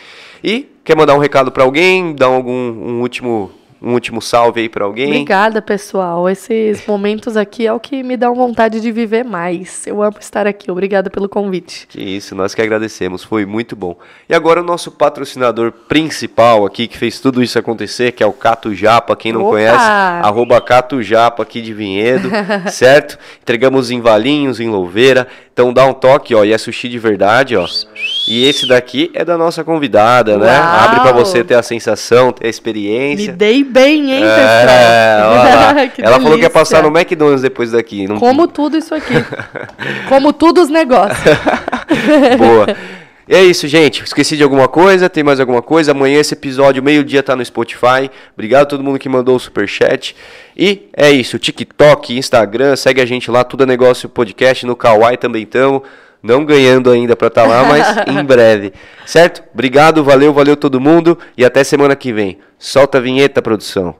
[0.42, 3.52] E quer mandar um recado para alguém, dar algum um último
[3.82, 5.06] um último salve aí para alguém.
[5.06, 6.28] Obrigada, pessoal.
[6.28, 9.86] Esses momentos aqui é o que me dão vontade de viver mais.
[9.86, 10.70] Eu amo estar aqui.
[10.70, 11.86] Obrigada pelo convite.
[11.88, 13.24] Que isso, nós que agradecemos.
[13.24, 13.96] Foi muito bom.
[14.28, 18.32] E agora o nosso patrocinador principal aqui, que fez tudo isso acontecer, que é o
[18.32, 19.16] Cato Japa.
[19.16, 19.50] Quem não Opa!
[19.50, 19.90] conhece,
[20.22, 22.30] arroba Cato Japa aqui de Vinhedo,
[22.70, 23.18] certo?
[23.40, 25.26] Entregamos em Valinhos, em Louveira.
[25.52, 27.66] Então dá um toque, ó, e é sushi de verdade, ó.
[28.28, 30.46] E esse daqui é da nossa convidada, né?
[30.46, 30.72] Uau.
[30.72, 30.84] né?
[30.84, 33.32] Abre para você ter a sensação, ter a experiência.
[33.32, 35.90] Me dei bem, hein, é, pessoal?
[35.98, 38.06] Ela falou que ia passar no McDonald's depois daqui.
[38.06, 38.18] Não...
[38.18, 39.14] Como tudo isso aqui.
[40.08, 41.18] Como tudo os negócios.
[42.38, 42.66] Boa.
[43.28, 44.02] E é isso, gente.
[44.02, 45.08] Esqueci de alguma coisa?
[45.08, 45.92] Tem mais alguma coisa?
[45.92, 48.10] Amanhã esse episódio, meio-dia, tá no Spotify.
[48.34, 50.16] Obrigado a todo mundo que mandou o superchat.
[50.56, 51.38] E é isso.
[51.38, 54.66] TikTok, Instagram, segue a gente lá, tudo é negócio podcast.
[54.66, 55.82] No Kawaii também estamos.
[56.22, 58.72] Não ganhando ainda para estar tá lá, mas em breve.
[59.06, 59.42] Certo?
[59.52, 61.18] Obrigado, valeu, valeu todo mundo.
[61.36, 62.38] E até semana que vem.
[62.58, 63.94] Solta a vinheta, produção.